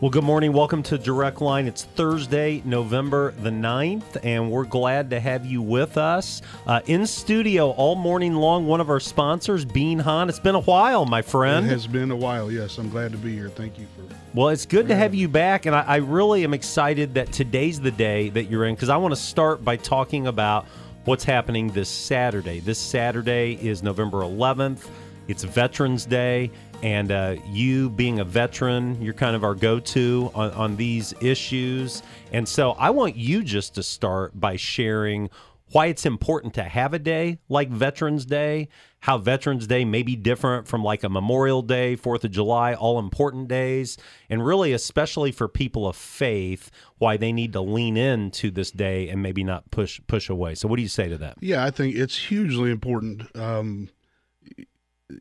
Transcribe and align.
Well, 0.00 0.12
good 0.12 0.22
morning. 0.22 0.52
Welcome 0.52 0.84
to 0.84 0.96
Direct 0.96 1.40
Line. 1.40 1.66
It's 1.66 1.82
Thursday, 1.82 2.62
November 2.64 3.32
the 3.32 3.50
9th, 3.50 4.18
and 4.22 4.48
we're 4.48 4.64
glad 4.64 5.10
to 5.10 5.18
have 5.18 5.44
you 5.44 5.60
with 5.60 5.98
us. 5.98 6.40
Uh, 6.68 6.80
in 6.86 7.04
studio 7.04 7.70
all 7.70 7.96
morning 7.96 8.34
long, 8.34 8.68
one 8.68 8.80
of 8.80 8.90
our 8.90 9.00
sponsors, 9.00 9.64
Bean 9.64 9.98
Hohn. 9.98 10.28
It's 10.28 10.38
been 10.38 10.54
a 10.54 10.60
while, 10.60 11.04
my 11.04 11.20
friend. 11.20 11.66
It 11.66 11.70
has 11.70 11.88
been 11.88 12.12
a 12.12 12.16
while, 12.16 12.48
yes. 12.48 12.78
I'm 12.78 12.90
glad 12.90 13.10
to 13.10 13.18
be 13.18 13.34
here. 13.34 13.48
Thank 13.48 13.76
you 13.76 13.88
for. 13.96 14.14
Well, 14.34 14.50
it's 14.50 14.66
good 14.66 14.86
to 14.86 14.94
have 14.94 15.16
you 15.16 15.26
back, 15.26 15.66
and 15.66 15.74
I, 15.74 15.80
I 15.80 15.96
really 15.96 16.44
am 16.44 16.54
excited 16.54 17.14
that 17.14 17.32
today's 17.32 17.80
the 17.80 17.90
day 17.90 18.28
that 18.28 18.44
you're 18.44 18.66
in 18.66 18.76
because 18.76 18.90
I 18.90 18.96
want 18.98 19.10
to 19.10 19.20
start 19.20 19.64
by 19.64 19.74
talking 19.74 20.28
about 20.28 20.66
what's 21.06 21.24
happening 21.24 21.72
this 21.72 21.88
Saturday. 21.88 22.60
This 22.60 22.78
Saturday 22.78 23.54
is 23.60 23.82
November 23.82 24.18
11th. 24.18 24.88
It's 25.28 25.44
Veterans 25.44 26.06
Day, 26.06 26.50
and 26.82 27.10
uh, 27.10 27.36
you 27.46 27.90
being 27.90 28.20
a 28.20 28.24
veteran, 28.24 29.00
you're 29.02 29.14
kind 29.14 29.34
of 29.34 29.44
our 29.44 29.54
go 29.54 29.80
to 29.80 30.30
on, 30.34 30.50
on 30.52 30.76
these 30.76 31.14
issues. 31.20 32.02
And 32.32 32.48
so 32.48 32.72
I 32.72 32.90
want 32.90 33.16
you 33.16 33.42
just 33.42 33.74
to 33.76 33.82
start 33.82 34.38
by 34.38 34.56
sharing 34.56 35.30
why 35.72 35.86
it's 35.86 36.06
important 36.06 36.54
to 36.54 36.62
have 36.62 36.94
a 36.94 36.98
day 36.98 37.38
like 37.48 37.68
Veterans 37.68 38.24
Day, 38.24 38.68
how 39.00 39.18
Veterans 39.18 39.66
Day 39.66 39.84
may 39.84 40.02
be 40.02 40.16
different 40.16 40.66
from 40.66 40.82
like 40.82 41.04
a 41.04 41.08
Memorial 41.08 41.62
Day, 41.62 41.94
Fourth 41.94 42.24
of 42.24 42.30
July, 42.30 42.74
all 42.74 42.98
important 42.98 43.48
days, 43.48 43.98
and 44.30 44.44
really, 44.44 44.72
especially 44.72 45.30
for 45.30 45.46
people 45.46 45.86
of 45.86 45.96
faith, 45.96 46.70
why 46.98 47.16
they 47.16 47.32
need 47.32 47.52
to 47.52 47.60
lean 47.60 47.96
into 47.96 48.50
this 48.50 48.70
day 48.70 49.08
and 49.08 49.22
maybe 49.22 49.44
not 49.44 49.70
push 49.70 50.00
push 50.06 50.28
away. 50.28 50.54
So, 50.54 50.68
what 50.68 50.76
do 50.76 50.82
you 50.82 50.88
say 50.88 51.08
to 51.08 51.18
that? 51.18 51.36
Yeah, 51.40 51.64
I 51.64 51.70
think 51.70 51.96
it's 51.96 52.16
hugely 52.16 52.70
important. 52.70 53.36
Um, 53.36 53.90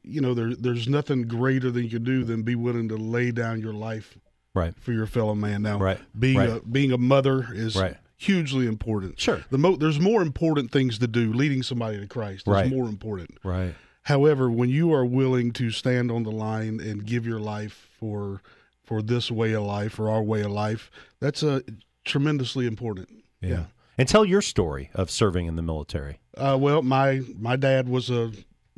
you 0.04 0.22
know, 0.22 0.34
there, 0.34 0.54
there's 0.56 0.88
nothing 0.88 1.24
greater 1.24 1.72
than 1.72 1.84
you 1.84 1.90
can 1.90 2.04
do 2.04 2.24
than 2.24 2.44
be 2.44 2.56
willing 2.56 2.90
to 2.90 2.98
lay 2.98 3.32
down 3.32 3.62
your 3.62 3.74
life 3.74 4.18
right 4.54 4.74
for 4.80 4.92
your 4.92 5.06
fellow 5.06 5.36
man. 5.36 5.62
Now, 5.62 5.78
right, 5.78 6.00
being 6.18 6.38
right. 6.38 6.50
a 6.50 6.60
being 6.62 6.92
a 6.92 6.98
mother 6.98 7.48
is 7.54 7.76
right. 7.76 7.96
hugely 8.18 8.68
important. 8.68 9.20
Sure, 9.20 9.44
the 9.50 9.58
mo- 9.58 9.76
there's 9.76 10.00
more 10.00 10.22
important 10.22 10.72
things 10.72 11.00
to 11.00 11.08
do. 11.08 11.32
Leading 11.34 11.64
somebody 11.64 12.00
to 12.00 12.08
Christ 12.08 12.48
is 12.48 12.54
right. 12.54 12.70
more 12.70 12.88
important. 12.88 13.38
Right. 13.44 13.76
However, 14.04 14.50
when 14.50 14.70
you 14.70 14.94
are 14.94 15.06
willing 15.06 15.52
to 15.54 15.70
stand 15.70 16.12
on 16.12 16.24
the 16.24 16.32
line 16.32 16.80
and 16.80 17.06
give 17.06 17.26
your 17.26 17.40
life 17.40 17.90
for 18.00 18.42
for 18.84 19.02
this 19.02 19.30
way 19.30 19.54
of 19.54 19.64
life 19.64 20.00
or 20.00 20.10
our 20.10 20.24
way 20.24 20.42
of 20.42 20.52
life, 20.52 20.90
that's 21.20 21.44
a 21.44 21.62
tremendously 22.06 22.66
important. 22.66 23.10
Yeah. 23.42 23.50
yeah. 23.50 23.64
And 23.98 24.08
tell 24.08 24.24
your 24.24 24.42
story 24.42 24.90
of 24.94 25.10
serving 25.10 25.48
in 25.48 25.56
the 25.56 25.62
military. 25.62 26.20
Uh, 26.36 26.58
well, 26.60 26.82
my 26.82 27.22
my 27.38 27.56
dad 27.56 27.90
was 27.90 28.10
a, 28.10 28.32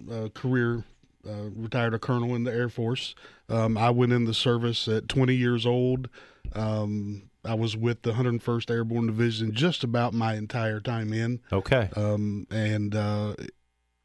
a 0.10 0.30
career 0.30 0.84
uh, 1.28 1.50
retired 1.56 1.94
a 1.94 2.00
colonel 2.00 2.36
in 2.36 2.44
the 2.44 2.54
Air 2.54 2.70
Force. 2.70 3.16
Um, 3.50 3.78
I 3.78 3.90
went 3.90 4.14
in 4.14 4.26
the 4.26 4.34
service 4.34 4.88
at 4.88 5.10
20 5.10 5.34
years 5.36 5.66
old. 5.66 6.10
Um, 6.54 7.30
I 7.46 7.54
was 7.54 7.76
with 7.76 8.02
the 8.02 8.14
101st 8.14 8.70
Airborne 8.70 9.08
Division 9.08 9.54
just 9.54 9.84
about 9.84 10.14
my 10.14 10.36
entire 10.36 10.80
time 10.80 11.14
in. 11.14 11.40
Okay. 11.52 11.90
Um, 11.96 12.48
and 12.52 12.96
uh, 12.96 13.36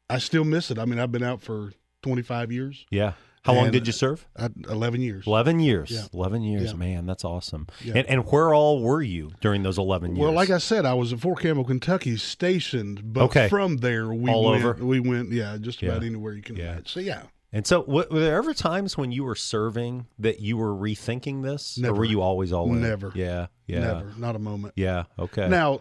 I 0.09 0.19
still 0.19 0.45
miss 0.45 0.71
it. 0.71 0.79
I 0.79 0.85
mean, 0.85 0.99
I've 0.99 1.11
been 1.11 1.23
out 1.23 1.41
for 1.41 1.73
25 2.03 2.51
years. 2.51 2.85
Yeah. 2.89 3.13
How 3.45 3.53
long 3.53 3.71
did 3.71 3.85
you 3.87 3.93
serve? 3.93 4.27
I, 4.37 4.49
11 4.69 5.01
years. 5.01 5.27
11 5.27 5.59
years. 5.59 5.91
Yeah. 5.91 6.01
11 6.13 6.41
years, 6.43 6.71
Yeah. 6.71 6.77
man. 6.77 7.05
That's 7.05 7.23
awesome. 7.23 7.67
Yeah. 7.83 7.93
And, 7.97 8.07
and 8.09 8.25
where 8.31 8.53
all 8.53 8.81
were 8.81 9.01
you 9.01 9.31
during 9.39 9.61
those 9.63 9.77
11 9.77 10.15
years? 10.15 10.23
Well, 10.23 10.33
like 10.33 10.49
I 10.49 10.57
said, 10.57 10.85
I 10.85 10.95
was 10.95 11.13
at 11.13 11.19
Fort 11.19 11.39
Campbell, 11.41 11.63
Kentucky, 11.63 12.17
stationed. 12.17 13.13
But 13.13 13.25
Okay. 13.25 13.47
from 13.49 13.77
there, 13.77 14.11
we 14.13 14.31
All 14.31 14.45
went. 14.51 14.63
over? 14.65 14.83
We 14.85 14.99
went, 14.99 15.31
yeah, 15.31 15.57
just 15.61 15.81
about 15.83 16.03
anywhere 16.03 16.33
you 16.33 16.41
can 16.41 16.55
Yeah. 16.55 16.63
imagine. 16.73 16.85
So 16.87 16.99
yeah, 16.99 17.23
And 17.53 17.65
so, 17.67 17.83
w- 17.83 18.07
were 18.11 18.19
there 18.19 18.35
ever 18.35 18.53
times 18.53 18.97
when 18.97 19.11
you 19.11 19.23
were 19.23 19.35
serving 19.35 20.07
that 20.19 20.39
you 20.41 20.57
were 20.57 20.73
rethinking 20.73 21.43
this, 21.43 21.79
or 21.81 21.93
were 21.93 22.03
you 22.03 22.21
always 22.21 22.51
all 22.51 22.67
in? 22.73 22.81
Never. 22.81 23.11
Yeah, 23.15 23.47
yeah, 23.67 23.79
never, 23.79 24.11
not 24.17 24.35
a 24.35 24.39
moment. 24.39 24.73
yeah. 24.75 25.03
Okay. 25.19 25.47
Now, 25.47 25.79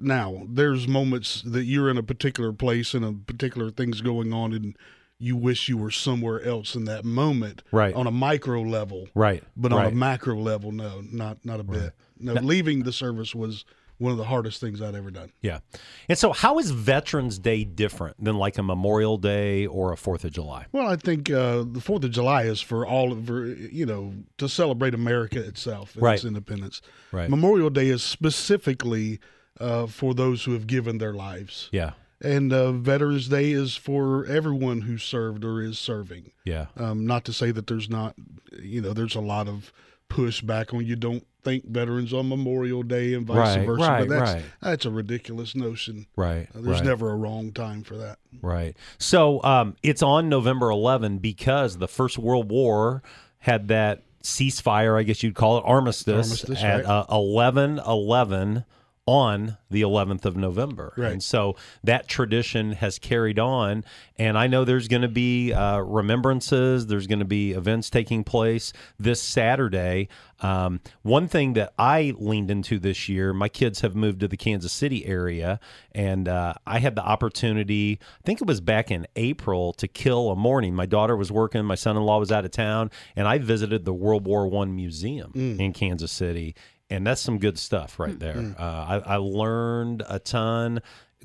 now 0.00 0.42
there's 0.48 0.88
moments 0.88 1.42
that 1.42 1.64
you're 1.64 1.88
in 1.90 1.98
a 1.98 2.02
particular 2.02 2.52
place 2.52 2.94
and 2.94 3.04
a 3.04 3.12
particular 3.12 3.70
things 3.70 4.00
going 4.00 4.32
on, 4.32 4.52
and 4.52 4.76
you 5.18 5.36
wish 5.36 5.68
you 5.68 5.76
were 5.76 5.90
somewhere 5.90 6.42
else 6.42 6.74
in 6.74 6.84
that 6.86 7.04
moment, 7.04 7.62
Right. 7.72 7.94
On 7.94 8.06
a 8.06 8.10
micro 8.10 8.60
level, 8.62 9.08
right, 9.14 9.42
but 9.56 9.72
on 9.72 9.78
right. 9.78 9.92
a 9.92 9.94
macro 9.94 10.36
level, 10.36 10.72
no, 10.72 11.00
not 11.02 11.38
not 11.44 11.60
a 11.60 11.64
bit. 11.64 11.92
No, 12.18 12.32
leaving 12.34 12.82
the 12.82 12.92
service 12.92 13.34
was 13.34 13.64
one 13.98 14.10
of 14.10 14.18
the 14.18 14.24
hardest 14.24 14.60
things 14.60 14.82
I'd 14.82 14.96
ever 14.96 15.10
done. 15.12 15.30
yeah. 15.40 15.60
And 16.08 16.18
so, 16.18 16.32
how 16.32 16.58
is 16.58 16.72
Veterans 16.72 17.38
Day 17.38 17.62
different 17.62 18.22
than 18.22 18.36
like 18.36 18.58
a 18.58 18.62
Memorial 18.62 19.16
Day 19.18 19.66
or 19.66 19.92
a 19.92 19.96
Fourth 19.96 20.24
of 20.24 20.32
July? 20.32 20.66
Well, 20.72 20.88
I 20.88 20.96
think 20.96 21.30
uh, 21.30 21.62
the 21.64 21.80
Fourth 21.80 22.02
of 22.02 22.10
July 22.10 22.42
is 22.42 22.60
for 22.60 22.84
all 22.84 23.12
of 23.12 23.28
you 23.28 23.86
know 23.86 24.12
to 24.38 24.48
celebrate 24.48 24.94
America 24.94 25.38
itself 25.38 25.94
and 25.94 26.02
Right. 26.02 26.14
its 26.16 26.24
independence. 26.24 26.82
Right. 27.12 27.30
Memorial 27.30 27.70
Day 27.70 27.86
is 27.86 28.02
specifically 28.02 29.20
uh, 29.60 29.86
for 29.86 30.12
those 30.14 30.42
who 30.44 30.52
have 30.54 30.66
given 30.66 30.98
their 30.98 31.14
lives. 31.14 31.68
Yeah, 31.72 31.92
And 32.24 32.52
uh, 32.52 32.72
Veterans 32.72 33.28
Day 33.28 33.52
is 33.52 33.76
for 33.76 34.24
everyone 34.26 34.82
who 34.82 34.96
served 34.98 35.44
or 35.44 35.60
is 35.62 35.78
serving. 35.78 36.32
yeah, 36.44 36.66
Um, 36.76 37.06
not 37.06 37.24
to 37.26 37.32
say 37.32 37.50
that 37.50 37.66
there's 37.66 37.90
not, 37.90 38.14
you 38.60 38.80
know, 38.80 38.92
there's 38.92 39.14
a 39.14 39.20
lot 39.20 39.46
of 39.48 39.72
pushback 40.08 40.72
on 40.74 40.84
you 40.86 40.96
don't 40.96 41.26
think 41.42 41.66
veterans 41.66 42.12
on 42.14 42.28
Memorial 42.28 42.82
Day 42.82 43.12
and 43.14 43.26
vice 43.26 43.56
Right, 43.58 43.66
versa. 43.66 43.82
right, 43.82 44.08
but 44.08 44.08
that's 44.08 44.32
right. 44.34 44.44
that's 44.62 44.84
a 44.86 44.90
ridiculous 44.90 45.54
notion. 45.54 46.06
right. 46.16 46.48
Uh, 46.54 46.60
there's 46.60 46.78
right. 46.80 46.84
never 46.84 47.10
a 47.10 47.16
wrong 47.16 47.52
time 47.52 47.82
for 47.82 47.96
that. 47.98 48.18
Right. 48.40 48.76
So 48.98 49.42
um, 49.42 49.76
it's 49.82 50.02
on 50.02 50.28
November 50.28 50.70
11 50.70 51.18
because 51.18 51.76
the 51.78 51.88
First 51.88 52.18
World 52.18 52.50
War 52.50 53.02
had 53.38 53.68
that 53.68 54.02
ceasefire, 54.22 54.98
I 54.98 55.02
guess 55.02 55.22
you'd 55.22 55.34
call 55.34 55.58
it, 55.58 55.64
armistice, 55.66 56.28
Armistice, 56.44 56.62
at 56.62 56.86
uh, 56.86 57.04
11 57.10 57.78
11 57.86 58.64
on 59.06 59.58
the 59.70 59.82
11th 59.82 60.24
of 60.24 60.36
November. 60.36 60.94
Right. 60.96 61.12
And 61.12 61.22
so 61.22 61.56
that 61.82 62.08
tradition 62.08 62.72
has 62.72 62.98
carried 62.98 63.38
on. 63.38 63.84
And 64.16 64.38
I 64.38 64.46
know 64.46 64.64
there's 64.64 64.88
going 64.88 65.02
to 65.02 65.08
be 65.08 65.52
uh, 65.52 65.78
remembrances, 65.80 66.86
there's 66.86 67.06
going 67.06 67.18
to 67.18 67.24
be 67.24 67.52
events 67.52 67.90
taking 67.90 68.24
place 68.24 68.72
this 68.98 69.20
Saturday. 69.20 70.08
Um, 70.40 70.80
one 71.02 71.28
thing 71.28 71.54
that 71.54 71.72
I 71.78 72.14
leaned 72.18 72.50
into 72.50 72.78
this 72.78 73.08
year, 73.08 73.32
my 73.32 73.48
kids 73.48 73.80
have 73.80 73.94
moved 73.94 74.20
to 74.20 74.28
the 74.28 74.36
Kansas 74.36 74.72
City 74.72 75.06
area, 75.06 75.58
and 75.92 76.28
uh, 76.28 76.54
I 76.66 76.80
had 76.80 76.96
the 76.96 77.04
opportunity, 77.04 77.98
I 78.02 78.22
think 78.26 78.40
it 78.40 78.46
was 78.46 78.60
back 78.60 78.90
in 78.90 79.06
April, 79.16 79.72
to 79.74 79.88
kill 79.88 80.30
a 80.30 80.36
morning. 80.36 80.74
My 80.74 80.86
daughter 80.86 81.16
was 81.16 81.32
working, 81.32 81.64
my 81.64 81.76
son 81.76 81.96
in 81.96 82.02
law 82.02 82.18
was 82.18 82.30
out 82.30 82.44
of 82.44 82.50
town, 82.50 82.90
and 83.16 83.26
I 83.26 83.38
visited 83.38 83.84
the 83.84 83.94
World 83.94 84.26
War 84.26 84.46
One 84.46 84.76
Museum 84.76 85.32
in 85.58 85.72
Kansas 85.72 86.12
City. 86.12 86.54
And 86.90 87.06
that's 87.06 87.20
some 87.20 87.38
good 87.38 87.58
stuff 87.58 87.98
right 87.98 88.18
there. 88.18 88.54
Uh, 88.58 88.62
I, 88.62 89.14
I 89.14 89.16
learned 89.16 90.02
a 90.08 90.18
ton 90.18 90.80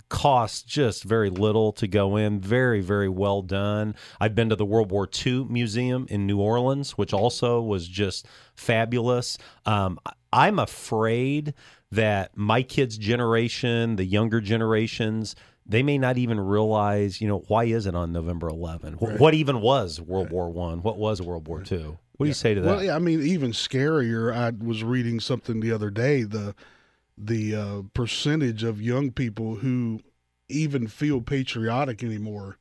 costs 0.07 0.63
just 0.63 1.03
very 1.03 1.29
little 1.29 1.71
to 1.73 1.87
go 1.87 2.15
in. 2.15 2.39
Very, 2.39 2.81
very 2.81 3.09
well 3.09 3.41
done. 3.41 3.93
I've 4.19 4.33
been 4.33 4.49
to 4.49 4.55
the 4.55 4.65
World 4.65 4.89
War 4.91 5.07
II 5.25 5.45
Museum 5.49 6.07
in 6.09 6.25
New 6.25 6.39
Orleans, 6.39 6.91
which 6.91 7.13
also 7.13 7.61
was 7.61 7.87
just 7.87 8.25
fabulous. 8.55 9.37
Um, 9.65 9.99
I'm 10.31 10.59
afraid 10.59 11.53
that 11.91 12.37
my 12.37 12.61
kids' 12.63 12.97
generation, 12.97 13.97
the 13.97 14.05
younger 14.05 14.39
generations, 14.41 15.35
they 15.65 15.83
may 15.83 15.97
not 15.97 16.17
even 16.17 16.39
realize, 16.39 17.19
you 17.19 17.27
know, 17.27 17.43
why 17.47 17.65
is 17.65 17.85
it 17.85 17.93
on 17.95 18.11
November 18.13 18.47
11? 18.47 18.93
Wh- 18.93 19.19
What 19.19 19.33
even 19.33 19.59
was 19.61 19.99
World 19.99 20.31
War 20.31 20.49
One? 20.49 20.81
What 20.81 20.97
was 20.97 21.21
World 21.21 21.47
War 21.47 21.61
Two? 21.61 21.97
What 22.19 22.25
do 22.25 22.31
you 22.31 22.33
say 22.33 22.53
to 22.53 22.59
that? 22.59 22.67
Well, 22.67 22.83
yeah, 22.83 22.97
I 22.97 22.99
mean, 22.99 23.21
even 23.21 23.53
scarier. 23.53 24.35
I 24.35 24.49
was 24.49 24.83
reading 24.83 25.21
something 25.21 25.61
the 25.61 25.71
other 25.71 25.89
day. 25.89 26.23
The 26.23 26.53
the 27.17 27.55
uh, 27.55 27.81
percentage 27.93 28.61
of 28.61 28.81
young 28.81 29.11
people 29.11 29.55
who 29.55 30.01
even 30.49 30.87
feel 30.87 31.21
patriotic 31.21 32.03
anymore 32.03 32.57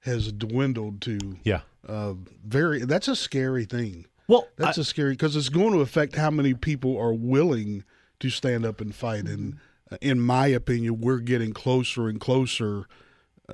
has 0.00 0.30
dwindled 0.30 1.00
to 1.00 1.38
yeah. 1.42 1.62
uh, 1.88 2.16
very. 2.46 2.84
That's 2.84 3.08
a 3.08 3.16
scary 3.16 3.64
thing. 3.64 4.04
Well, 4.26 4.46
That's 4.56 4.76
a 4.76 4.84
scary 4.84 5.12
because 5.12 5.36
it's 5.36 5.48
going 5.48 5.72
to 5.72 5.80
affect 5.80 6.14
how 6.14 6.30
many 6.30 6.52
people 6.52 6.98
are 6.98 7.14
willing 7.14 7.84
to 8.20 8.28
stand 8.28 8.66
up 8.66 8.78
and 8.78 8.94
fight. 8.94 9.24
And 9.24 9.56
uh, 9.90 9.96
in 10.02 10.20
my 10.20 10.48
opinion, 10.48 11.00
we're 11.00 11.20
getting 11.20 11.54
closer 11.54 12.08
and 12.08 12.20
closer 12.20 12.86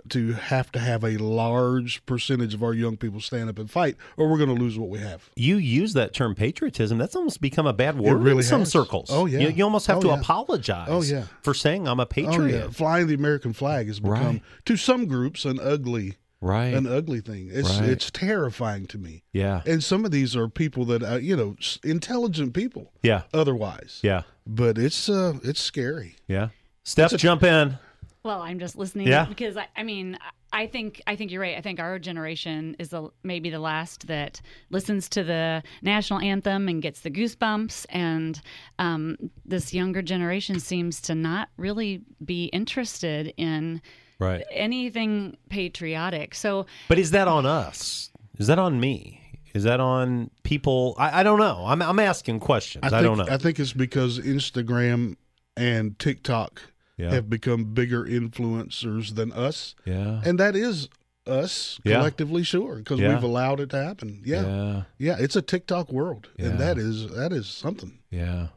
to 0.08 0.32
have 0.32 0.73
to 0.73 0.79
have 0.79 1.05
a 1.05 1.17
large 1.19 2.05
percentage 2.06 2.52
of 2.55 2.62
our 2.62 2.73
young 2.75 2.96
people 2.96 3.20
stand 3.20 3.49
up 3.49 3.58
and 3.58 3.70
fight, 3.70 3.96
or 4.17 4.29
we're 4.29 4.38
going 4.38 4.55
to 4.55 4.61
lose 4.61 4.79
what 4.79 4.88
we 4.88 4.99
have. 4.99 5.31
You 5.37 5.56
use 5.56 5.93
that 5.94 6.12
term 6.12 6.35
patriotism. 6.35 6.99
That's 6.99 7.14
almost 7.17 7.41
become 7.41 7.67
a 7.67 7.73
bad 7.73 7.99
word 7.99 8.17
really 8.23 8.38
in 8.38 8.43
some 8.43 8.61
has. 8.61 8.70
circles. 8.73 9.08
Oh, 9.11 9.26
yeah. 9.26 9.41
You, 9.41 9.49
you 9.50 9.64
almost 9.64 9.87
have 9.87 9.99
Oh, 9.99 10.02
to 10.02 10.06
yeah. 10.08 10.20
apologize. 10.20 10.88
Oh, 10.91 11.02
yeah. 11.02 11.25
For 11.43 11.55
saying 11.55 11.87
I'm 11.87 12.00
a 12.00 12.06
patriot. 12.06 12.35
Oh 12.62 12.64
yeah, 12.67 12.70
flying 12.70 13.06
the 13.06 13.14
American 13.14 13.52
flag 13.52 13.87
has 13.87 14.00
become 14.00 14.14
Right. 14.26 14.43
to 14.67 14.76
some 14.76 15.06
groups 15.06 15.44
an 15.44 15.58
ugly 15.61 16.17
Right. 16.40 16.75
an 16.75 16.87
ugly 16.87 17.20
thing. 17.20 17.49
It's 17.50 17.79
Right. 17.79 17.88
it's 17.88 18.11
terrifying 18.11 18.87
to 18.88 18.99
me. 18.99 19.23
yeah. 19.32 19.62
And 19.67 19.82
some 19.82 20.05
of 20.05 20.11
these 20.11 20.37
are 20.37 20.47
people 20.49 20.85
that 20.87 21.02
uh, 21.02 21.17
you 21.17 21.37
know 21.37 21.56
intelligent 21.82 22.52
people 22.52 22.93
Yeah. 23.02 23.23
otherwise. 23.32 24.00
Yeah. 24.02 24.23
But 24.47 24.76
it's 24.76 25.08
uh 25.08 25.35
it's 25.43 25.61
scary. 25.61 26.17
Yeah. 26.29 26.49
Steph, 26.82 27.12
jump 27.17 27.43
in. 27.44 27.79
Well, 28.25 28.41
I'm 28.41 28.59
just 28.59 28.75
listening 28.76 29.06
Yeah. 29.06 29.26
because 29.26 29.59
I, 29.59 29.67
I 29.76 29.82
mean, 29.82 30.17
I 30.50 30.67
think 30.67 31.03
I 31.06 31.15
think 31.15 31.31
you're 31.31 31.43
right. 31.43 31.59
I 31.59 31.61
think 31.61 31.79
our 31.79 31.99
generation 31.99 32.75
is 32.79 32.88
the, 32.88 33.11
maybe 33.23 33.50
the 33.50 33.59
last 33.59 34.06
that 34.06 34.41
listens 34.71 35.11
to 35.11 35.23
the 35.23 35.62
national 35.82 36.21
anthem 36.21 36.67
and 36.69 36.81
gets 36.81 37.00
the 37.00 37.11
goosebumps, 37.11 37.85
and 37.91 38.41
um, 38.79 39.19
this 39.44 39.75
younger 39.75 40.00
generation 40.00 40.59
seems 40.59 41.03
to 41.03 41.15
not 41.15 41.50
really 41.59 42.00
be 42.25 42.47
interested 42.47 43.35
in 43.37 43.82
Right. 44.19 44.43
anything 44.50 45.37
patriotic. 45.50 46.35
So 46.35 46.65
But 46.88 46.99
is 46.99 47.11
that 47.11 47.29
on 47.29 47.44
us? 47.44 48.11
Is 48.38 48.47
that 48.47 48.59
on 48.59 48.81
me? 48.81 49.21
Is 49.55 49.65
that 49.65 49.81
on 49.81 50.31
people? 50.44 50.94
I, 50.99 51.21
I 51.21 51.23
don't 51.25 51.38
know. 51.38 51.65
I'm, 51.67 51.82
I'm 51.82 51.99
asking 51.99 52.41
questions. 52.41 52.85
I, 52.85 52.88
think, 52.88 53.03
don't 53.03 53.19
know. 53.19 53.26
I 53.29 53.37
think 53.37 53.59
it's 53.61 53.73
because 53.75 54.19
Instagram 54.21 55.17
and 55.59 55.99
TikTok 55.99 56.62
Yeah. 56.96 57.11
have 57.11 57.29
become 57.29 57.64
bigger 57.75 58.05
influencers 58.05 59.14
than 59.17 59.32
us, 59.32 59.75
yeah. 59.85 60.20
and 60.25 60.38
that 60.38 60.55
is 60.55 60.88
us 61.26 61.81
Yeah. 61.85 61.96
collectively, 61.96 62.43
sure, 62.44 62.76
because 62.76 63.00
Yeah. 63.00 63.14
we've 63.14 63.23
allowed 63.25 63.58
it 63.61 63.70
to 63.70 63.82
happen. 63.82 64.23
Yeah. 64.25 64.43
yeah, 64.43 64.82
Yeah. 64.99 65.17
it's 65.19 65.35
a 65.37 65.43
TikTok 65.43 65.91
world, 65.93 66.29
Yeah. 66.38 66.46
and 66.50 66.58
that 66.61 66.79
is 66.79 67.08
that 67.11 67.32
is 67.32 67.46
something. 67.49 67.99
Yeah. 68.11 68.49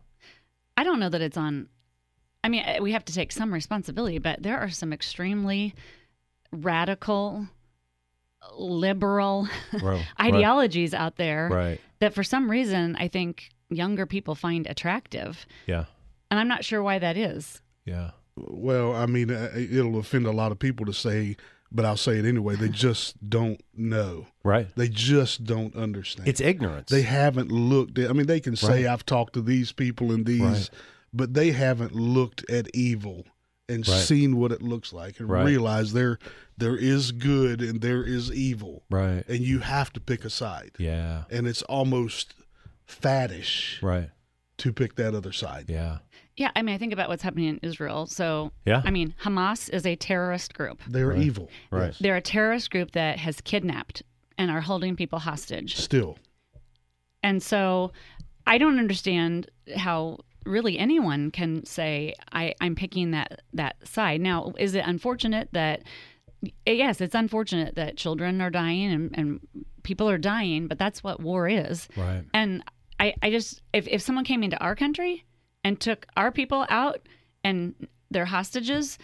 I 0.75 0.84
don't 0.84 1.00
know 1.00 1.10
that 1.10 1.22
it's 1.22 1.38
on. 1.38 1.69
I 2.44 2.50
mean, 2.50 2.63
we 2.81 2.92
have 2.92 3.04
to 3.06 3.13
take 3.13 3.31
some 3.31 3.51
responsibility, 3.54 4.19
but 4.19 4.44
there 4.44 4.60
are 4.60 4.69
some 4.69 4.94
extremely 4.94 5.74
radical, 6.51 7.48
liberal 8.57 9.48
Right. 9.81 10.06
ideologies 10.19 10.94
out 10.94 11.16
there 11.18 11.50
Right. 11.51 11.81
that 12.00 12.13
for 12.13 12.24
some 12.24 12.50
reason 12.50 12.95
I 12.98 13.07
think 13.07 13.50
younger 13.69 14.06
people 14.06 14.36
find 14.36 14.68
attractive. 14.68 15.45
Yeah. 15.66 15.86
And 16.30 16.40
I'm 16.40 16.48
not 16.48 16.63
sure 16.63 16.81
why 16.83 17.00
that 17.00 17.18
is. 17.18 17.62
Yeah. 17.86 18.12
Well, 18.38 18.95
I 18.95 19.06
mean, 19.06 19.31
uh, 19.31 19.51
it'll 19.56 19.98
offend 20.00 20.25
a 20.28 20.31
lot 20.31 20.51
of 20.51 20.60
people 20.60 20.86
to 20.86 20.94
say, 20.94 21.36
but 21.72 21.84
I'll 21.86 21.98
say 21.98 22.18
it 22.19 22.25
anyway. 22.25 22.56
They 22.56 22.69
just 22.88 23.30
don't 23.30 23.62
know. 23.75 24.28
Right. 24.44 24.68
They 24.75 24.88
just 24.89 25.44
don't 25.45 25.75
understand. 25.75 26.28
It's 26.28 26.42
ignorance. 26.42 26.89
they 26.89 27.01
haven't 27.04 27.51
looked 27.51 27.98
at. 28.00 28.10
I 28.10 28.13
mean, 28.13 28.28
they 28.28 28.39
can 28.39 28.56
say 28.56 28.84
Right. 28.86 28.94
I've 28.94 29.06
talked 29.06 29.34
to 29.34 29.42
these 29.42 29.72
people 29.72 30.12
and 30.12 30.25
these, 30.25 30.42
Right. 30.42 30.69
but 31.13 31.34
they 31.34 31.51
haven't 31.51 31.94
looked 31.94 32.50
at 32.50 32.68
evil 32.74 33.25
and 33.69 33.86
Right. 33.88 33.98
seen 34.00 34.38
what 34.38 34.51
it 34.54 34.62
looks 34.62 34.94
like 34.94 35.19
and 35.19 35.30
Right. 35.30 35.45
realize 35.45 35.92
there 35.94 36.19
there 36.60 36.78
is 36.78 37.12
good 37.12 37.62
and 37.62 37.81
there 37.81 38.04
is 38.04 38.31
evil, 38.31 38.81
right. 38.90 39.24
and 39.28 39.42
you 39.42 39.60
have 39.60 39.94
to 39.94 40.00
pick 40.00 40.25
a 40.25 40.30
side. 40.30 40.72
Yeah. 40.80 41.25
And 41.30 41.45
it's 41.48 41.62
almost 41.63 42.33
faddish 42.88 43.81
Right. 43.83 44.10
to 44.57 44.74
pick 44.74 44.95
that 44.95 45.13
other 45.13 45.31
side. 45.31 45.66
Yeah. 45.68 46.00
Yeah, 46.38 46.51
I 46.56 46.62
mean, 46.62 46.75
I 46.75 46.78
think 46.78 46.94
about 46.94 47.10
what's 47.10 47.24
happening 47.24 47.48
in 47.50 47.60
Israel. 47.63 48.06
So, 48.06 48.51
Yeah. 48.66 48.81
I 48.86 48.92
mean, 48.92 49.16
Hamas 49.24 49.69
is 49.74 49.86
a 49.86 49.95
terrorist 49.95 50.54
group. 50.54 50.80
They're 50.88 51.07
Right. 51.07 51.18
evil. 51.19 51.50
Right. 51.72 51.95
They're 52.00 52.16
a 52.16 52.22
terrorist 52.22 52.69
group 52.72 52.92
that 52.92 53.18
has 53.19 53.42
kidnapped 53.42 54.04
and 54.38 54.51
are 54.51 54.62
holding 54.62 54.95
people 54.95 55.19
hostage. 55.19 55.75
Still. 55.75 56.18
And 57.24 57.42
so 57.42 57.92
I 58.45 58.57
don't 58.60 58.78
understand 58.80 59.50
how 59.75 60.19
really 60.45 60.78
anyone 60.80 61.31
can 61.31 61.66
say 61.66 62.13
I, 62.31 62.54
I'm 62.62 62.75
picking 62.75 63.12
that 63.12 63.42
that 63.54 63.75
side. 63.86 64.22
Now, 64.22 64.54
is 64.57 64.75
it 64.75 64.83
unfortunate 64.86 65.50
that 65.54 65.81
yes, 66.66 67.01
it's 67.01 67.16
unfortunate 67.16 67.75
that 67.75 67.98
children 67.98 68.40
are 68.42 68.51
dying 68.51 68.92
and, 68.92 69.10
and 69.18 69.40
people 69.83 70.07
are 70.07 70.19
dying, 70.19 70.68
but 70.68 70.78
that's 70.78 71.04
what 71.04 71.19
war 71.19 71.48
is. 71.50 71.88
Right. 71.98 72.24
And 72.33 72.63
I, 73.00 73.16
I 73.22 73.31
just 73.31 73.62
if, 73.74 73.88
if 73.88 74.01
someone 74.01 74.24
came 74.24 74.44
into 74.44 74.57
our 74.60 74.75
country 74.75 75.25
and 75.68 75.80
took 75.80 76.08
our 76.16 76.31
people 76.31 76.66
out 76.69 77.02
and 77.44 77.75
their 78.10 78.25
hostages, 78.25 78.98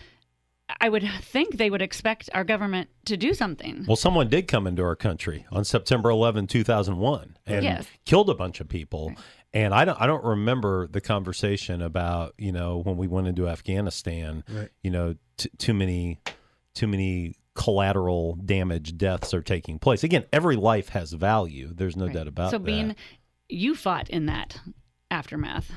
I 0.79 0.87
would 0.87 1.03
think 1.21 1.57
they 1.57 1.69
would 1.69 1.81
expect 1.81 2.29
our 2.33 2.45
government 2.45 2.89
to 3.05 3.17
do 3.17 3.33
something. 3.33 3.83
Well, 3.85 3.97
someone 3.97 4.29
did 4.29 4.47
come 4.47 4.65
into 4.65 4.81
our 4.81 4.95
country 4.95 5.45
on 5.51 5.65
September 5.65 6.09
11, 6.09 6.47
2001 6.47 7.35
and 7.45 7.63
Yes. 7.63 7.85
killed 8.05 8.29
a 8.29 8.33
bunch 8.33 8.61
of 8.61 8.69
people. 8.69 9.13
And 9.53 9.73
I 9.73 9.83
don't 9.85 9.99
I 10.01 10.07
don't 10.07 10.23
remember 10.23 10.87
the 10.87 11.01
conversation 11.01 11.81
about, 11.81 12.33
you 12.37 12.51
know, 12.53 12.77
when 12.77 12.95
we 12.97 13.07
went 13.07 13.27
into 13.27 13.47
Afghanistan, 13.49 14.43
Right. 14.49 14.69
you 14.81 14.89
know, 14.89 15.15
t- 15.37 15.49
too 15.57 15.73
many 15.73 16.19
too 16.73 16.87
many 16.87 17.35
collateral 17.55 18.35
damage 18.43 18.97
deaths 18.97 19.31
are 19.33 19.43
taking 19.43 19.77
place. 19.79 20.03
Again, 20.03 20.23
every 20.33 20.55
life 20.55 20.89
has 20.89 21.11
value. 21.13 21.71
There's 21.73 21.95
no 21.97 22.05
Right. 22.05 22.15
doubt 22.15 22.27
about 22.29 22.51
so 22.51 22.57
that. 22.57 22.63
being 22.65 22.95
you 23.49 23.75
fought 23.75 24.09
in 24.09 24.25
that 24.27 24.59
aftermath 25.11 25.69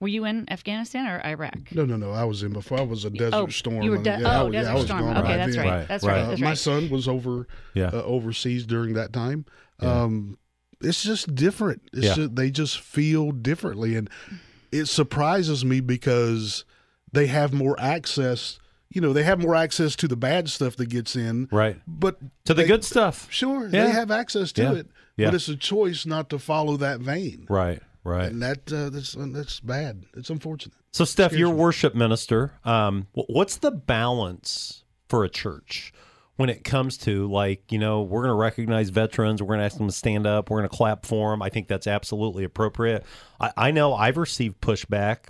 were 0.00 0.08
you 0.08 0.24
in 0.24 0.50
afghanistan 0.50 1.06
or 1.06 1.20
iraq 1.26 1.72
No, 1.72 1.84
no, 1.84 1.96
no. 1.96 2.10
I 2.12 2.24
was 2.24 2.42
in 2.42 2.52
before. 2.52 2.78
I 2.78 2.82
was 2.82 3.04
a 3.04 3.10
Desert 3.10 3.34
oh 3.34 3.46
Storm. 3.48 3.82
you 3.82 3.90
were 3.90 3.96
and- 3.96 4.04
de- 4.04 4.18
yeah, 4.20 4.28
I 4.28 4.40
oh 4.40 4.46
was- 4.46 4.54
yeah, 4.54 4.60
desert 4.60 4.70
I 4.70 4.74
was 4.74 4.84
storm 4.86 5.00
gone 5.02 5.16
okay 5.18 5.28
by 5.28 5.36
that's 5.36 5.56
right, 5.56 5.66
Right, 5.66 5.88
that's 5.88 6.04
right. 6.04 6.12
right 6.14 6.22
Uh, 6.24 6.28
that's 6.30 6.40
my 6.40 6.54
son 6.54 6.90
was 6.90 7.06
over 7.06 7.46
yeah. 7.74 7.86
uh, 7.92 8.02
overseas 8.02 8.66
during 8.66 8.94
that 8.94 9.12
time. 9.12 9.44
Yeah. 9.82 10.02
Um, 10.02 10.38
it's 10.82 11.02
just 11.02 11.34
different. 11.34 11.82
It's 11.92 12.06
Yeah. 12.06 12.14
just, 12.14 12.36
they 12.36 12.50
just 12.50 12.80
feel 12.80 13.32
differently, 13.32 13.96
and 13.96 14.08
it 14.72 14.86
surprises 14.86 15.64
me 15.64 15.80
because 15.80 16.64
they 17.12 17.26
have 17.26 17.52
more 17.52 17.78
access. 17.78 18.58
You 18.88 19.00
know, 19.02 19.12
they 19.12 19.22
have 19.24 19.38
more 19.38 19.54
access 19.54 19.94
to 19.96 20.08
the 20.08 20.16
bad 20.16 20.48
stuff 20.48 20.76
that 20.76 20.86
gets 20.88 21.14
in, 21.16 21.48
right. 21.52 21.76
but 21.86 22.18
To 22.46 22.54
the 22.54 22.62
they- 22.62 22.66
good 22.68 22.84
stuff. 22.84 23.26
Sure, 23.30 23.64
Yeah. 23.68 23.84
they 23.84 23.90
have 23.90 24.10
access 24.10 24.52
to 24.52 24.62
Yeah. 24.62 24.72
it, 24.72 24.86
Yeah. 25.18 25.26
but 25.26 25.34
it's 25.34 25.48
a 25.48 25.56
choice 25.56 26.06
not 26.06 26.30
to 26.30 26.38
follow 26.38 26.76
that 26.78 27.00
vein, 27.00 27.46
Right. 27.50 27.80
Right. 28.02 28.30
and 28.30 28.40
that 28.42 28.72
uh, 28.72 28.90
that's 28.90 29.14
that's 29.18 29.60
bad. 29.60 30.04
It's 30.16 30.30
unfortunate. 30.30 30.76
So, 30.92 31.04
Steph, 31.04 31.32
you're 31.32 31.50
me. 31.50 31.54
worship 31.54 31.94
minister. 31.94 32.52
Um, 32.64 33.06
what's 33.12 33.58
the 33.58 33.70
balance 33.70 34.84
for 35.08 35.24
a 35.24 35.28
church 35.28 35.92
when 36.36 36.48
it 36.48 36.64
comes 36.64 36.96
to 36.96 37.30
like, 37.30 37.70
you 37.70 37.78
know, 37.78 38.00
we're 38.00 38.22
going 38.22 38.30
to 38.30 38.34
recognize 38.34 38.88
veterans, 38.88 39.42
we're 39.42 39.48
going 39.48 39.58
to 39.58 39.64
ask 39.66 39.76
them 39.76 39.88
to 39.88 39.92
stand 39.92 40.26
up, 40.26 40.48
we're 40.48 40.58
going 40.60 40.70
to 40.70 40.74
clap 40.74 41.04
for 41.04 41.32
them. 41.32 41.42
I 41.42 41.50
think 41.50 41.68
that's 41.68 41.86
absolutely 41.86 42.44
appropriate. 42.44 43.04
I, 43.38 43.52
I 43.56 43.70
know 43.72 43.92
I've 43.92 44.16
received 44.16 44.60
pushback 44.62 45.24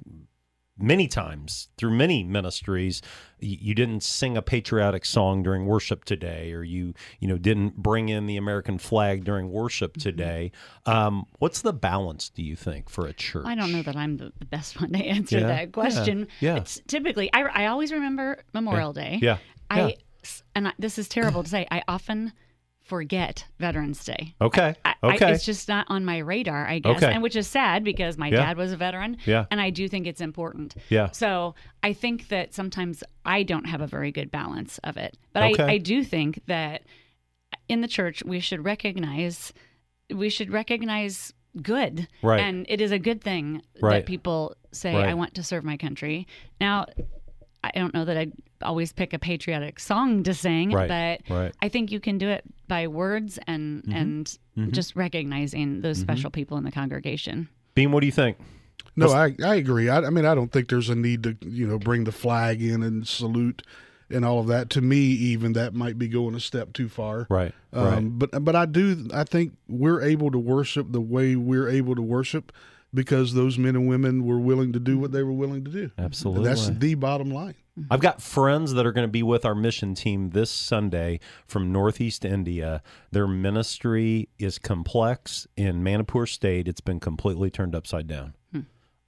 many 0.80 1.06
times 1.06 1.68
through 1.76 1.90
many 1.90 2.24
ministries 2.24 3.02
you, 3.38 3.74
didn't 3.74 4.02
sing 4.02 4.36
a 4.36 4.42
patriotic 4.42 5.04
song 5.04 5.42
during 5.42 5.64
worship 5.66 6.04
today 6.04 6.52
or 6.52 6.62
you 6.62 6.92
you 7.20 7.28
know 7.28 7.38
didn't 7.38 7.76
bring 7.76 8.08
in 8.08 8.26
the 8.26 8.36
american 8.36 8.78
flag 8.78 9.24
during 9.24 9.50
worship 9.50 9.96
today. 9.96 10.52
Um, 10.86 11.24
what's 11.38 11.62
the 11.62 11.72
balance 11.72 12.28
do 12.28 12.42
you 12.42 12.56
think 12.56 12.90
for 12.90 13.06
a 13.06 13.12
church? 13.12 13.46
I 13.46 13.54
don't 13.54 13.72
know 13.72 13.82
that 13.82 13.96
I'm 13.96 14.16
the, 14.16 14.32
best 14.50 14.80
one 14.80 14.92
to 14.92 14.98
answer 15.04 15.38
Yeah, 15.38 15.46
that 15.46 15.72
question. 15.72 16.26
yeah, 16.40 16.54
yeah. 16.54 16.60
It's 16.60 16.80
typically, 16.86 17.32
I, 17.32 17.42
I 17.42 17.66
always 17.66 17.92
remember 17.92 18.42
Memorial 18.52 18.92
Day. 18.92 19.18
yeah. 19.22 19.38
I, 19.70 19.96
and 20.54 20.68
I, 20.68 20.72
this 20.78 20.98
is 20.98 21.08
terrible 21.08 21.42
to 21.44 21.48
say, 21.48 21.66
I 21.70 21.82
often 21.86 22.32
forget 22.90 23.44
Veterans 23.60 24.04
Day. 24.04 24.34
okay 24.40 24.74
I, 24.84 24.94
okay 25.02 25.26
I, 25.26 25.30
it's 25.30 25.44
just 25.46 25.68
not 25.68 25.86
on 25.88 26.04
my 26.04 26.18
radar, 26.18 26.66
I 26.66 26.80
guess, 26.80 26.96
Okay. 26.96 27.12
and 27.12 27.22
which 27.22 27.36
is 27.36 27.46
sad 27.46 27.84
because 27.84 28.18
my 28.18 28.28
Yeah. 28.28 28.36
dad 28.46 28.56
was 28.56 28.72
a 28.72 28.76
veteran, 28.76 29.16
Yeah. 29.24 29.46
and 29.50 29.60
I 29.60 29.70
do 29.70 29.88
think 29.88 30.06
it's 30.08 30.20
important. 30.20 30.74
Yeah. 30.90 31.10
So 31.12 31.54
I 31.82 31.92
think 31.92 32.28
that 32.28 32.52
sometimes 32.52 33.02
I 33.24 33.44
don't 33.44 33.66
have 33.66 33.80
a 33.80 33.86
very 33.86 34.10
good 34.12 34.30
balance 34.30 34.78
of 34.84 34.96
it, 34.96 35.16
but 35.32 35.44
Okay. 35.52 35.62
I, 35.62 35.70
I 35.72 35.78
do 35.78 36.02
think 36.04 36.42
that 36.46 36.82
in 37.68 37.80
the 37.80 37.88
church 37.88 38.22
we 38.24 38.40
should 38.40 38.64
recognize 38.64 39.52
we 40.12 40.28
should 40.28 40.50
recognize 40.50 41.32
good, 41.62 42.08
Right. 42.22 42.40
And 42.40 42.66
it 42.68 42.80
is 42.80 42.90
a 42.92 42.98
good 42.98 43.20
thing 43.22 43.62
Right. 43.80 43.98
that 44.00 44.06
people 44.06 44.56
say, 44.72 44.94
Right. 44.94 45.08
"I 45.08 45.14
want 45.14 45.34
to 45.34 45.42
serve 45.44 45.62
my 45.64 45.76
country." 45.76 46.26
Now, 46.60 46.86
I 47.62 47.70
don't 47.74 47.92
know 47.92 48.04
that 48.04 48.16
I'd 48.16 48.32
always 48.62 48.92
pick 48.92 49.12
a 49.12 49.18
patriotic 49.18 49.80
song 49.80 50.22
to 50.24 50.34
sing, 50.34 50.70
Right. 50.72 50.88
but 50.88 51.34
Right. 51.34 51.54
I 51.60 51.68
think 51.68 51.90
you 51.90 52.00
can 52.00 52.18
do 52.18 52.28
it 52.28 52.44
by 52.68 52.86
words 52.86 53.38
and 53.46 53.82
mm-hmm. 53.82 53.92
and 53.92 54.26
mm-hmm. 54.56 54.70
just 54.70 54.96
recognizing 54.96 55.80
those 55.80 55.98
mm-hmm. 55.98 56.04
special 56.04 56.30
people 56.30 56.56
in 56.56 56.64
the 56.64 56.72
congregation. 56.72 57.48
Bean 57.74 57.92
what 57.92 58.00
do 58.00 58.06
you 58.06 58.12
think 58.12 58.38
No, 58.96 59.10
I, 59.10 59.34
I 59.44 59.54
agree. 59.56 59.88
I, 59.88 59.98
I 59.98 60.10
mean, 60.10 60.26
I 60.26 60.34
don't 60.34 60.50
think 60.50 60.68
there's 60.68 60.88
a 60.88 60.94
need 60.94 61.22
to, 61.22 61.36
you 61.42 61.66
know, 61.66 61.78
bring 61.78 62.04
the 62.04 62.12
flag 62.12 62.62
in 62.62 62.82
and 62.82 63.06
salute 63.06 63.62
and 64.10 64.24
all 64.24 64.40
of 64.40 64.48
that. 64.48 64.70
To 64.70 64.80
me, 64.80 64.98
even 64.98 65.52
that 65.52 65.74
might 65.74 65.98
be 65.98 66.08
going 66.08 66.34
a 66.34 66.40
step 66.40 66.72
too 66.72 66.88
far. 66.88 67.26
right 67.30 67.52
Um, 67.72 67.84
right 67.84 68.18
But 68.18 68.44
but 68.44 68.56
I 68.56 68.66
do. 68.66 69.08
I 69.14 69.24
think 69.24 69.52
we're 69.68 70.02
able 70.02 70.30
to 70.30 70.38
worship 70.38 70.90
the 70.90 71.00
way 71.00 71.36
we're 71.36 71.68
able 71.68 71.94
to 71.94 72.02
worship 72.02 72.52
because 72.92 73.34
those 73.34 73.58
men 73.58 73.76
and 73.76 73.88
women 73.88 74.24
were 74.24 74.40
willing 74.40 74.72
to 74.72 74.80
do 74.80 74.98
what 74.98 75.12
they 75.12 75.22
were 75.22 75.32
willing 75.32 75.64
to 75.64 75.70
do. 75.70 75.90
Absolutely. 75.98 76.44
That's 76.44 76.68
the 76.68 76.94
bottom 76.94 77.30
line. 77.30 77.54
I've 77.90 78.00
got 78.00 78.20
friends 78.20 78.74
that 78.74 78.84
are 78.84 78.92
going 78.92 79.06
to 79.06 79.10
be 79.10 79.22
with 79.22 79.44
our 79.44 79.54
mission 79.54 79.94
team 79.94 80.30
this 80.30 80.50
Sunday 80.50 81.20
from 81.46 81.72
Northeast 81.72 82.24
India. 82.24 82.82
Their 83.10 83.26
ministry 83.26 84.28
is 84.38 84.58
complex 84.58 85.46
in 85.56 85.82
Manipur 85.82 86.26
State. 86.26 86.68
It's 86.68 86.80
been 86.80 87.00
completely 87.00 87.48
turned 87.48 87.74
upside 87.74 88.06
down. 88.06 88.34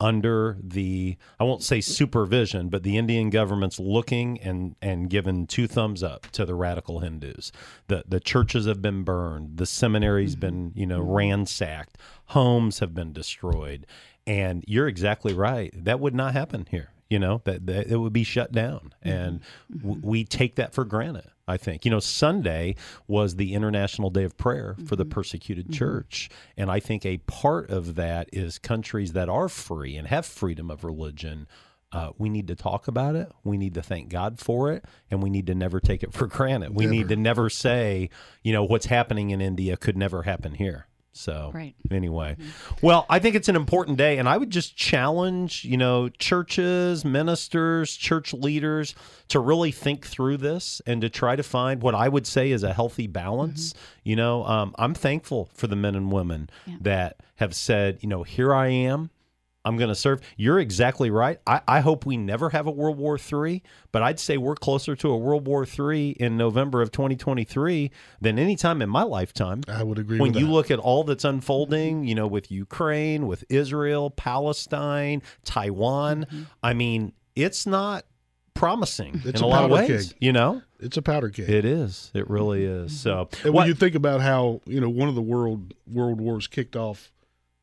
Under 0.02 0.58
the, 0.62 1.16
I 1.38 1.44
won't 1.44 1.62
say 1.62 1.80
supervision, 1.80 2.68
but 2.68 2.82
the 2.82 2.98
Indian 2.98 3.30
government's 3.30 3.78
looking 3.78 4.40
and 4.40 4.74
and 4.82 5.08
given 5.08 5.46
two 5.46 5.66
thumbs 5.66 6.02
up 6.02 6.30
to 6.32 6.44
the 6.44 6.54
radical 6.54 7.00
Hindus. 7.00 7.52
The 7.86 8.04
the 8.06 8.20
churches 8.20 8.66
have 8.66 8.82
been 8.82 9.04
burned, 9.04 9.58
the 9.58 9.66
seminary's 9.66 10.32
mm-hmm. 10.32 10.40
been 10.40 10.72
you 10.74 10.86
know 10.86 11.00
mm-hmm. 11.00 11.12
ransacked, 11.12 11.98
homes 12.26 12.80
have 12.80 12.94
been 12.94 13.12
destroyed, 13.12 13.86
and 14.26 14.64
you're 14.66 14.88
exactly 14.88 15.34
right. 15.34 15.72
That 15.74 16.00
would 16.00 16.14
not 16.14 16.32
happen 16.32 16.66
here 16.70 16.90
you 17.08 17.18
know 17.18 17.42
that, 17.44 17.66
that 17.66 17.88
it 17.88 17.96
would 17.96 18.14
be 18.14 18.24
shut 18.24 18.52
down. 18.52 18.94
Mm-hmm. 19.04 19.08
And 19.08 19.40
w- 19.82 20.00
we 20.02 20.24
take 20.24 20.54
that 20.56 20.72
for 20.72 20.86
granted 20.86 21.31
i 21.48 21.56
think 21.56 21.84
you 21.84 21.90
know 21.90 22.00
sunday 22.00 22.74
was 23.06 23.36
the 23.36 23.54
international 23.54 24.10
day 24.10 24.24
of 24.24 24.36
prayer 24.36 24.76
for 24.86 24.96
the 24.96 25.04
persecuted 25.04 25.72
church 25.72 26.28
and 26.56 26.70
i 26.70 26.78
think 26.80 27.04
a 27.04 27.18
part 27.18 27.70
of 27.70 27.94
that 27.94 28.28
is 28.32 28.58
countries 28.58 29.12
that 29.12 29.28
are 29.28 29.48
free 29.48 29.96
and 29.96 30.08
have 30.08 30.26
freedom 30.26 30.70
of 30.70 30.84
religion 30.84 31.46
uh, 31.92 32.10
we 32.16 32.30
need 32.30 32.48
to 32.48 32.54
talk 32.54 32.88
about 32.88 33.14
it. 33.16 33.30
We 33.44 33.58
need 33.58 33.74
to 33.74 33.82
thank 33.82 34.08
God 34.08 34.38
for 34.38 34.72
it, 34.72 34.84
and 35.10 35.22
we 35.22 35.28
need 35.28 35.46
to 35.48 35.54
never 35.54 35.78
take 35.78 36.02
it 36.02 36.12
for 36.14 36.26
granted. 36.26 36.74
We 36.74 36.86
need 36.86 37.08
to 37.10 37.16
never 37.16 37.50
say, 37.50 38.08
you 38.42 38.52
know, 38.52 38.64
what's 38.64 38.86
happening 38.86 39.30
in 39.30 39.42
India 39.42 39.76
could 39.76 39.96
never 39.96 40.22
happen 40.22 40.54
here. 40.54 40.86
So 41.12 41.50
Right. 41.54 41.74
anyway, 41.90 42.36
well, 42.80 43.04
I 43.10 43.18
think 43.18 43.36
it's 43.36 43.48
an 43.48 43.56
important 43.56 43.98
day, 43.98 44.18
and 44.18 44.28
I 44.28 44.36
would 44.38 44.50
just 44.50 44.76
challenge, 44.76 45.64
you 45.64 45.76
know, 45.76 46.08
churches, 46.08 47.04
ministers, 47.04 47.96
church 47.96 48.32
leaders 48.32 48.94
to 49.28 49.38
really 49.38 49.72
think 49.72 50.06
through 50.06 50.38
this 50.38 50.80
and 50.86 51.00
to 51.02 51.10
try 51.10 51.36
to 51.36 51.42
find 51.42 51.82
what 51.82 51.94
I 51.94 52.08
would 52.08 52.26
say 52.26 52.50
is 52.50 52.62
a 52.62 52.72
healthy 52.72 53.06
balance. 53.06 53.74
You 54.04 54.16
know, 54.16 54.44
um, 54.44 54.74
I'm 54.78 54.94
thankful 54.94 55.50
for 55.54 55.66
the 55.66 55.76
men 55.76 55.94
and 55.94 56.10
women 56.10 56.48
that 56.80 57.16
have 57.36 57.54
said, 57.54 57.98
you 58.00 58.08
know, 58.08 58.22
here 58.22 58.54
I 58.54 58.68
am. 58.68 59.10
I'm 59.64 59.76
going 59.76 59.88
to 59.88 59.94
serve. 59.94 60.20
You're 60.36 60.58
exactly 60.58 61.10
right. 61.10 61.38
I, 61.46 61.60
I 61.68 61.80
hope 61.80 62.04
we 62.04 62.16
never 62.16 62.50
have 62.50 62.66
a 62.66 62.70
World 62.70 62.98
War 62.98 63.16
III, 63.18 63.62
but 63.92 64.02
I'd 64.02 64.18
say 64.18 64.36
we're 64.36 64.54
closer 64.56 64.96
to 64.96 65.08
a 65.10 65.16
World 65.16 65.46
War 65.46 65.64
III 65.66 66.10
in 66.10 66.36
November 66.36 66.82
of 66.82 66.90
2023 66.90 67.90
than 68.20 68.38
any 68.38 68.56
time 68.56 68.82
in 68.82 68.88
my 68.88 69.02
lifetime 69.04 69.60
I 69.68 69.82
would 69.82 69.98
agree 69.98 70.18
when 70.18 70.32
with 70.32 70.40
you 70.40 70.46
that. 70.46 70.52
look 70.52 70.70
at 70.70 70.78
all 70.78 71.04
that's 71.04 71.24
unfolding, 71.24 72.04
you 72.04 72.14
know, 72.14 72.26
with 72.26 72.50
Ukraine, 72.50 73.26
with 73.26 73.44
Israel, 73.48 74.10
Palestine, 74.10 75.22
Taiwan, 75.44 76.24
mm-hmm. 76.24 76.42
I 76.62 76.74
mean, 76.74 77.12
it's 77.36 77.66
not 77.66 78.04
promising 78.54 79.22
It's 79.24 79.40
in 79.40 79.44
a, 79.44 79.46
a 79.46 79.48
lot 79.48 79.64
of 79.64 79.70
powder 79.70 79.92
ways. 79.92 80.08
keg. 80.08 80.16
You 80.20 80.32
know, 80.32 80.62
it's 80.80 80.96
a 80.96 81.02
powder 81.02 81.30
keg. 81.30 81.48
it 81.48 81.64
is. 81.64 82.10
It 82.14 82.28
really 82.28 82.64
is. 82.64 82.98
So, 83.00 83.28
and 83.44 83.54
what- 83.54 83.60
when 83.62 83.68
you 83.68 83.74
think 83.74 83.94
about 83.94 84.20
how 84.20 84.60
you 84.66 84.80
know 84.80 84.88
one 84.90 85.08
of 85.08 85.14
the 85.14 85.22
world 85.22 85.74
world 85.90 86.20
wars 86.20 86.46
kicked 86.46 86.76
off, 86.76 87.10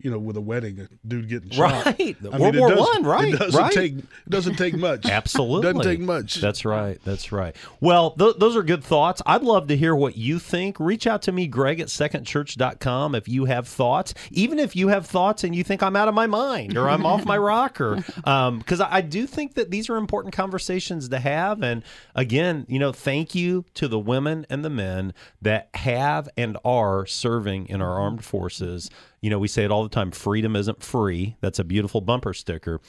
you 0.02 0.10
know, 0.10 0.18
with 0.18 0.38
a 0.38 0.42
wedding, 0.42 0.80
a 0.80 0.88
dude 1.08 1.28
getting 1.28 1.50
shot. 1.50 1.86
Right. 1.86 2.16
I 2.32 2.38
World 2.38 2.56
it 2.56 2.60
War 2.60 2.70
does- 2.70 2.80
One, 2.80 3.04
right, 3.04 3.34
It 3.34 3.38
doesn't 3.40 3.60
right. 3.62 3.72
take 3.74 3.98
it 3.98 4.06
doesn't 4.30 4.56
take 4.56 4.76
much. 4.76 5.06
Absolutely. 5.10 5.74
doesn't 5.74 5.84
take 5.92 6.00
much. 6.00 6.36
That's 6.36 6.64
right. 6.64 7.00
That's 7.04 7.32
right. 7.34 7.54
Well, 7.82 8.12
th- 8.12 8.36
those 8.38 8.56
are 8.56 8.64
good 8.64 8.84
thoughts. 8.84 9.22
I'd 9.26 9.44
love 9.44 9.68
to 9.68 9.76
hear 9.78 9.94
what 9.96 10.16
you 10.18 10.40
think. 10.40 10.80
Reach 10.80 11.06
out 11.06 11.22
to 11.24 11.32
me, 11.34 11.48
Greg 11.48 11.80
at 11.82 11.90
secondchurch.com, 11.90 13.16
if 13.16 13.28
you 13.28 13.46
have 13.46 13.68
thoughts. 13.68 14.14
Even 14.32 14.60
if 14.60 14.76
you 14.76 14.88
have 14.88 15.06
thoughts 15.06 15.44
and 15.44 15.56
you 15.56 15.64
think 15.64 15.84
I'm 15.84 15.96
out 15.96 16.08
of 16.08 16.14
my 16.14 16.28
mind 16.28 16.78
or 16.78 16.90
I'm 16.90 17.06
off 17.06 17.26
my 17.26 17.38
rocker. 17.50 18.04
Um, 18.24 18.60
because 18.60 18.80
I, 18.82 18.96
I 18.98 19.02
do 19.02 19.28
think 19.28 19.56
that 19.56 19.70
these 19.72 19.90
are 19.90 19.98
important 19.98 20.34
conversations 20.34 21.10
to 21.10 21.20
have. 21.20 21.62
And 21.62 21.84
again, 22.16 22.66
you 22.70 22.80
know, 22.80 22.92
thank 22.92 23.36
you 23.36 23.66
to 23.76 23.88
the 23.88 24.00
women 24.00 24.46
and 24.50 24.64
the 24.64 24.70
men 24.70 25.14
that 25.42 25.70
have 25.74 26.30
and 26.38 26.58
are 26.64 27.06
serving 27.06 27.68
in 27.68 27.82
our 27.82 28.00
armed 28.00 28.24
forces. 28.24 28.90
You 29.22 29.30
know, 29.30 29.40
we 29.40 29.48
say 29.48 29.64
it 29.64 29.72
all 29.72 29.84
the 29.84 29.90
time 29.90 30.12
freedom 30.12 30.56
isn't 30.56 30.84
free. 30.84 31.36
That's 31.42 31.60
a 31.60 31.64
beautiful 31.64 32.02
bumper 32.02 32.34
sticker 32.34 32.80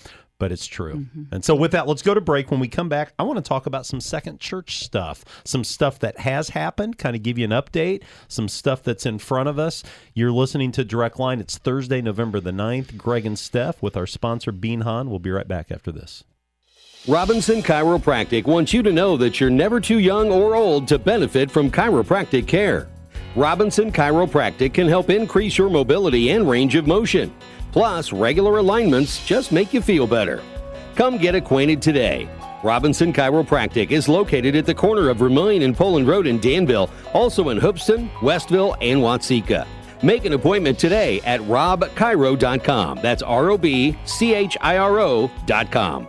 but 0.40 0.50
it's 0.50 0.66
true. 0.66 0.94
Mm-hmm. 0.94 1.34
And 1.34 1.44
so, 1.44 1.54
with 1.54 1.70
that, 1.72 1.86
let's 1.86 2.02
go 2.02 2.14
to 2.14 2.20
break. 2.20 2.50
When 2.50 2.58
we 2.58 2.66
come 2.66 2.88
back, 2.88 3.12
I 3.18 3.22
want 3.22 3.36
to 3.36 3.48
talk 3.48 3.66
about 3.66 3.86
some 3.86 4.00
second 4.00 4.40
church 4.40 4.78
stuff, 4.78 5.24
some 5.44 5.62
stuff 5.62 6.00
that 6.00 6.18
has 6.20 6.48
happened, 6.48 6.98
kind 6.98 7.14
of 7.14 7.22
give 7.22 7.38
you 7.38 7.44
an 7.44 7.52
update, 7.52 8.02
some 8.26 8.48
stuff 8.48 8.82
that's 8.82 9.06
in 9.06 9.18
front 9.18 9.48
of 9.48 9.58
us. 9.58 9.84
You're 10.14 10.32
listening 10.32 10.72
to 10.72 10.84
Direct 10.84 11.20
Line. 11.20 11.38
It's 11.38 11.58
Thursday, 11.58 12.00
November 12.00 12.40
the 12.40 12.50
9th. 12.50 12.96
Greg 12.96 13.26
and 13.26 13.38
Steph 13.38 13.80
with 13.80 13.96
our 13.96 14.06
sponsor, 14.06 14.50
Bean 14.50 14.80
Hohn. 14.80 15.10
We'll 15.10 15.20
be 15.20 15.30
right 15.30 15.46
back 15.46 15.70
after 15.70 15.92
this. 15.92 16.24
Robinson 17.06 17.62
Chiropractic 17.62 18.44
wants 18.44 18.72
you 18.74 18.82
to 18.82 18.92
know 18.92 19.16
that 19.16 19.40
you're 19.40 19.48
never 19.50 19.80
too 19.80 19.98
young 19.98 20.30
or 20.30 20.54
old 20.54 20.88
to 20.88 20.98
benefit 20.98 21.50
from 21.50 21.70
chiropractic 21.70 22.46
care. 22.46 22.88
Robinson 23.36 23.92
Chiropractic 23.92 24.74
can 24.74 24.88
help 24.88 25.08
increase 25.08 25.56
your 25.56 25.70
mobility 25.70 26.30
and 26.30 26.48
range 26.48 26.74
of 26.74 26.86
motion. 26.86 27.32
Plus, 27.70 28.12
regular 28.12 28.58
alignments 28.58 29.24
just 29.24 29.52
make 29.52 29.72
you 29.72 29.80
feel 29.80 30.06
better. 30.06 30.42
Come 30.96 31.16
get 31.16 31.36
acquainted 31.36 31.80
today. 31.80 32.28
Robinson 32.62 33.12
Chiropractic 33.12 33.90
is 33.90 34.08
located 34.08 34.56
at 34.56 34.66
the 34.66 34.74
corner 34.74 35.08
of 35.08 35.18
Vermillion 35.18 35.62
and 35.62 35.76
Poland 35.76 36.08
Road 36.08 36.26
in 36.26 36.40
Danville, 36.40 36.90
also 37.14 37.50
in 37.50 37.58
Hoopeston, 37.58 38.10
Westville, 38.20 38.76
and 38.82 39.00
Watseka. 39.00 39.66
Make 40.02 40.24
an 40.24 40.32
appointment 40.32 40.78
today 40.78 41.20
at 41.24 41.40
robchiro.com. 41.42 42.98
That's 43.00 43.22
R 43.22 43.50
O 43.50 43.58
B 43.58 43.96
C 44.04 44.34
H 44.34 44.56
I 44.60 44.78
R 44.78 44.98
O.com. 44.98 46.08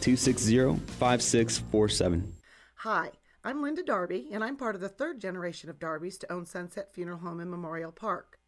260 0.00 0.76
5647. 0.98 2.32
Hi, 2.76 3.10
I'm 3.44 3.62
Linda 3.62 3.82
Darby, 3.82 4.28
and 4.32 4.44
I'm 4.44 4.56
part 4.56 4.74
of 4.74 4.80
the 4.80 4.88
third 4.88 5.20
generation 5.20 5.68
of 5.68 5.78
Darbys 5.78 6.18
to 6.20 6.32
own 6.32 6.46
Sunset 6.46 6.92
Funeral 6.92 7.18
Home 7.18 7.40
in 7.40 7.50
Memorial 7.50 7.90
Park. 7.92 8.38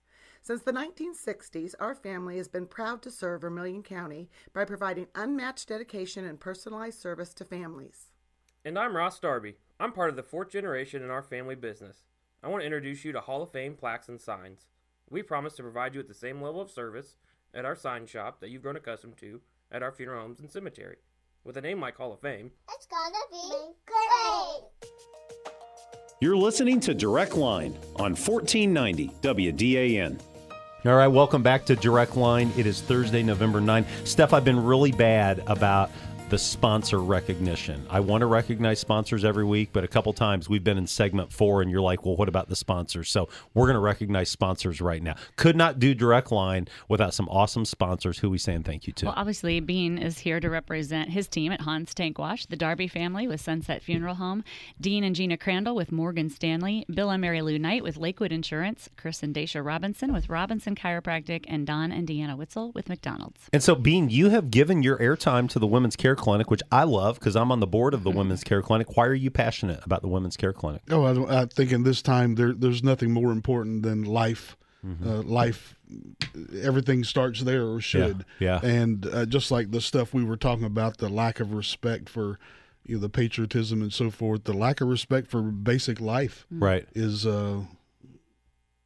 Since 0.42 0.62
the 0.62 0.72
1960s, 0.72 1.74
our 1.80 1.94
family 1.94 2.36
has 2.38 2.48
been 2.48 2.66
proud 2.66 3.02
to 3.02 3.10
serve 3.10 3.42
Vermilion 3.42 3.82
County 3.82 4.30
by 4.54 4.64
providing 4.64 5.08
unmatched 5.14 5.68
dedication 5.68 6.24
and 6.24 6.40
personalized 6.40 6.98
service 6.98 7.34
to 7.34 7.44
families. 7.44 8.06
And 8.64 8.78
I'm 8.78 8.96
Ross 8.96 9.18
Darby. 9.18 9.56
I'm 9.78 9.92
part 9.92 10.10
of 10.10 10.16
the 10.16 10.22
fourth 10.22 10.50
generation 10.50 11.02
in 11.02 11.10
our 11.10 11.22
family 11.22 11.56
business. 11.56 12.04
I 12.42 12.48
want 12.48 12.62
to 12.62 12.66
introduce 12.66 13.04
you 13.04 13.12
to 13.12 13.20
Hall 13.20 13.42
of 13.42 13.50
Fame 13.50 13.74
plaques 13.74 14.08
and 14.08 14.20
signs. 14.20 14.66
We 15.10 15.22
promise 15.22 15.56
to 15.56 15.62
provide 15.62 15.94
you 15.94 15.98
with 15.98 16.08
the 16.08 16.14
same 16.14 16.40
level 16.40 16.60
of 16.60 16.70
service 16.70 17.16
at 17.52 17.64
our 17.64 17.74
sign 17.74 18.06
shop 18.06 18.40
that 18.40 18.50
you've 18.50 18.62
grown 18.62 18.76
accustomed 18.76 19.18
to 19.18 19.40
at 19.70 19.82
our 19.82 19.92
funeral 19.92 20.22
homes 20.22 20.40
and 20.40 20.50
cemetery. 20.50 20.96
With 21.42 21.56
a 21.56 21.60
name 21.62 21.80
like 21.80 21.96
Hall 21.96 22.12
of 22.12 22.20
Fame, 22.20 22.50
It's 22.74 22.86
gonna 22.86 23.16
be 23.30 23.72
great. 23.86 24.90
You're 26.20 26.36
listening 26.36 26.80
to 26.80 26.92
Direct 26.92 27.34
Line 27.34 27.74
on 27.96 28.14
1490 28.14 29.10
WDAN. 29.22 30.20
All 30.84 30.94
right, 30.94 31.08
welcome 31.08 31.42
back 31.42 31.64
to 31.66 31.76
Direct 31.76 32.14
Line. 32.14 32.52
It 32.58 32.66
is 32.66 32.82
Thursday, 32.82 33.22
November 33.22 33.60
9th. 33.60 33.86
Steph, 34.06 34.34
I've 34.34 34.44
been 34.44 34.62
really 34.62 34.92
bad 34.92 35.42
about 35.46 35.90
the 36.30 36.38
sponsor 36.38 37.00
recognition. 37.00 37.84
I 37.90 37.98
want 37.98 38.20
to 38.20 38.26
recognize 38.26 38.78
sponsors 38.78 39.24
every 39.24 39.44
week, 39.44 39.70
but 39.72 39.82
a 39.82 39.88
couple 39.88 40.12
times 40.12 40.48
we've 40.48 40.62
been 40.62 40.78
in 40.78 40.86
segment 40.86 41.32
four, 41.32 41.60
and 41.60 41.68
you're 41.68 41.80
like, 41.80 42.06
well, 42.06 42.14
what 42.14 42.28
about 42.28 42.48
the 42.48 42.54
sponsors? 42.54 43.10
So 43.10 43.28
we're 43.52 43.66
going 43.66 43.74
to 43.74 43.80
recognize 43.80 44.28
sponsors 44.28 44.80
right 44.80 45.02
now. 45.02 45.16
Could 45.34 45.56
not 45.56 45.80
do 45.80 45.92
direct 45.92 46.30
line 46.30 46.68
without 46.88 47.14
some 47.14 47.28
awesome 47.28 47.64
sponsors 47.64 48.20
who 48.20 48.30
we 48.30 48.38
saying 48.38 48.62
thank 48.62 48.86
you 48.86 48.92
to. 48.92 49.06
Well, 49.06 49.14
obviously, 49.16 49.58
Bean 49.58 49.98
is 49.98 50.20
here 50.20 50.38
to 50.38 50.48
represent 50.48 51.10
his 51.10 51.26
team 51.26 51.50
at 51.50 51.62
Hans 51.62 51.94
Tank 51.94 52.16
Wash, 52.16 52.46
the 52.46 52.54
Darby 52.54 52.86
family 52.86 53.26
with 53.26 53.40
Sunset 53.40 53.82
Funeral 53.82 54.14
Home, 54.14 54.44
Dean 54.80 55.02
and 55.02 55.16
Gina 55.16 55.36
Crandall 55.36 55.74
with 55.74 55.90
Morgan 55.90 56.30
Stanley, 56.30 56.86
Bill 56.88 57.10
and 57.10 57.20
Mary 57.20 57.42
Lou 57.42 57.58
Knight 57.58 57.82
with 57.82 57.96
Lakewood 57.96 58.30
Insurance, 58.30 58.88
Chris 58.96 59.24
and 59.24 59.34
Dacia 59.34 59.62
Robinson 59.62 60.12
with 60.12 60.28
Robinson 60.28 60.76
Chiropractic, 60.76 61.44
and 61.48 61.66
Don 61.66 61.90
and 61.90 62.06
Deanna 62.06 62.36
Witzel 62.36 62.70
with 62.70 62.88
McDonald's. 62.88 63.48
And 63.52 63.64
so, 63.64 63.74
Bean, 63.74 64.10
you 64.10 64.30
have 64.30 64.52
given 64.52 64.84
your 64.84 64.96
airtime 64.98 65.48
to 65.48 65.58
the 65.58 65.66
Women's 65.66 65.96
Care 65.96 66.14
Clinic, 66.20 66.50
which 66.50 66.62
I 66.70 66.84
love 66.84 67.18
because 67.18 67.34
I'm 67.34 67.50
on 67.50 67.58
the 67.60 67.66
board 67.66 67.94
of 67.94 68.04
the 68.04 68.10
Women's 68.10 68.44
Care 68.44 68.62
Clinic. 68.62 68.96
Why 68.96 69.06
are 69.06 69.14
you 69.14 69.30
passionate 69.30 69.80
about 69.84 70.02
the 70.02 70.08
Women's 70.08 70.36
Care 70.36 70.52
Clinic? 70.52 70.82
Oh, 70.90 71.02
I, 71.26 71.42
I 71.42 71.46
think 71.46 71.72
in 71.72 71.82
this 71.82 72.00
time 72.02 72.36
there, 72.36 72.52
there's 72.52 72.82
nothing 72.84 73.10
more 73.12 73.32
important 73.32 73.82
than 73.82 74.04
life. 74.04 74.56
Uh, 75.04 75.20
life, 75.20 75.76
everything 76.62 77.04
starts 77.04 77.42
there 77.42 77.66
or 77.66 77.82
should. 77.82 78.24
yeah. 78.38 78.60
And 78.62 79.06
uh, 79.06 79.26
just 79.26 79.50
like 79.50 79.72
the 79.72 79.80
stuff 79.82 80.14
we 80.14 80.24
were 80.24 80.38
talking 80.38 80.64
about, 80.64 80.96
the 80.96 81.10
lack 81.10 81.38
of 81.38 81.52
respect 81.52 82.08
for 82.08 82.38
you 82.86 82.94
know, 82.94 83.00
the 83.02 83.10
patriotism 83.10 83.82
and 83.82 83.92
so 83.92 84.10
forth, 84.10 84.44
the 84.44 84.54
lack 84.54 84.80
of 84.80 84.88
respect 84.88 85.30
for 85.30 85.42
basic 85.42 86.00
life 86.00 86.46
Right. 86.50 86.86
is 86.94 87.26
uh, 87.26 87.60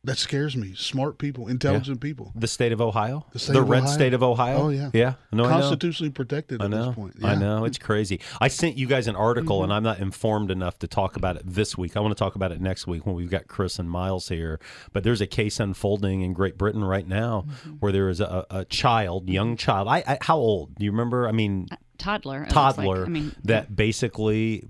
that 0.05 0.19
scares 0.19 0.57
me. 0.57 0.75
Smart 0.77 1.19
people, 1.19 1.49
intelligent 1.49 2.01
people, 2.01 2.33
The 2.35 2.47
state 2.47 2.73
of 2.73 2.81
Ohio? 2.81 3.27
The 3.33 3.39
state 3.39 3.57
of 3.57 3.69
red 3.69 3.83
Ohio. 3.85 3.93
state 3.95 4.15
of 4.15 4.23
Ohio? 4.23 4.57
Oh, 4.65 4.69
yeah. 4.69 4.91
Yeah. 4.93 5.15
No, 5.33 5.45
I 5.45 5.49
know. 5.49 5.53
constitutionally 5.61 6.11
protected 6.11 6.61
I 6.61 6.67
at 6.67 6.71
know. 6.71 6.87
this 6.87 6.95
point. 6.95 7.15
I 7.25 7.35
know. 7.35 7.65
It's 7.65 7.79
crazy. 7.79 8.21
I 8.41 8.49
sent 8.49 8.77
you 8.79 8.87
guys 8.87 9.07
an 9.09 9.17
article, 9.17 9.57
Mm-hmm. 9.59 9.65
and 9.65 9.73
I'm 9.73 9.83
not 9.83 9.99
informed 10.01 10.51
enough 10.51 10.79
to 10.81 10.87
talk 10.87 11.17
about 11.17 11.37
it 11.37 11.43
this 11.47 11.77
week. 11.79 11.97
I 11.97 12.01
want 12.01 12.17
to 12.17 12.19
talk 12.19 12.35
about 12.35 12.53
it 12.53 12.61
next 12.61 12.87
week 12.87 13.07
when 13.07 13.15
we've 13.15 13.31
got 13.31 13.47
Chris 13.49 13.79
and 13.79 13.91
Miles 13.91 14.29
here. 14.29 14.61
But 14.93 15.05
there's 15.05 15.21
a 15.21 15.27
case 15.27 15.59
unfolding 15.61 16.21
in 16.23 16.33
Great 16.33 16.57
Britain 16.59 16.85
right 16.85 17.07
now 17.09 17.45
Mm-hmm. 17.49 17.71
where 17.81 17.93
there 17.93 18.09
is 18.09 18.21
a, 18.21 18.47
a 18.51 18.65
child, 18.67 19.29
young 19.29 19.57
child. 19.57 19.89
I, 19.89 20.03
I 20.07 20.19
how 20.21 20.37
old? 20.37 20.75
Do 20.77 20.85
you 20.85 20.91
remember? 20.91 21.27
I 21.29 21.33
mean, 21.33 21.67
Toddler. 21.99 22.39
it 22.39 22.41
looks 22.41 22.55
like. 22.57 22.75
toddler 22.77 23.05
I 23.07 23.09
mean, 23.09 23.35
that 23.45 23.75
basically 23.75 24.65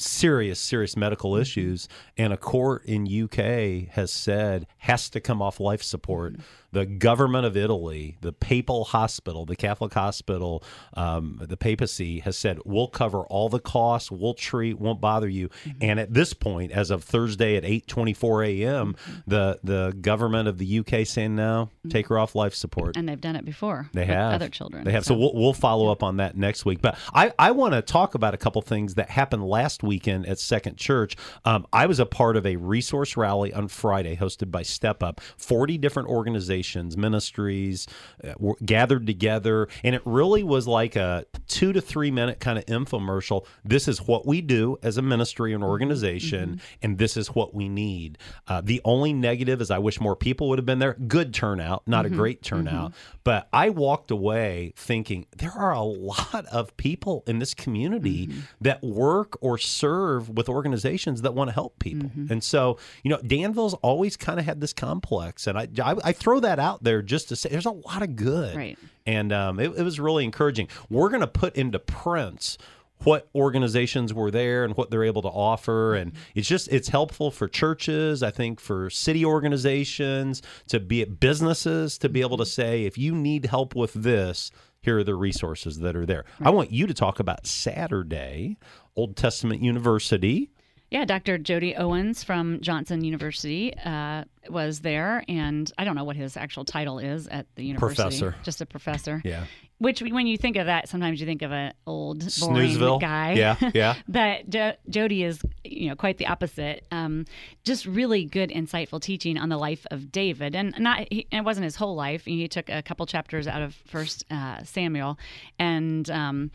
serious 0.00 0.58
serious 0.58 0.96
medical 0.96 1.32
Mm-hmm. 1.32 1.42
issues 1.42 1.88
and 2.16 2.32
a 2.32 2.36
court 2.36 2.84
in 2.86 3.06
UK 3.06 3.92
has 3.94 4.12
said 4.12 4.66
has 4.78 5.10
to 5.10 5.20
come 5.20 5.40
off 5.42 5.60
life 5.60 5.82
support 5.82 6.32
Mm-hmm. 6.34 6.42
The 6.72 6.86
government 6.86 7.46
of 7.46 7.56
Italy 7.56 8.16
the 8.20 8.32
papal 8.32 8.84
hospital 8.84 9.44
the 9.46 9.56
Catholic 9.56 9.92
hospital 9.94 10.62
um, 10.94 11.38
the 11.40 11.56
papacy 11.56 12.20
has 12.20 12.36
said 12.36 12.58
we'll 12.64 12.88
cover 12.88 13.20
all 13.22 13.48
the 13.48 13.58
costs 13.60 14.10
we'll 14.10 14.34
treat 14.34 14.78
won't 14.78 15.00
bother 15.00 15.28
you 15.28 15.48
Mm-hmm. 15.50 15.78
and 15.82 16.00
at 16.00 16.14
this 16.14 16.32
point 16.32 16.70
as 16.72 16.90
of 16.90 17.02
Thursday 17.04 17.56
at 17.56 17.64
8:24 17.64 18.60
a.m. 18.62 18.94
Mm-hmm. 18.94 19.12
the 19.26 19.58
the 19.64 19.94
government 20.00 20.48
of 20.48 20.58
the 20.58 20.78
UK 20.78 21.06
saying 21.06 21.34
no 21.34 21.70
take 21.88 22.06
her 22.08 22.18
off 22.18 22.34
life 22.34 22.54
support 22.54 22.96
and 22.96 23.08
they've 23.08 23.20
done 23.20 23.36
it 23.36 23.44
before. 23.44 23.88
they 23.92 24.04
have 24.06 24.34
other 24.34 24.48
children. 24.48 24.84
They 24.84 24.92
have. 24.92 25.04
So, 25.04 25.14
we'll, 25.16 25.34
we'll 25.34 25.52
follow 25.52 25.90
up 25.90 26.02
on 26.02 26.18
that 26.18 26.36
next 26.36 26.64
week. 26.64 26.80
But 26.80 26.96
I, 27.14 27.32
I 27.38 27.50
want 27.52 27.74
to 27.74 27.82
talk 27.82 28.14
about 28.14 28.32
a 28.34 28.36
couple 28.36 28.60
things 28.62 28.94
that 28.94 29.10
happened 29.10 29.44
last 29.44 29.82
weekend 29.82 30.26
at 30.26 30.38
Second 30.38 30.76
Church. 30.76 31.16
Um, 31.44 31.66
I 31.72 31.86
was 31.86 31.98
a 31.98 32.06
part 32.06 32.36
of 32.36 32.46
a 32.46 32.56
resource 32.56 33.16
rally 33.16 33.52
on 33.52 33.68
Friday 33.68 34.16
hosted 34.16 34.50
by 34.50 34.62
Step 34.62 35.02
Up. 35.02 35.20
Forty 35.36 35.78
different 35.78 36.08
organizations, 36.08 36.59
ministries 36.96 37.86
uh, 38.22 38.32
were 38.38 38.56
gathered 38.64 39.06
together, 39.06 39.68
and 39.84 39.94
it 39.94 40.02
really 40.04 40.42
was 40.42 40.66
like 40.66 40.96
a 40.96 41.24
two 41.48 41.72
to 41.72 41.80
three 41.80 42.10
minute 42.10 42.40
kind 42.40 42.58
of 42.58 42.66
infomercial. 42.66 43.46
This 43.64 43.88
is 43.88 44.06
what 44.06 44.26
we 44.26 44.40
do 44.40 44.78
as 44.82 44.96
a 44.96 45.02
ministry 45.02 45.52
and 45.52 45.62
mm-hmm, 45.62 45.70
organization, 45.70 46.48
mm-hmm. 46.50 46.76
and 46.82 46.98
this 46.98 47.16
is 47.16 47.28
what 47.28 47.54
we 47.54 47.68
need. 47.68 48.18
Uh, 48.46 48.60
the 48.60 48.80
only 48.84 49.12
negative 49.12 49.60
is 49.60 49.70
I 49.70 49.78
wish 49.78 50.00
more 50.00 50.16
people 50.16 50.48
would 50.48 50.58
have 50.58 50.66
been 50.66 50.78
there. 50.78 50.94
Good 50.94 51.34
turnout, 51.34 51.86
not 51.86 52.04
a 52.04 52.08
mm-hmm, 52.08 52.18
great 52.18 52.42
turnout, 52.42 52.92
but 53.24 53.48
I 53.52 53.70
walked 53.70 54.10
away 54.10 54.72
thinking 54.76 55.26
there 55.36 55.52
are 55.52 55.72
a 55.72 55.82
lot 55.82 56.46
of 56.46 56.76
people 56.76 57.22
in 57.26 57.38
this 57.38 57.54
community 57.54 58.30
that 58.60 58.82
work 58.82 59.36
or 59.40 59.58
serve 59.58 60.28
with 60.28 60.48
organizations 60.48 61.22
that 61.22 61.34
want 61.34 61.48
to 61.48 61.54
help 61.54 61.78
people. 61.78 62.10
And 62.30 62.42
so, 62.42 62.78
you 63.02 63.10
know, 63.10 63.18
Danville's 63.18 63.74
always 63.74 64.16
kind 64.16 64.38
of 64.38 64.46
had 64.46 64.60
this 64.60 64.72
complex, 64.72 65.46
and 65.46 65.58
I, 65.58 65.68
I, 65.82 65.96
I 66.04 66.12
throw 66.12 66.40
that 66.40 66.49
out 66.58 66.82
there 66.82 67.02
just 67.02 67.28
to 67.28 67.36
say 67.36 67.48
there's 67.48 67.66
a 67.66 67.70
lot 67.70 68.02
of 68.02 68.16
good. 68.16 68.56
Right. 68.56 68.78
And 69.06 69.32
um, 69.32 69.58
it, 69.58 69.72
it 69.76 69.82
was 69.82 69.98
really 69.98 70.24
encouraging. 70.24 70.68
We're 70.88 71.08
going 71.08 71.20
to 71.20 71.26
put 71.26 71.56
into 71.56 71.78
prints 71.78 72.58
what 73.04 73.28
organizations 73.34 74.12
were 74.12 74.30
there 74.30 74.64
and 74.64 74.76
what 74.76 74.90
they're 74.90 75.04
able 75.04 75.22
to 75.22 75.28
offer 75.28 75.94
and 75.94 76.12
it's 76.34 76.48
just 76.48 76.68
it's 76.68 76.88
helpful 76.88 77.30
for 77.30 77.48
churches 77.48 78.22
i 78.22 78.30
think 78.30 78.60
for 78.60 78.90
city 78.90 79.24
organizations 79.24 80.42
to 80.68 80.78
be 80.78 81.00
at 81.02 81.18
businesses 81.18 81.96
to 81.96 82.08
be 82.08 82.20
able 82.20 82.36
to 82.36 82.46
say 82.46 82.84
if 82.84 82.98
you 82.98 83.14
need 83.14 83.46
help 83.46 83.74
with 83.74 83.94
this 83.94 84.50
here 84.82 84.98
are 84.98 85.04
the 85.04 85.14
resources 85.14 85.78
that 85.78 85.96
are 85.96 86.06
there 86.06 86.24
i 86.40 86.50
want 86.50 86.70
you 86.70 86.86
to 86.86 86.94
talk 86.94 87.18
about 87.18 87.46
saturday 87.46 88.58
old 88.96 89.16
testament 89.16 89.62
university 89.62 90.50
Yeah, 90.90 91.04
Dr. 91.04 91.38
Jody 91.38 91.76
Owens 91.76 92.24
from 92.24 92.60
Johnson 92.60 93.04
University 93.04 93.72
uh, 93.78 94.24
was 94.48 94.80
there, 94.80 95.24
and 95.28 95.70
I 95.78 95.84
don't 95.84 95.94
know 95.94 96.02
what 96.02 96.16
his 96.16 96.36
actual 96.36 96.64
title 96.64 96.98
is 96.98 97.28
at 97.28 97.46
the 97.54 97.64
university. 97.64 98.02
Professor. 98.02 98.34
Just 98.42 98.60
a 98.60 98.66
professor. 98.66 99.22
yeah 99.24 99.44
Which, 99.78 100.02
when 100.02 100.26
you 100.26 100.36
think 100.36 100.56
of 100.56 100.66
that, 100.66 100.88
sometimes 100.88 101.20
you 101.20 101.26
think 101.26 101.42
of 101.42 101.52
an 101.52 101.74
old, 101.86 102.18
boring 102.40 102.70
Snoozeville. 102.70 103.00
guy. 103.00 103.34
Yeah, 103.34 103.56
yeah. 103.74 103.94
but 104.08 104.50
jo- 104.50 104.74
Jody 104.88 105.22
is, 105.22 105.40
you 105.62 105.90
know, 105.90 105.94
quite 105.94 106.18
the 106.18 106.26
opposite. 106.26 106.84
Um, 106.90 107.24
just 107.62 107.86
really 107.86 108.24
good, 108.24 108.50
insightful 108.50 109.00
teaching 109.00 109.38
on 109.38 109.48
the 109.48 109.58
life 109.58 109.86
of 109.92 110.10
David, 110.10 110.56
and 110.56 110.74
not 110.76 111.06
he, 111.12 111.28
it 111.30 111.44
wasn't 111.44 111.64
his 111.64 111.76
whole 111.76 111.94
life. 111.94 112.24
He 112.24 112.48
took 112.48 112.68
a 112.68 112.82
couple 112.82 113.06
chapters 113.06 113.46
out 113.46 113.62
of 113.62 113.76
First 113.86 114.24
uh, 114.28 114.64
Samuel, 114.64 115.20
and 115.56 116.10
um, 116.10 116.50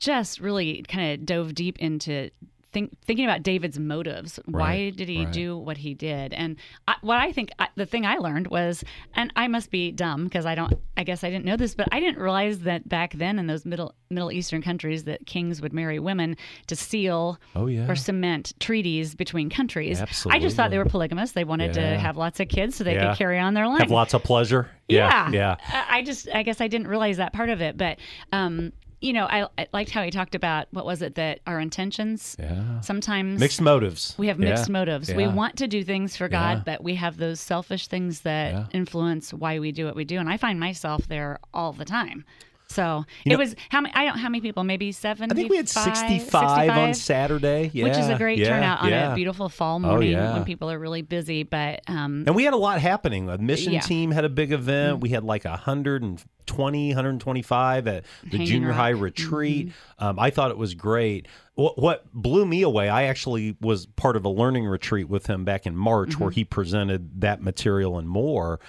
just 0.00 0.40
really 0.40 0.82
kind 0.88 1.12
of 1.12 1.24
dove 1.24 1.54
deep 1.54 1.78
into. 1.78 2.30
Think, 2.70 2.94
thinking 3.06 3.24
about 3.24 3.42
David's 3.42 3.78
motives, 3.78 4.38
why 4.44 4.90
did 4.90 5.08
he 5.08 5.24
right. 5.24 5.32
do 5.32 5.56
what 5.56 5.78
he 5.78 5.94
did? 5.94 6.34
And 6.34 6.56
I, 6.86 6.96
what 7.00 7.16
I 7.16 7.32
think 7.32 7.48
I, 7.58 7.68
the 7.76 7.86
thing 7.86 8.04
I 8.04 8.18
learned 8.18 8.48
was, 8.48 8.84
and 9.14 9.32
I 9.36 9.48
must 9.48 9.70
be 9.70 9.90
dumb 9.90 10.24
because 10.24 10.44
I 10.44 10.54
don't, 10.54 10.74
I 10.96 11.02
guess 11.04 11.24
I 11.24 11.30
didn't 11.30 11.46
know 11.46 11.56
this, 11.56 11.74
but 11.74 11.88
I 11.92 11.98
didn't 12.00 12.20
realize 12.20 12.60
that 12.60 12.86
back 12.86 13.14
then 13.14 13.38
in 13.38 13.46
those 13.46 13.64
middle 13.64 13.94
Middle 14.10 14.32
Eastern 14.32 14.62
countries 14.62 15.04
that 15.04 15.26
kings 15.26 15.60
would 15.60 15.72
marry 15.72 15.98
women 15.98 16.34
to 16.66 16.76
seal 16.76 17.38
Oh, 17.54 17.66
yeah. 17.66 17.90
or 17.90 17.94
cement 17.94 18.52
treaties 18.58 19.14
between 19.14 19.50
countries. 19.50 20.02
I 20.30 20.38
just 20.38 20.56
thought 20.56 20.70
they 20.70 20.78
were 20.78 20.86
polygamous. 20.86 21.32
They 21.32 21.44
wanted 21.44 21.76
Yeah. 21.76 21.92
to 21.92 21.98
have 21.98 22.16
lots 22.16 22.40
of 22.40 22.48
kids 22.48 22.76
so 22.76 22.84
they 22.84 22.94
Yeah. 22.94 23.08
could 23.10 23.18
carry 23.18 23.38
on 23.38 23.52
their 23.54 23.66
line. 23.66 23.80
have 23.80 23.90
lots 23.90 24.12
of 24.14 24.22
pleasure 24.22 24.70
yeah 24.90 25.30
yeah 25.30 25.56
I 25.68 25.98
I 25.98 26.02
just, 26.02 26.28
I 26.34 26.42
guess 26.42 26.60
I 26.62 26.68
didn't 26.68 26.86
realize 26.88 27.16
that 27.18 27.32
part 27.32 27.48
of 27.48 27.60
it, 27.62 27.76
but. 27.78 27.98
um 28.32 28.72
you 29.00 29.12
know, 29.12 29.26
I, 29.26 29.46
I 29.56 29.68
liked 29.72 29.90
how 29.90 30.02
he 30.02 30.10
talked 30.10 30.34
about 30.34 30.66
what 30.72 30.84
was 30.84 31.02
it 31.02 31.14
that 31.14 31.40
our 31.46 31.60
intentions 31.60 32.36
Yeah. 32.38 32.80
sometimes 32.80 33.38
mixed 33.38 33.60
motives 33.60 34.14
we 34.18 34.26
have 34.28 34.38
mixed 34.38 34.68
Yeah, 34.68 34.72
motives. 34.72 35.12
We 35.14 35.26
want 35.28 35.56
to 35.58 35.68
do 35.68 35.84
things 35.84 36.16
for 36.16 36.28
God, 36.28 36.58
Yeah. 36.58 36.62
but 36.66 36.82
we 36.84 36.96
have 36.96 37.16
those 37.16 37.38
selfish 37.40 37.86
things 37.86 38.20
that 38.22 38.52
Yeah. 38.52 38.66
influence 38.72 39.32
why 39.32 39.58
we 39.60 39.70
do 39.72 39.86
what 39.86 39.94
we 39.96 40.04
do. 40.04 40.18
And 40.18 40.28
I 40.28 40.36
find 40.36 40.58
myself 40.58 41.06
there 41.06 41.38
all 41.54 41.72
the 41.72 41.84
time. 41.84 42.24
So 42.70 43.04
You 43.24 43.32
it 43.32 43.32
know- 43.32 43.38
was 43.38 43.56
how 43.70 43.80
many? 43.80 43.94
I 43.94 44.04
don't 44.04 44.18
how 44.18 44.28
many 44.28 44.40
people? 44.40 44.62
Maybe 44.62 44.92
seven. 44.92 45.32
I 45.32 45.34
think 45.34 45.48
we 45.50 45.56
had 45.56 45.68
65, 45.68 46.70
on 46.70 46.94
Saturday. 46.94 47.70
Yeah, 47.72 47.84
which 47.84 47.96
is 47.96 48.08
a 48.08 48.16
great 48.16 48.38
yeah, 48.38 48.48
turnout 48.50 48.82
on 48.82 48.90
yeah. 48.90 49.12
a 49.12 49.14
beautiful 49.14 49.48
fall 49.48 49.80
morning 49.80 50.12
yeah. 50.12 50.34
when 50.34 50.44
people 50.44 50.70
are 50.70 50.78
really 50.78 51.02
busy. 51.02 51.44
But 51.44 51.80
um, 51.86 52.24
And 52.26 52.36
we 52.36 52.44
had 52.44 52.52
a 52.52 52.58
lot 52.58 52.80
happening. 52.80 53.26
The 53.26 53.38
mission. 53.38 53.72
Mm-hmm. 53.72 53.86
team 53.86 54.10
had 54.10 54.24
a 54.24 54.28
big 54.28 54.52
event. 54.52 55.00
We 55.00 55.08
had 55.10 55.24
like 55.24 55.44
120, 55.44 56.88
125 56.88 57.86
at 57.88 58.04
the 58.22 58.30
Hanging 58.30 58.46
junior 58.46 58.72
high 58.72 58.92
Rock. 58.92 59.02
retreat. 59.02 59.72
Um, 59.98 60.18
I 60.18 60.30
thought 60.30 60.50
it 60.50 60.58
was 60.58 60.74
great. 60.74 61.26
What, 61.54 61.78
what 61.78 62.12
blew 62.12 62.46
me 62.46 62.62
away, 62.62 62.88
I 62.88 63.04
actually 63.04 63.56
was 63.60 63.86
part 63.86 64.16
of 64.16 64.24
a 64.24 64.28
learning 64.28 64.66
retreat 64.66 65.08
with 65.08 65.26
him 65.26 65.44
back 65.44 65.66
in 65.66 65.76
March 65.76 66.18
where 66.18 66.30
he 66.30 66.44
presented 66.44 67.20
that 67.20 67.42
material 67.42 67.98
and 67.98 68.08
more. 68.08 68.60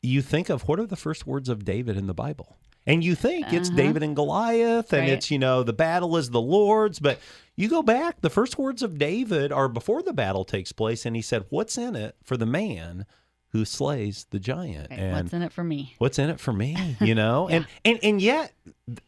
You 0.00 0.22
think 0.22 0.48
of 0.48 0.62
what 0.68 0.78
are 0.78 0.86
the 0.86 0.96
first 0.96 1.26
words 1.26 1.48
of 1.48 1.64
David 1.64 1.96
in 1.96 2.06
the 2.06 2.14
Bible? 2.14 2.56
And 2.86 3.04
you 3.04 3.14
think 3.14 3.52
it's 3.52 3.68
uh-huh. 3.68 3.76
David 3.76 4.02
and 4.02 4.16
Goliath, 4.16 4.92
and 4.92 5.02
Right. 5.02 5.10
it's, 5.10 5.30
you 5.30 5.38
know, 5.38 5.62
the 5.62 5.74
battle 5.74 6.16
is 6.16 6.30
the 6.30 6.40
Lord's. 6.40 6.98
But 6.98 7.18
you 7.54 7.68
go 7.68 7.82
back, 7.82 8.20
the 8.20 8.30
first 8.30 8.56
words 8.56 8.82
of 8.82 8.98
David 8.98 9.52
are 9.52 9.68
before 9.68 10.02
the 10.02 10.12
battle 10.14 10.44
takes 10.44 10.72
place. 10.72 11.04
And 11.04 11.14
he 11.14 11.22
said, 11.22 11.44
What's 11.50 11.76
in 11.76 11.96
it 11.96 12.16
for 12.22 12.36
the 12.36 12.46
man 12.46 13.04
who 13.50 13.64
slays 13.64 14.26
the 14.30 14.38
giant? 14.38 14.92
okay, 14.92 15.00
and 15.00 15.12
what's 15.12 15.32
in 15.32 15.42
it 15.42 15.52
for 15.52 15.64
me? 15.64 15.94
what's 15.98 16.18
in 16.18 16.30
it 16.30 16.38
for 16.38 16.52
me 16.52 16.96
you 17.00 17.14
know 17.14 17.48
and 17.48 17.66
and 17.84 17.98
and 18.02 18.20
yet 18.20 18.52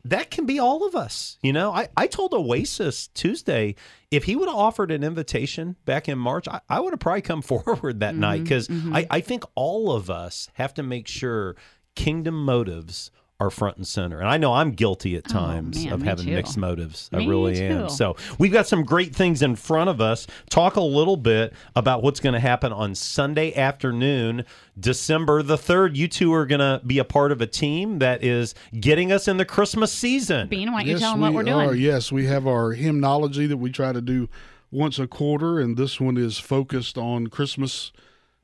that 0.05 0.31
can 0.31 0.47
be 0.47 0.59
all 0.59 0.87
of 0.87 0.95
us 0.95 1.39
you 1.43 1.53
know 1.53 1.71
i 1.73 1.89
i 1.97 2.07
told 2.07 2.33
oasis 2.33 3.09
tuesday 3.09 3.75
if 4.11 4.25
he 4.25 4.35
would 4.37 4.49
have 4.49 4.57
offered 4.57 4.91
an 4.91 5.05
invitation 5.05 5.77
back 5.85 6.09
in 6.09 6.19
march 6.19 6.49
i, 6.49 6.61
I 6.69 6.81
would 6.81 6.93
have 6.93 7.01
probably 7.01 7.23
come 7.23 7.43
forward 7.67 8.01
that 8.01 8.15
night 8.15 8.37
mm-hmm. 8.37 8.45
because 8.45 8.69
mm-hmm. 8.69 8.97
I, 8.97 9.07
I 9.11 9.21
think 9.21 9.45
all 9.55 9.93
of 9.93 10.09
us 10.11 10.49
have 10.55 10.75
to 10.75 10.83
make 10.83 11.07
sure 11.07 11.55
kingdom 11.95 12.45
motives 12.45 13.11
are 13.41 13.49
front 13.51 13.79
and 13.79 13.87
center. 13.87 14.21
And 14.21 14.29
I 14.29 14.37
know 14.37 14.53
I'm 14.53 14.73
guilty 14.73 15.17
at 15.17 15.25
Oh, 15.31 15.33
times 15.33 15.83
man, 15.85 15.95
of 15.95 16.03
having 16.03 16.27
too. 16.27 16.35
mixed 16.35 16.59
motives. 16.59 17.09
I 17.13 17.25
really 17.27 17.55
too. 17.55 17.65
am. 17.65 17.89
So 17.89 18.15
we've 18.39 18.53
got 18.53 18.67
some 18.67 18.85
great 18.85 19.17
things 19.17 19.41
in 19.43 19.57
front 19.57 19.89
of 19.89 20.01
us. 20.01 20.27
Talk 20.51 20.77
a 20.77 20.81
little 20.83 21.17
bit 21.17 21.55
about 21.75 22.03
what's 22.03 22.21
going 22.21 22.35
to 22.35 22.39
happen 22.41 22.71
on 22.73 22.95
Sunday 22.95 23.55
afternoon, 23.55 24.45
December 24.79 25.43
the 25.43 25.57
3rd. 25.57 25.97
You 25.97 26.07
two 26.07 26.33
are 26.35 26.45
going 26.45 26.59
to 26.61 26.83
be 26.87 26.99
a 26.99 27.05
part 27.05 27.33
of 27.33 27.41
a 27.41 27.47
team 27.47 27.99
that 28.01 28.23
is 28.23 28.55
getting 28.79 29.11
us 29.11 29.27
in 29.27 29.39
the 29.39 29.47
Christmas 29.47 29.91
season. 29.93 30.49
Bean, 30.49 30.71
why 30.73 30.81
don't 30.81 30.89
you 30.89 30.93
yes, 30.93 31.01
tell 31.01 31.13
them 31.13 31.21
what 31.23 31.31
we 31.31 31.37
we're 31.37 31.43
doing? 31.45 31.69
Are. 31.71 31.75
Yes, 31.75 32.13
we 32.13 32.27
have 32.27 32.47
our 32.47 32.73
hymnology 32.73 33.47
that 33.47 33.57
we 33.57 33.71
try 33.73 33.93
to 33.93 34.03
do 34.03 34.29
once 34.71 34.99
a 34.99 35.07
quarter, 35.07 35.59
and 35.59 35.77
this 35.79 35.99
one 35.99 36.17
is 36.19 36.39
focused 36.39 36.99
on 36.99 37.29
Christmas 37.29 37.91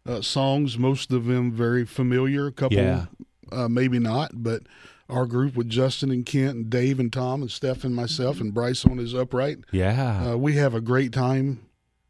uh, 0.06 0.22
songs. 0.22 0.78
Most 0.78 1.12
of 1.12 1.26
them 1.26 1.52
very 1.52 1.84
familiar. 1.84 2.46
A 2.46 2.52
couple, 2.52 2.78
Yeah. 2.78 3.06
Uh, 3.52 3.68
maybe 3.68 3.98
not, 3.98 4.42
but 4.42 4.62
our 5.08 5.26
group 5.26 5.54
with 5.54 5.68
Justin 5.68 6.10
and 6.10 6.26
Kent 6.26 6.56
and 6.56 6.70
Dave 6.70 6.98
and 6.98 7.12
Tom 7.12 7.42
and 7.42 7.50
Steph 7.50 7.84
and 7.84 7.94
myself 7.94 8.40
and 8.40 8.52
Bryce 8.52 8.84
on 8.84 8.98
his 8.98 9.14
upright. 9.14 9.58
Yeah. 9.70 10.32
Uh, 10.32 10.36
we 10.36 10.54
have 10.54 10.74
a 10.74 10.80
great 10.80 11.12
time 11.12 11.65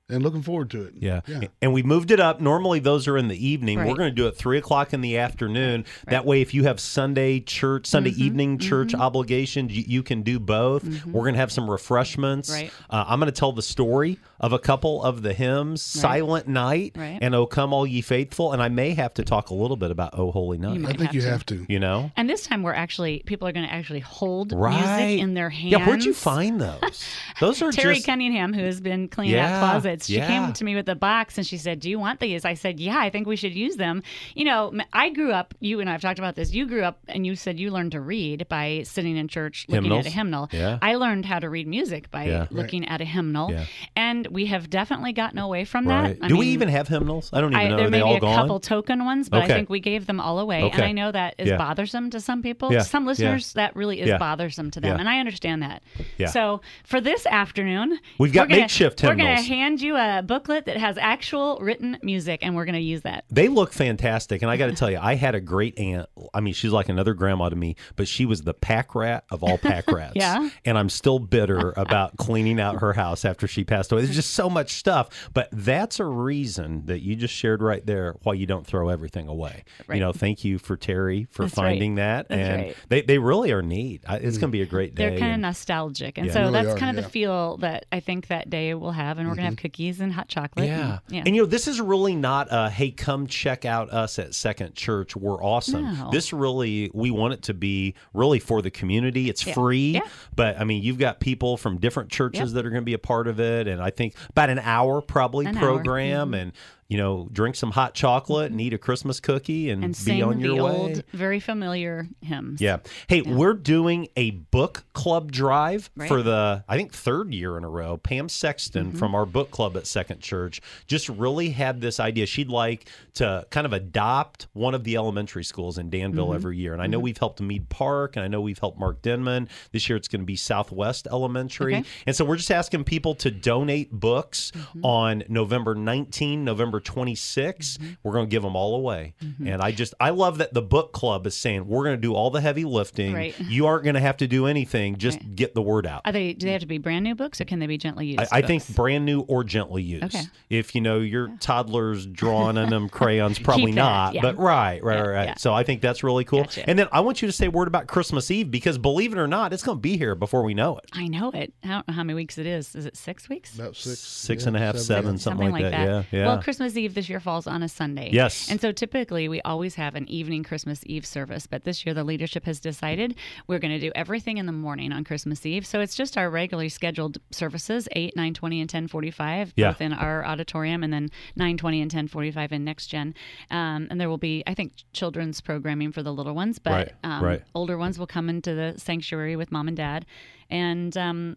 and 0.08 0.22
looking 0.22 0.42
forward 0.42 0.70
to 0.70 0.82
it. 0.82 0.94
Yeah. 0.98 1.20
Yeah. 1.26 1.40
And 1.60 1.72
we 1.72 1.82
moved 1.82 2.10
it 2.10 2.20
up. 2.20 2.40
Normally, 2.40 2.78
those 2.78 3.08
are 3.08 3.16
in 3.16 3.28
the 3.28 3.46
evening. 3.46 3.78
We're 3.78 3.96
going 3.96 4.10
to 4.10 4.14
do 4.14 4.26
it 4.28 4.36
three 4.36 4.58
o'clock 4.58 4.92
in 4.92 5.00
the 5.00 5.18
afternoon. 5.18 5.84
That 6.06 6.24
way, 6.24 6.40
if 6.40 6.54
you 6.54 6.64
have 6.64 6.78
Sunday 6.80 7.40
church, 7.40 7.86
Sunday 7.86 8.10
Mm-hmm, 8.10 8.22
evening 8.22 8.58
church 8.58 8.94
obligations, 8.94 9.72
you, 9.76 9.84
you 9.86 10.02
can 10.02 10.22
do 10.22 10.38
both. 10.38 10.84
We're 11.06 11.22
going 11.22 11.34
to 11.34 11.40
have 11.40 11.50
some 11.50 11.68
refreshments. 11.68 12.50
Right. 12.50 12.70
Uh, 12.88 13.04
I'm 13.08 13.18
going 13.18 13.32
to 13.32 13.36
tell 13.38 13.52
the 13.52 13.62
story 13.62 14.18
of 14.38 14.52
a 14.52 14.58
couple 14.58 15.02
of 15.02 15.22
the 15.22 15.32
hymns 15.32 15.82
Silent 15.82 16.46
Night 16.46 16.92
Right. 16.96 17.18
and 17.20 17.34
O 17.34 17.46
Come 17.46 17.72
All 17.72 17.86
Ye 17.86 18.00
Faithful. 18.02 18.52
And 18.52 18.62
I 18.62 18.68
may 18.68 18.94
have 18.94 19.14
to 19.14 19.24
talk 19.24 19.50
a 19.50 19.54
little 19.54 19.76
bit 19.76 19.90
about 19.90 20.16
O 20.18 20.30
Holy 20.30 20.58
Night. 20.58 20.74
I 20.74 20.78
might 20.78 20.98
think 20.98 21.14
you 21.14 21.22
to. 21.22 21.28
have 21.30 21.44
to. 21.46 21.66
You 21.68 21.80
know? 21.80 22.12
And 22.16 22.30
this 22.30 22.46
time 22.46 22.62
we're 22.62 22.74
actually 22.74 23.22
people 23.26 23.48
are 23.48 23.52
going 23.52 23.66
to 23.66 23.72
actually 23.72 24.00
hold 24.00 24.52
Right. 24.52 25.00
music 25.06 25.20
in 25.22 25.34
their 25.34 25.50
hands. 25.50 25.72
Yeah, 25.72 25.86
where'd 25.86 26.04
you 26.04 26.14
find 26.14 26.60
those? 26.60 27.04
Those 27.40 27.60
are 27.62 27.70
Terry 27.72 27.94
just. 27.96 28.06
Cunningham, 28.06 28.52
who 28.54 28.62
has 28.64 28.80
been 28.80 29.08
cleaning 29.08 29.34
Yeah, 29.34 29.62
out 29.62 29.70
closets, 29.72 30.06
she 30.06 30.16
yeah. 30.16 30.26
came 30.26 30.52
to 30.54 30.64
me 30.64 30.74
with 30.74 30.88
a 30.88 30.94
box 30.94 31.36
and 31.38 31.46
she 31.46 31.58
said, 31.58 31.80
"Do 31.80 31.90
you 31.90 31.98
want 31.98 32.20
these?" 32.20 32.44
I 32.44 32.54
said, 32.54 32.80
"Yeah, 32.80 32.98
I 32.98 33.10
think 33.10 33.26
we 33.26 33.36
should 33.36 33.54
use 33.54 33.76
them." 33.76 34.02
You 34.34 34.44
know, 34.46 34.72
I 34.92 35.10
grew 35.10 35.32
up. 35.32 35.54
You 35.60 35.80
and 35.80 35.88
I 35.88 35.92
have 35.92 36.00
talked 36.00 36.18
about 36.18 36.34
this. 36.34 36.54
You 36.54 36.66
grew 36.66 36.82
up 36.82 36.98
and 37.08 37.26
you 37.26 37.36
said 37.36 37.58
you 37.60 37.70
learned 37.70 37.92
to 37.92 38.00
read 38.00 38.46
by 38.48 38.82
sitting 38.84 39.16
in 39.16 39.28
church 39.28 39.66
looking 39.68 39.84
Hymnals? 39.84 40.06
at 40.06 40.12
a 40.12 40.14
hymnal. 40.14 40.48
Yeah. 40.52 40.78
I 40.80 40.94
learned 40.94 41.26
how 41.26 41.38
to 41.38 41.50
read 41.50 41.66
music 41.66 42.10
by 42.10 42.24
Yeah. 42.24 42.46
looking 42.50 42.88
at 42.88 43.00
a 43.00 43.04
hymnal, 43.04 43.50
Yeah. 43.52 43.64
and 43.94 44.26
we 44.28 44.46
have 44.46 44.70
definitely 44.70 45.12
gotten 45.12 45.38
away 45.38 45.64
from 45.64 45.86
Right. 45.86 46.18
that. 46.18 46.24
I 46.24 46.28
Do 46.28 46.36
we 46.36 46.46
even 46.48 46.68
have 46.68 46.88
hymnals? 46.88 47.30
I 47.32 47.40
don't 47.40 47.52
even 47.52 47.66
I, 47.66 47.68
know. 47.68 47.76
there 47.76 47.86
Are 47.86 47.90
may 47.90 47.98
they 47.98 48.02
be 48.04 48.08
all 48.08 48.16
a 48.16 48.20
gone? 48.20 48.34
couple 48.36 48.60
token 48.60 49.04
ones, 49.04 49.28
but 49.28 49.42
Okay. 49.44 49.52
I 49.52 49.56
think 49.56 49.68
we 49.68 49.80
gave 49.80 50.06
them 50.06 50.20
all 50.20 50.38
away. 50.38 50.70
And 50.72 50.82
I 50.82 50.92
know 50.92 51.12
that 51.12 51.34
is 51.38 51.48
Yeah. 51.48 51.56
bothersome 51.58 52.10
to 52.10 52.20
some 52.20 52.42
people. 52.42 52.72
Yeah. 52.72 52.78
To 52.78 52.84
some 52.84 53.04
Yeah. 53.04 53.08
listeners, 53.08 53.52
that 53.54 53.76
really 53.76 54.00
is 54.00 54.08
Yeah. 54.08 54.18
bothersome 54.18 54.70
to 54.70 54.80
them. 54.80 54.92
Yeah. 54.94 55.00
And 55.00 55.08
I 55.08 55.18
understand 55.18 55.62
that. 55.62 55.82
Yeah. 56.18 56.28
So 56.28 56.60
for 56.84 57.00
this 57.00 57.25
afternoon, 57.26 57.98
We've 58.18 58.32
got 58.32 58.42
we're 58.42 58.48
gonna- 58.48 58.60
makeshift 58.62 59.02
We're 59.02 59.14
going 59.14 59.36
to 59.36 59.42
hand 59.42 59.80
you 59.80 59.96
a 59.96 60.22
booklet 60.22 60.66
that 60.66 60.76
has 60.76 60.96
actual 60.98 61.58
written 61.60 61.98
music, 62.02 62.40
and 62.42 62.54
we're 62.56 62.64
going 62.64 62.74
to 62.74 62.80
use 62.80 63.02
that. 63.02 63.24
They 63.30 63.48
look 63.48 63.72
fantastic. 63.72 64.42
And 64.42 64.50
I 64.50 64.56
got 64.56 64.66
to 64.66 64.74
tell 64.74 64.90
you, 64.90 64.98
I 65.00 65.14
had 65.14 65.34
a 65.34 65.40
great 65.40 65.78
aunt. 65.78 66.08
I 66.34 66.40
mean, 66.40 66.54
she's 66.54 66.72
like 66.72 66.88
another 66.88 67.14
grandma 67.14 67.48
to 67.48 67.56
me, 67.56 67.76
but 67.96 68.08
she 68.08 68.26
was 68.26 68.42
the 68.42 68.54
pack 68.54 68.94
rat 68.94 69.24
of 69.30 69.42
all 69.42 69.58
pack 69.58 69.86
rats. 69.90 70.12
Yeah? 70.16 70.48
And 70.64 70.78
I'm 70.78 70.88
still 70.88 71.18
bitter 71.18 71.72
about 71.76 72.16
cleaning 72.16 72.60
out 72.60 72.80
her 72.80 72.92
house 72.92 73.24
after 73.24 73.46
she 73.46 73.64
passed 73.64 73.92
away. 73.92 74.02
There's 74.02 74.16
just 74.16 74.32
so 74.34 74.48
much 74.50 74.70
stuff. 74.74 75.30
But 75.34 75.48
that's 75.52 76.00
a 76.00 76.04
reason 76.04 76.86
that 76.86 77.00
you 77.02 77.16
just 77.16 77.34
shared 77.34 77.62
right 77.62 77.84
there 77.84 78.16
why 78.22 78.34
you 78.34 78.46
don't 78.46 78.66
throw 78.66 78.88
everything 78.88 79.28
away. 79.28 79.64
Right. 79.86 79.96
You 79.96 80.00
know, 80.00 80.12
thank 80.12 80.44
you 80.44 80.58
for 80.58 80.76
Terry 80.76 81.26
for 81.30 81.44
That's 81.44 81.56
right. 81.56 81.64
finding 81.70 81.96
that. 81.96 82.28
That's 82.28 82.38
and 82.40 82.62
right. 82.62 82.76
they, 82.88 83.02
they 83.02 83.18
really 83.18 83.52
are 83.52 83.62
neat. 83.62 84.04
I, 84.06 84.16
it's 84.16 84.38
going 84.38 84.50
to 84.50 84.56
be 84.56 84.62
a 84.62 84.66
great 84.66 84.94
day. 84.94 85.10
They're 85.10 85.18
kind 85.18 85.34
of 85.34 85.40
nostalgic, 85.40 86.18
and 86.18 86.26
Yeah. 86.28 86.32
so 86.32 86.40
Really 86.42 86.52
that's 86.52 86.68
are, 86.68 86.76
kind 86.78 86.90
of 86.90 86.96
yeah. 87.02 87.06
the 87.06 87.10
feel 87.16 87.56
that 87.58 87.86
I 87.90 88.00
think 88.00 88.26
that 88.28 88.50
day 88.50 88.74
we'll 88.74 88.90
have. 88.90 89.18
And 89.18 89.26
we're 89.28 89.34
going 89.36 89.44
to 89.46 89.50
have 89.50 89.56
cookies 89.56 90.00
and 90.00 90.12
hot 90.12 90.28
chocolate. 90.28 90.68
Mm-hmm. 90.68 90.78
Yeah. 90.80 90.90
and, 90.92 91.00
yeah. 91.08 91.22
And 91.26 91.34
you 91.34 91.42
know, 91.42 91.46
this 91.46 91.66
is 91.66 91.80
really 91.80 92.14
not 92.14 92.48
a 92.50 92.68
hey, 92.68 92.90
come 92.90 93.26
check 93.26 93.64
out 93.64 93.90
us 93.90 94.18
at 94.18 94.34
Second 94.34 94.74
Church. 94.74 95.16
We're 95.16 95.42
awesome. 95.42 95.82
No. 95.98 96.10
This 96.10 96.32
really 96.32 96.90
we 96.92 97.10
want 97.10 97.32
it 97.34 97.42
to 97.44 97.54
be 97.54 97.94
really 98.12 98.38
for 98.38 98.60
the 98.60 98.70
community. 98.70 99.30
It's 99.30 99.46
Yeah. 99.46 99.54
free. 99.54 99.92
Yeah. 99.92 100.00
But 100.34 100.60
I 100.60 100.64
mean 100.64 100.82
you've 100.82 100.98
got 100.98 101.20
people 101.20 101.56
from 101.56 101.78
different 101.78 102.10
churches 102.10 102.40
Yep. 102.40 102.54
that 102.54 102.66
are 102.66 102.70
going 102.70 102.82
to 102.82 102.86
be 102.86 102.92
a 102.94 102.98
part 102.98 103.28
of 103.28 103.40
it. 103.40 103.66
And 103.66 103.80
I 103.80 103.90
think 103.90 104.14
about 104.28 104.50
an 104.50 104.58
hour 104.58 105.00
probably 105.00 105.46
An 105.46 105.56
hour. 105.56 105.62
program 105.62 106.34
and 106.34 106.52
you 106.88 106.96
know, 106.96 107.28
drink 107.32 107.56
some 107.56 107.70
hot 107.72 107.94
chocolate 107.94 108.50
and 108.52 108.60
eat 108.60 108.72
a 108.72 108.78
Christmas 108.78 109.18
cookie 109.20 109.70
and, 109.70 109.82
and 109.84 110.00
be 110.04 110.22
on 110.22 110.38
your 110.40 110.56
the 110.56 110.62
way. 110.64 110.70
old, 110.70 111.04
very 111.12 111.40
familiar 111.40 112.06
hymns. 112.20 112.60
Yeah. 112.60 112.78
Hey, 113.08 113.22
we're 113.22 113.54
doing 113.54 114.08
a 114.16 114.30
book 114.30 114.84
club 114.92 115.32
drive 115.32 115.90
Right. 115.96 116.08
for 116.08 116.22
the, 116.22 116.64
I 116.68 116.76
think, 116.76 116.92
third 116.92 117.34
year 117.34 117.56
in 117.58 117.64
a 117.64 117.68
row. 117.68 117.96
Pam 117.96 118.28
Sexton 118.28 118.88
Mm-hmm. 118.88 118.98
from 118.98 119.14
our 119.14 119.26
book 119.26 119.50
club 119.50 119.76
at 119.76 119.86
Second 119.86 120.20
Church 120.20 120.60
just 120.86 121.08
really 121.08 121.50
had 121.50 121.80
this 121.80 121.98
idea. 121.98 122.26
She'd 122.26 122.48
like 122.50 122.88
to 123.14 123.46
kind 123.50 123.66
of 123.66 123.72
adopt 123.72 124.46
one 124.52 124.74
of 124.74 124.84
the 124.84 124.96
elementary 124.96 125.44
schools 125.44 125.78
in 125.78 125.90
Danville 125.90 126.26
Mm-hmm. 126.26 126.34
every 126.34 126.58
year. 126.58 126.72
And 126.72 126.82
I 126.82 126.86
know 126.86 126.98
we've 127.00 127.18
helped 127.18 127.40
Meade 127.40 127.68
Park 127.68 128.16
and 128.16 128.24
I 128.24 128.28
know 128.28 128.40
we've 128.40 128.58
helped 128.58 128.78
Mark 128.78 129.02
Denman. 129.02 129.48
This 129.72 129.88
year 129.88 129.96
it's 129.96 130.08
going 130.08 130.20
to 130.22 130.26
be 130.26 130.36
Southwest 130.36 131.06
Elementary. 131.10 131.74
Okay. 131.76 131.84
And 132.06 132.14
so 132.14 132.24
we're 132.24 132.36
just 132.36 132.50
asking 132.50 132.84
people 132.84 133.14
to 133.16 133.30
donate 133.30 133.90
books 133.90 134.52
Mm-hmm. 134.56 134.84
on 134.84 135.22
November 135.28 135.74
19, 135.74 136.44
November 136.44 136.75
26. 136.80 137.76
Mm-hmm. 137.76 137.92
We're 138.02 138.12
going 138.12 138.26
to 138.26 138.30
give 138.30 138.42
them 138.42 138.56
all 138.56 138.74
away. 138.76 139.14
And 139.44 139.60
I 139.62 139.72
just, 139.72 139.94
I 140.00 140.10
love 140.10 140.38
that 140.38 140.54
the 140.54 140.62
book 140.62 140.92
club 140.92 141.26
is 141.26 141.36
saying, 141.36 141.66
we're 141.66 141.84
going 141.84 141.96
to 141.96 142.00
do 142.00 142.14
all 142.14 142.30
the 142.30 142.40
heavy 142.40 142.64
lifting. 142.64 143.14
Right. 143.14 143.38
You 143.40 143.66
aren't 143.66 143.84
going 143.84 143.94
to 143.94 144.00
have 144.00 144.16
to 144.18 144.26
do 144.26 144.46
anything. 144.46 144.96
Just 144.96 145.18
get 145.34 145.54
the 145.54 145.62
word 145.62 145.86
out. 145.86 146.02
Are 146.04 146.12
they? 146.12 146.32
Do 146.32 146.46
they 146.46 146.52
have 146.52 146.60
to 146.62 146.66
be 146.66 146.78
brand 146.78 147.04
new 147.04 147.14
books, 147.14 147.40
or 147.40 147.44
can 147.44 147.58
they 147.58 147.66
be 147.66 147.78
gently 147.78 148.06
used? 148.06 148.20
I, 148.20 148.38
I 148.38 148.42
think 148.42 148.66
brand 148.74 149.04
new 149.04 149.20
or 149.22 149.44
gently 149.44 149.82
used. 149.82 150.04
Okay. 150.04 150.22
If 150.50 150.74
you 150.74 150.80
know 150.80 150.98
your 150.98 151.28
toddler's 151.40 152.06
drawing 152.06 152.58
on 152.58 152.70
them 152.70 152.88
crayons, 152.90 153.38
probably 153.38 153.66
Keep 153.66 153.76
not. 153.76 154.14
yeah. 154.14 154.22
But 154.22 154.38
right, 154.38 154.82
right, 154.82 154.96
Yeah, 154.96 155.02
right. 155.02 155.28
yeah. 155.28 155.34
So 155.36 155.52
I 155.54 155.62
think 155.62 155.80
that's 155.80 156.02
really 156.02 156.24
cool. 156.24 156.42
Gotcha. 156.42 156.68
And 156.68 156.78
then 156.78 156.88
I 156.92 157.00
want 157.00 157.22
you 157.22 157.28
to 157.28 157.32
say 157.32 157.46
a 157.46 157.50
word 157.50 157.68
about 157.68 157.86
Christmas 157.86 158.30
Eve 158.30 158.50
because 158.50 158.78
believe 158.78 159.12
it 159.12 159.18
or 159.18 159.26
not, 159.26 159.52
it's 159.52 159.62
going 159.62 159.78
to 159.78 159.82
be 159.82 159.96
here 159.96 160.14
before 160.14 160.42
we 160.42 160.54
know 160.54 160.78
it. 160.78 160.84
I 160.92 161.08
know 161.08 161.30
it. 161.30 161.52
I 161.64 161.68
don't 161.68 161.88
know 161.88 161.94
how 161.94 162.02
many 162.02 162.14
weeks 162.14 162.38
it 162.38 162.46
is. 162.46 162.74
Is 162.74 162.86
it 162.86 162.96
six 162.96 163.28
weeks? 163.28 163.54
About 163.54 163.76
six, 163.76 163.98
Six 163.98 164.42
yeah, 164.42 164.48
and 164.48 164.56
a 164.56 164.60
half, 164.60 164.76
seven, 164.76 165.18
something, 165.18 165.50
like, 165.50 165.62
that. 165.62 165.72
Yeah, 165.72 166.02
yeah. 166.10 166.26
Well, 166.26 166.42
Christmas 166.42 166.65
Eve 166.74 166.94
this 166.94 167.10
year 167.10 167.20
falls 167.20 167.46
on 167.46 167.62
a 167.62 167.68
Sunday. 167.68 168.08
Yes. 168.14 168.50
And 168.50 168.58
so 168.62 168.72
typically 168.72 169.28
we 169.28 169.42
always 169.42 169.74
have 169.74 169.94
an 169.94 170.08
evening 170.08 170.42
Christmas 170.42 170.80
Eve 170.86 171.04
service, 171.04 171.46
but 171.46 171.64
this 171.64 171.84
year 171.84 171.92
the 171.94 172.02
leadership 172.04 172.46
has 172.46 172.60
decided 172.60 173.14
we're 173.46 173.58
going 173.58 173.74
to 173.74 173.78
do 173.78 173.92
everything 173.94 174.38
in 174.38 174.46
the 174.46 174.52
morning 174.52 174.90
on 174.90 175.04
Christmas 175.04 175.44
Eve. 175.44 175.66
So 175.66 175.80
it's 175.80 175.94
just 175.94 176.16
our 176.16 176.30
regularly 176.30 176.70
scheduled 176.70 177.18
services, 177.30 177.88
8, 177.92 178.14
9:20 178.16 178.60
and 178.62 178.70
10:45 178.70 179.52
Yeah. 179.56 179.72
both 179.72 179.82
in 179.82 179.92
our 179.92 180.24
auditorium 180.24 180.82
and 180.82 180.90
then 180.92 181.10
9:20 181.38 181.82
and 181.82 181.90
10:45 181.90 182.52
in 182.52 182.64
Next 182.64 182.86
Gen. 182.86 183.12
Um, 183.50 183.88
and 183.90 184.00
there 184.00 184.08
will 184.08 184.16
be 184.16 184.42
I 184.46 184.54
think 184.54 184.72
children's 184.94 185.42
programming 185.42 185.92
for 185.92 186.02
the 186.02 186.14
little 186.14 186.34
ones, 186.34 186.58
but 186.58 186.70
Right, 186.72 186.92
um, 187.04 187.22
right. 187.22 187.42
older 187.54 187.76
ones 187.76 187.98
will 187.98 188.06
come 188.06 188.30
into 188.30 188.54
the 188.54 188.74
sanctuary 188.78 189.36
with 189.36 189.52
mom 189.52 189.68
and 189.68 189.76
dad 189.76 190.06
and 190.48 190.96
um, 190.96 191.36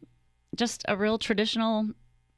just 0.56 0.84
a 0.88 0.96
real 0.96 1.18
traditional 1.18 1.89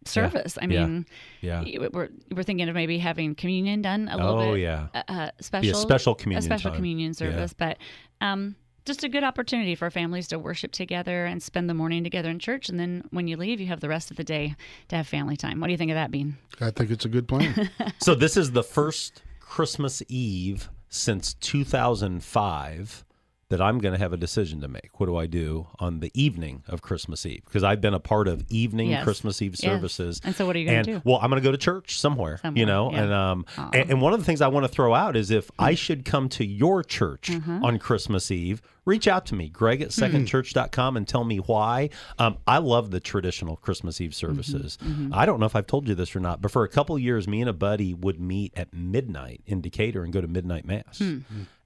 service. 0.05 0.57
I 0.61 0.67
mean, 0.67 1.05
Yeah. 1.41 1.61
y- 1.61 1.87
we're 1.91 2.09
we're 2.35 2.43
thinking 2.43 2.67
of 2.69 2.75
maybe 2.75 2.97
having 2.97 3.35
communion 3.35 3.81
done 3.81 4.07
a 4.09 4.17
little 4.17 4.39
Oh, 4.39 4.53
bit. 4.53 4.61
yeah. 4.61 4.87
uh, 4.95 5.03
uh, 5.07 5.31
special, 5.39 5.75
special 5.75 6.15
communion 6.15 6.39
a 6.39 6.41
special 6.45 6.71
time. 6.71 6.77
communion 6.77 7.09
Yeah. 7.09 7.13
service, 7.17 7.53
but 7.53 7.77
um, 8.19 8.55
just 8.85 9.03
a 9.03 9.09
good 9.09 9.23
opportunity 9.23 9.75
for 9.75 9.91
families 9.91 10.27
to 10.29 10.39
worship 10.39 10.71
together 10.71 11.25
and 11.25 11.41
spend 11.43 11.69
the 11.69 11.73
morning 11.75 12.03
together 12.03 12.29
in 12.31 12.39
church, 12.39 12.67
and 12.67 12.79
then 12.79 13.03
when 13.11 13.27
you 13.27 13.37
leave, 13.37 13.59
you 13.61 13.67
have 13.67 13.79
the 13.79 13.89
rest 13.89 14.09
of 14.09 14.17
the 14.17 14.23
day 14.23 14.55
to 14.87 14.95
have 14.95 15.07
family 15.07 15.37
time. 15.37 15.59
What 15.59 15.67
do 15.67 15.71
you 15.71 15.77
think 15.77 15.91
of 15.91 15.95
that, 15.95 16.09
Bean? 16.09 16.37
I 16.59 16.71
think 16.71 16.89
it's 16.89 17.05
a 17.05 17.09
good 17.09 17.27
plan. 17.27 17.69
So 17.99 18.15
this 18.15 18.35
is 18.37 18.51
the 18.53 18.63
first 18.63 19.21
Christmas 19.39 20.01
Eve 20.09 20.69
since 20.89 21.35
2005 21.35 23.05
that 23.51 23.61
I'm 23.61 23.79
going 23.79 23.93
to 23.93 23.99
have 23.99 24.11
a 24.13 24.17
decision 24.17 24.61
to 24.61 24.67
make. 24.67 24.99
What 24.99 25.05
do 25.05 25.15
I 25.15 25.27
do 25.27 25.67
on 25.79 25.99
the 25.99 26.09
evening 26.13 26.63
of 26.67 26.81
Christmas 26.81 27.25
Eve? 27.25 27.41
Because 27.45 27.63
I've 27.63 27.81
been 27.81 27.93
a 27.93 27.99
part 27.99 28.27
of 28.27 28.43
evening 28.49 28.89
Yes. 28.89 29.03
Christmas 29.03 29.41
Eve 29.41 29.51
Yes. 29.51 29.61
services. 29.61 30.21
And 30.23 30.35
so 30.35 30.45
what 30.47 30.55
are 30.55 30.59
you 30.59 30.65
gonna 30.65 30.83
do? 30.83 31.01
Well, 31.05 31.19
I'm 31.21 31.29
going 31.29 31.41
to 31.41 31.47
go 31.47 31.51
to 31.51 31.57
church 31.57 31.99
somewhere, 31.99 32.39
you 32.55 32.65
know, 32.65 32.91
yeah. 32.91 33.03
and 33.03 33.13
um 33.13 33.45
and, 33.73 33.89
and 33.91 34.01
one 34.01 34.13
of 34.13 34.19
the 34.19 34.25
things 34.25 34.41
I 34.41 34.47
want 34.47 34.63
to 34.65 34.71
throw 34.71 34.93
out 34.95 35.15
is 35.15 35.29
if. 35.31 35.49
I 35.59 35.75
should 35.75 36.05
come 36.05 36.27
to 36.29 36.45
your 36.45 36.81
church 36.83 37.29
Mm-hmm. 37.29 37.63
on 37.63 37.77
Christmas 37.77 38.31
Eve, 38.31 38.61
reach 38.85 39.07
out 39.07 39.25
to 39.27 39.35
me, 39.35 39.47
Greg 39.49 39.81
at 39.81 39.93
Hmm. 39.93 40.03
secondchurch.com 40.03 40.97
and 40.97 41.07
tell 41.07 41.23
me 41.23 41.37
why. 41.37 41.89
Um, 42.17 42.37
I 42.47 42.57
love 42.57 42.89
the 42.91 42.99
traditional 42.99 43.55
Christmas 43.57 43.99
Eve 44.01 44.11
Mm-hmm. 44.11 44.27
services. 44.27 44.77
I 45.11 45.25
don't 45.25 45.39
know 45.39 45.45
if 45.45 45.55
I've 45.55 45.67
told 45.67 45.87
you 45.87 45.93
this 45.93 46.15
or 46.15 46.19
not, 46.19 46.41
but 46.41 46.51
for 46.51 46.63
a 46.63 46.69
couple 46.69 46.95
of 46.95 47.01
years, 47.01 47.27
me 47.27 47.41
and 47.41 47.49
a 47.49 47.53
buddy 47.53 47.93
would 47.93 48.19
meet 48.19 48.53
at 48.55 48.73
midnight 48.73 49.41
in 49.45 49.61
Decatur 49.61 50.03
and 50.03 50.11
go 50.13 50.21
to 50.21 50.27
midnight 50.27 50.65
mass. 50.65 50.97
Hmm. 50.99 51.19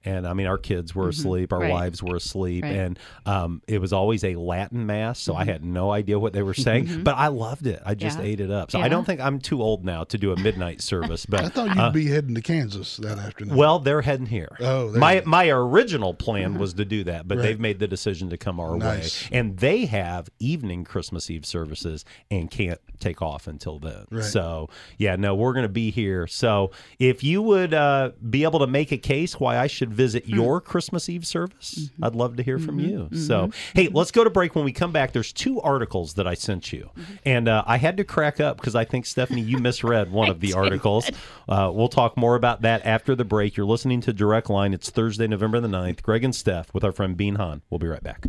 And 0.06 0.26
I 0.26 0.32
mean, 0.34 0.46
our 0.46 0.56
kids 0.58 0.94
were 0.94 1.08
asleep, 1.08 1.52
our 1.52 1.58
Mm-hmm. 1.58 1.62
Right. 1.66 1.72
wives 1.72 2.02
were 2.02 2.16
asleep, 2.16 2.62
Right. 2.64 2.74
and 2.76 2.98
um, 3.26 3.60
it 3.66 3.80
was 3.80 3.92
always 3.92 4.22
a 4.24 4.36
Latin 4.36 4.86
mass, 4.86 5.18
so 5.18 5.34
I 5.34 5.42
Mm-hmm. 5.42 5.50
had 5.50 5.64
no 5.64 5.90
idea 5.90 6.18
what 6.18 6.32
they 6.32 6.42
were 6.42 6.54
saying, 6.54 7.02
but 7.02 7.16
I 7.16 7.26
loved 7.28 7.66
it. 7.66 7.82
I 7.84 7.94
just 7.94 8.18
Yeah. 8.18 8.24
ate 8.24 8.40
it 8.40 8.50
up. 8.50 8.70
So 8.70 8.80
I 8.80 8.88
don't 8.88 9.04
think 9.04 9.20
I'm 9.20 9.38
too 9.40 9.60
old 9.62 9.84
now 9.84 10.04
to 10.04 10.16
do 10.18 10.32
a 10.32 10.36
midnight 10.36 10.80
service, 10.80 11.26
but 11.28 11.44
I 11.44 11.48
thought 11.48 11.68
you'd 11.70 11.78
uh, 11.78 11.90
be 11.90 12.06
heading 12.06 12.34
to 12.36 12.40
Kansas 12.42 12.96
that 12.98 13.18
afternoon. 13.18 13.56
well, 13.56 13.78
they're 13.80 14.02
heading 14.02 14.26
here. 14.26 14.56
Oh, 14.60 14.90
my 14.92 15.16
you 15.16 15.22
my 15.26 15.48
original 15.48 16.14
plan 16.14 16.58
was 16.58 16.74
to 16.74 16.84
do 16.84 17.04
that, 17.04 17.26
but 17.26 17.38
Right. 17.38 17.42
they've 17.44 17.60
made 17.60 17.78
the 17.80 17.88
decision 17.88 18.30
to 18.30 18.36
come 18.36 18.60
our 18.60 18.76
Nice. 18.76 19.28
way, 19.30 19.36
and 19.38 19.56
they 19.58 19.86
have 19.86 20.28
evening 20.38 20.84
Christmas 20.84 21.28
Eve 21.30 21.44
services 21.44 22.04
and 22.30 22.50
can't 22.50 22.80
take 23.00 23.20
off 23.22 23.46
until 23.46 23.78
then. 23.78 24.04
Right. 24.10 24.22
So 24.24 24.68
yeah, 24.98 25.16
no, 25.16 25.34
we're 25.34 25.52
going 25.52 25.64
to 25.64 25.68
be 25.68 25.90
here. 25.90 26.26
So 26.28 26.70
if 26.98 27.24
you 27.24 27.42
would 27.42 27.74
uh, 27.74 28.12
be 28.30 28.44
able 28.44 28.60
to 28.60 28.66
make 28.66 28.92
a 28.92 28.98
case 28.98 29.40
why 29.40 29.58
I 29.58 29.66
should 29.66 29.92
visit 29.96 30.24
Hmm. 30.26 30.34
your 30.34 30.60
Christmas 30.60 31.08
Eve 31.08 31.26
service, 31.26 31.74
Mm-hmm. 31.90 32.04
I'd 32.04 32.14
love 32.14 32.36
to 32.36 32.42
hear 32.42 32.58
from 32.58 32.78
you. 32.78 33.08
So 33.14 33.50
hey, 33.74 33.88
let's 33.88 34.10
go 34.10 34.22
to 34.22 34.30
break. 34.30 34.54
When 34.54 34.64
we 34.64 34.72
come 34.72 34.92
back, 34.92 35.12
there's 35.12 35.32
two 35.32 35.60
articles 35.60 36.14
that 36.14 36.26
I 36.26 36.34
sent 36.34 36.72
you, 36.72 36.90
Mm-hmm. 36.96 37.14
and 37.24 37.48
uh, 37.48 37.64
I 37.66 37.78
had 37.78 37.96
to 37.96 38.04
crack 38.04 38.38
up 38.40 38.58
because 38.58 38.74
I 38.74 38.84
think 38.84 39.06
Stephanie, 39.06 39.40
you 39.42 39.58
misread 39.58 40.12
one 40.12 40.28
of 40.28 40.40
the 40.44 40.52
articles. 40.54 41.10
Uh, 41.48 41.70
we'll 41.74 41.88
talk 41.88 42.16
more 42.16 42.36
about 42.36 42.62
that 42.62 42.84
after 42.86 43.14
the 43.14 43.24
break. 43.24 43.56
You're 43.56 43.66
listening 43.66 44.00
to 44.02 44.12
Direct 44.12 44.48
Line. 44.50 44.74
It's 44.74 44.90
Thursday, 44.90 45.26
November 45.26 45.58
the 45.60 45.68
9th. 45.68 46.02
Greg 46.02 46.22
and 46.24 46.34
Steph 46.34 46.72
with 46.74 46.84
our 46.84 46.92
friend 46.92 47.16
Bean 47.16 47.36
Hohn. 47.36 47.62
We'll 47.70 47.78
be 47.78 47.86
right 47.88 48.02
back. 48.02 48.26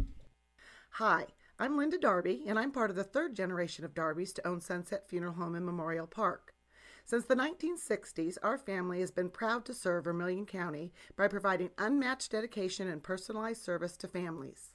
Hi, 0.91 1.25
I'm 1.59 1.77
Linda 1.77 1.97
Darby, 1.97 2.43
and 2.47 2.57
I'm 2.57 2.71
part 2.71 2.89
of 2.89 2.95
the 2.95 3.03
third 3.03 3.35
generation 3.35 3.85
of 3.85 3.93
Darbys 3.93 4.33
to 4.35 4.47
own 4.47 4.61
Sunset 4.61 5.07
Funeral 5.07 5.33
Home 5.33 5.55
in 5.55 5.65
Memorial 5.65 6.07
Park. 6.07 6.53
Since 7.09 7.23
the 7.23 7.35
1960s, 7.35 8.37
our 8.43 8.57
family 8.57 8.99
has 8.99 9.11
been 9.11 9.29
proud 9.29 9.63
to 9.63 9.73
serve 9.73 10.03
Vermilion 10.03 10.45
County 10.45 10.91
by 11.15 11.29
providing 11.29 11.69
unmatched 11.77 12.33
dedication 12.33 12.89
and 12.89 13.01
personalized 13.01 13.61
service 13.63 13.95
to 13.97 14.09
families. 14.09 14.73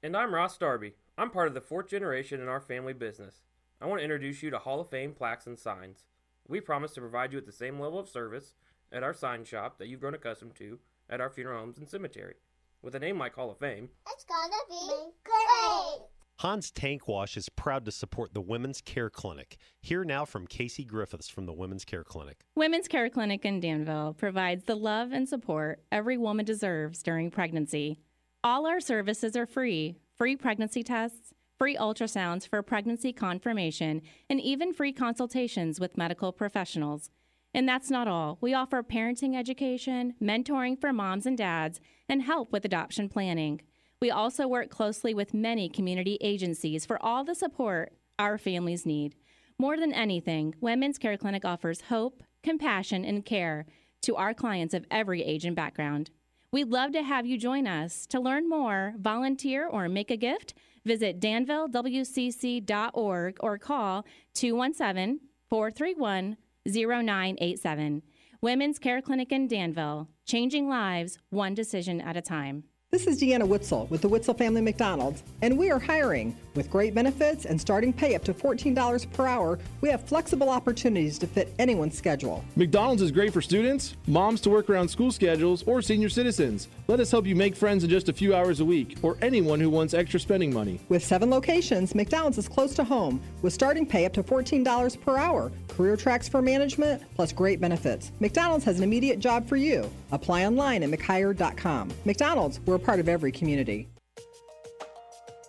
And 0.00 0.16
I'm 0.16 0.32
Ross 0.32 0.56
Darby. 0.56 0.94
I'm 1.18 1.30
part 1.30 1.48
of 1.48 1.54
the 1.54 1.60
fourth 1.60 1.88
generation 1.88 2.40
in 2.40 2.46
our 2.46 2.60
family 2.60 2.92
business. 2.92 3.42
I 3.80 3.86
want 3.86 3.98
to 3.98 4.04
introduce 4.04 4.44
you 4.44 4.50
to 4.50 4.60
Hall 4.60 4.80
of 4.80 4.90
Fame 4.90 5.12
plaques 5.12 5.48
and 5.48 5.58
signs. 5.58 6.04
We 6.46 6.60
promise 6.60 6.92
to 6.92 7.00
provide 7.00 7.32
you 7.32 7.38
with 7.38 7.46
the 7.46 7.52
same 7.52 7.80
level 7.80 7.98
of 7.98 8.08
service 8.08 8.54
at 8.92 9.02
our 9.02 9.12
sign 9.12 9.42
shop 9.42 9.78
that 9.78 9.88
you've 9.88 9.98
grown 9.98 10.14
accustomed 10.14 10.54
to 10.58 10.78
at 11.10 11.20
our 11.20 11.30
funeral 11.30 11.58
homes 11.58 11.78
and 11.78 11.88
cemetery. 11.88 12.36
With 12.80 12.94
a 12.94 13.00
name 13.00 13.18
like 13.18 13.34
Hall 13.34 13.50
of 13.50 13.58
Fame, 13.58 13.88
It's 14.08 14.24
gonna 14.24 14.54
be 14.68 15.10
great. 15.24 16.06
Hans 16.42 16.72
Tank 16.72 17.06
Wash 17.06 17.36
is 17.36 17.48
proud 17.48 17.84
to 17.84 17.92
support 17.92 18.34
the 18.34 18.40
Women's 18.40 18.80
Care 18.80 19.10
Clinic. 19.10 19.56
Hear 19.80 20.02
now 20.02 20.24
from 20.24 20.48
Casey 20.48 20.84
Griffiths 20.84 21.28
from 21.28 21.46
the 21.46 21.52
Women's 21.52 21.84
Care 21.84 22.02
Clinic. 22.02 22.40
Women's 22.56 22.88
Care 22.88 23.08
Clinic 23.08 23.44
in 23.44 23.60
Danville 23.60 24.14
provides 24.14 24.64
the 24.64 24.74
love 24.74 25.12
and 25.12 25.28
support 25.28 25.84
every 25.92 26.18
woman 26.18 26.44
deserves 26.44 27.00
during 27.00 27.30
pregnancy. 27.30 28.00
All 28.42 28.66
our 28.66 28.80
services 28.80 29.36
are 29.36 29.46
free 29.46 29.98
free 30.16 30.34
pregnancy 30.36 30.82
tests, 30.82 31.32
free 31.58 31.76
ultrasounds 31.76 32.48
for 32.48 32.60
pregnancy 32.62 33.12
confirmation, 33.12 34.02
and 34.28 34.40
even 34.40 34.72
free 34.72 34.92
consultations 34.92 35.78
with 35.78 35.96
medical 35.96 36.32
professionals. 36.32 37.08
And 37.54 37.68
that's 37.68 37.90
not 37.90 38.08
all. 38.08 38.38
We 38.40 38.52
offer 38.52 38.82
parenting 38.82 39.36
education, 39.36 40.14
mentoring 40.20 40.80
for 40.80 40.92
moms 40.92 41.26
and 41.26 41.38
dads, 41.38 41.80
and 42.08 42.22
help 42.22 42.50
with 42.50 42.64
adoption 42.64 43.08
planning. 43.08 43.60
We 44.02 44.10
also 44.10 44.46
work 44.48 44.68
closely 44.68 45.14
with 45.14 45.32
many 45.32 45.68
community 45.68 46.18
agencies 46.20 46.84
for 46.84 47.00
all 47.00 47.22
the 47.22 47.36
support 47.36 47.92
our 48.18 48.36
families 48.36 48.84
need. 48.84 49.14
More 49.60 49.78
than 49.78 49.92
anything, 49.92 50.56
Women's 50.60 50.98
Care 50.98 51.16
Clinic 51.16 51.44
offers 51.44 51.82
hope, 51.82 52.24
compassion, 52.42 53.04
and 53.04 53.24
care 53.24 53.64
to 54.00 54.16
our 54.16 54.34
clients 54.34 54.74
of 54.74 54.86
every 54.90 55.22
age 55.22 55.44
and 55.44 55.54
background. 55.54 56.10
We'd 56.50 56.70
love 56.70 56.90
to 56.94 57.04
have 57.04 57.26
you 57.26 57.38
join 57.38 57.68
us. 57.68 58.04
To 58.08 58.18
learn 58.18 58.48
more, 58.48 58.94
volunteer, 58.98 59.68
or 59.68 59.88
make 59.88 60.10
a 60.10 60.16
gift, 60.16 60.54
visit 60.84 61.20
danvillewcc.org 61.20 63.36
or 63.38 63.56
call 63.56 64.04
217 64.34 65.20
431 65.48 66.36
0987. 66.66 68.02
Women's 68.40 68.80
Care 68.80 69.00
Clinic 69.00 69.30
in 69.30 69.46
Danville, 69.46 70.08
changing 70.26 70.68
lives 70.68 71.20
one 71.30 71.54
decision 71.54 72.00
at 72.00 72.16
a 72.16 72.20
time. 72.20 72.64
This 72.92 73.06
is 73.06 73.18
Deanna 73.18 73.48
Witzel 73.48 73.86
with 73.86 74.02
the 74.02 74.08
Witzel 74.10 74.34
Family 74.34 74.60
McDonald's, 74.60 75.22
and 75.40 75.56
we 75.56 75.70
are 75.70 75.78
hiring. 75.78 76.36
With 76.54 76.70
great 76.70 76.94
benefits 76.94 77.46
and 77.46 77.58
starting 77.58 77.90
pay 77.90 78.14
up 78.14 78.22
to 78.24 78.34
$14 78.34 79.10
per 79.14 79.26
hour, 79.26 79.58
we 79.80 79.88
have 79.88 80.04
flexible 80.04 80.50
opportunities 80.50 81.18
to 81.20 81.26
fit 81.26 81.54
anyone's 81.58 81.96
schedule. 81.96 82.44
McDonald's 82.54 83.00
is 83.00 83.10
great 83.10 83.32
for 83.32 83.40
students, 83.40 83.96
moms 84.06 84.42
to 84.42 84.50
work 84.50 84.68
around 84.68 84.90
school 84.90 85.10
schedules, 85.10 85.62
or 85.66 85.80
senior 85.80 86.10
citizens. 86.10 86.68
Let 86.86 87.00
us 87.00 87.10
help 87.10 87.24
you 87.24 87.34
make 87.34 87.56
friends 87.56 87.82
in 87.82 87.88
just 87.88 88.10
a 88.10 88.12
few 88.12 88.34
hours 88.34 88.60
a 88.60 88.64
week, 88.66 88.98
or 89.00 89.16
anyone 89.22 89.58
who 89.58 89.70
wants 89.70 89.94
extra 89.94 90.20
spending 90.20 90.52
money. 90.52 90.78
With 90.90 91.02
seven 91.02 91.30
locations, 91.30 91.94
McDonald's 91.94 92.36
is 92.36 92.46
close 92.46 92.74
to 92.74 92.84
home 92.84 93.22
with 93.40 93.54
starting 93.54 93.86
pay 93.86 94.04
up 94.04 94.12
to 94.12 94.22
$14 94.22 95.00
per 95.00 95.16
hour, 95.16 95.50
career 95.72 95.96
tracks 95.96 96.28
for 96.28 96.42
management, 96.42 97.02
plus 97.14 97.32
great 97.32 97.60
benefits. 97.60 98.12
McDonald's 98.20 98.64
has 98.64 98.78
an 98.78 98.84
immediate 98.84 99.18
job 99.18 99.48
for 99.48 99.56
you. 99.56 99.90
Apply 100.12 100.44
online 100.44 100.82
at 100.82 100.90
mchire.com. 100.90 101.90
McDonald's, 102.04 102.60
we're 102.60 102.76
a 102.76 102.78
part 102.78 103.00
of 103.00 103.08
every 103.08 103.32
community. 103.32 103.88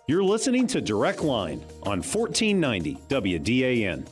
You're 0.06 0.24
listening 0.24 0.66
to 0.66 0.82
Direct 0.82 1.22
Line 1.22 1.62
on 1.84 2.02
1490 2.02 2.98
WDAN. 3.08 4.06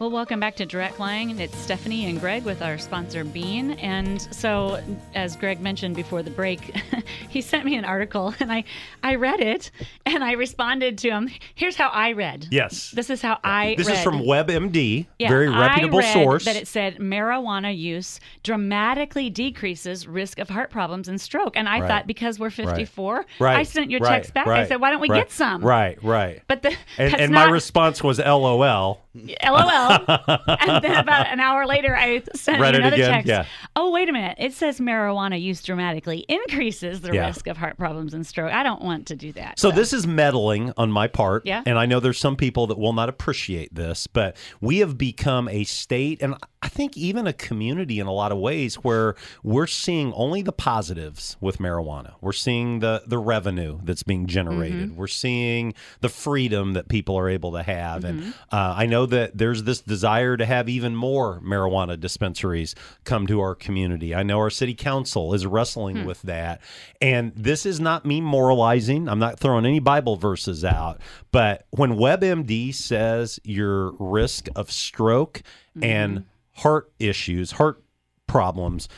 Well, 0.00 0.10
welcome 0.10 0.40
back 0.40 0.56
to 0.56 0.64
Direct 0.64 0.98
Line. 0.98 1.38
It's 1.38 1.54
Stephanie 1.58 2.06
and 2.06 2.18
Greg 2.18 2.44
with 2.44 2.62
our 2.62 2.78
sponsor 2.78 3.22
Bean. 3.22 3.72
And 3.72 4.18
so, 4.34 4.82
as 5.14 5.36
Greg 5.36 5.60
mentioned 5.60 5.94
before 5.94 6.22
the 6.22 6.30
break, 6.30 6.74
he 7.28 7.42
sent 7.42 7.66
me 7.66 7.76
an 7.76 7.84
article 7.84 8.34
and 8.40 8.50
I, 8.50 8.64
I 9.02 9.16
read 9.16 9.40
it 9.40 9.70
and 10.06 10.24
I 10.24 10.32
responded 10.32 10.96
to 10.98 11.10
him. 11.10 11.28
Here's 11.54 11.76
how 11.76 11.88
I 11.88 12.12
read. 12.12 12.46
Yes. 12.50 12.92
This 12.92 13.10
is 13.10 13.20
how 13.20 13.40
I 13.44 13.74
This 13.76 13.88
read. 13.88 13.98
is 13.98 14.02
from 14.02 14.20
WebMD, 14.22 15.04
Yeah, 15.18 15.28
very 15.28 15.50
reputable 15.50 15.98
I 15.98 16.02
read 16.02 16.12
source. 16.14 16.44
That 16.46 16.56
it 16.56 16.66
said 16.66 16.96
marijuana 16.96 17.76
use 17.76 18.20
dramatically 18.42 19.28
decreases 19.28 20.08
risk 20.08 20.38
of 20.38 20.48
heart 20.48 20.70
problems 20.70 21.08
and 21.08 21.20
stroke. 21.20 21.58
And 21.58 21.68
I 21.68 21.80
Right. 21.80 21.88
thought 21.88 22.06
because 22.06 22.38
we're 22.38 22.48
54, 22.48 23.26
Right. 23.38 23.58
I 23.58 23.64
sent 23.64 23.90
your 23.90 24.00
right, 24.00 24.12
text 24.12 24.32
back. 24.32 24.46
I 24.46 24.66
said, 24.66 24.80
why 24.80 24.92
don't 24.92 25.00
we 25.02 25.08
get 25.08 25.30
some? 25.30 25.62
Right, 25.62 26.02
right. 26.02 26.40
But 26.48 26.62
the, 26.62 26.74
and 26.96 27.14
and 27.14 27.32
my 27.34 27.44
response 27.44 28.02
was 28.02 28.18
LOL. 28.18 29.02
LOL. 29.44 29.89
and 30.08 30.84
then 30.84 30.96
about 30.96 31.26
an 31.28 31.40
hour 31.40 31.66
later, 31.66 31.96
I 31.96 32.22
sent 32.34 32.60
Read 32.60 32.74
another 32.74 32.94
again, 32.94 33.10
text. 33.10 33.28
yeah. 33.28 33.44
Oh, 33.76 33.90
wait 33.90 34.08
a 34.08 34.12
minute. 34.12 34.36
It 34.38 34.52
says 34.52 34.80
marijuana 34.80 35.40
use 35.40 35.62
dramatically 35.62 36.24
increases 36.28 37.00
the 37.00 37.12
Yeah. 37.14 37.26
risk 37.26 37.46
of 37.46 37.56
heart 37.56 37.76
problems 37.78 38.14
and 38.14 38.26
stroke. 38.26 38.52
I 38.52 38.62
don't 38.62 38.82
want 38.82 39.06
to 39.08 39.16
do 39.16 39.32
that. 39.32 39.58
So 39.58 39.70
this 39.70 39.92
is 39.92 40.06
meddling 40.06 40.72
on 40.76 40.90
my 40.92 41.06
part. 41.08 41.46
Yeah. 41.46 41.62
And 41.66 41.78
I 41.78 41.86
know 41.86 42.00
there's 42.00 42.18
some 42.18 42.36
people 42.36 42.66
that 42.68 42.78
will 42.78 42.92
not 42.92 43.08
appreciate 43.08 43.74
this, 43.74 44.06
but 44.06 44.36
we 44.60 44.78
have 44.78 44.96
become 44.98 45.48
a 45.48 45.64
state 45.64 46.22
and 46.22 46.34
I 46.62 46.68
think 46.68 46.94
even 46.96 47.26
a 47.26 47.32
community 47.32 48.00
in 48.00 48.06
a 48.06 48.12
lot 48.12 48.32
of 48.32 48.38
ways 48.38 48.74
where 48.76 49.14
we're 49.42 49.66
seeing 49.66 50.12
only 50.12 50.42
the 50.42 50.52
positives 50.52 51.38
with 51.40 51.56
marijuana. 51.56 52.12
We're 52.20 52.32
seeing 52.32 52.80
the 52.80 53.02
the 53.06 53.16
revenue 53.18 53.78
that's 53.82 54.02
being 54.02 54.26
generated. 54.26 54.90
Mhm. 54.90 54.94
We're 54.96 55.06
seeing 55.06 55.72
the 56.00 56.10
freedom 56.10 56.74
that 56.74 56.88
people 56.88 57.16
are 57.18 57.30
able 57.30 57.52
to 57.52 57.62
have. 57.62 58.04
And 58.04 58.22
Mhm. 58.22 58.34
uh, 58.52 58.74
I 58.76 58.84
know 58.84 59.06
that 59.06 59.38
there's 59.38 59.62
this 59.62 59.79
desire 59.80 60.36
to 60.36 60.46
have 60.46 60.68
even 60.68 60.94
more 60.94 61.40
marijuana 61.40 61.98
dispensaries 61.98 62.74
come 63.04 63.26
to 63.26 63.40
our 63.40 63.54
community. 63.54 64.14
I 64.14 64.22
know 64.22 64.38
our 64.38 64.50
city 64.50 64.74
council 64.74 65.34
is 65.34 65.46
wrestling 65.46 65.98
Hmm. 65.98 66.04
with 66.04 66.22
that. 66.22 66.60
And 67.00 67.32
this 67.34 67.64
is 67.66 67.80
not 67.80 68.04
me 68.04 68.20
moralizing. 68.20 69.08
I'm 69.08 69.18
not 69.18 69.38
throwing 69.38 69.64
any 69.66 69.78
Bible 69.80 70.16
verses 70.16 70.64
out. 70.64 71.00
But 71.32 71.66
when 71.70 71.92
WebMD 71.96 72.72
says 72.74 73.38
your 73.44 73.92
risk 73.98 74.48
of 74.54 74.70
stroke 74.70 75.42
and 75.80 76.24
heart 76.56 76.90
issues, 76.98 77.52
heart 77.52 77.82
problems, 78.26 78.88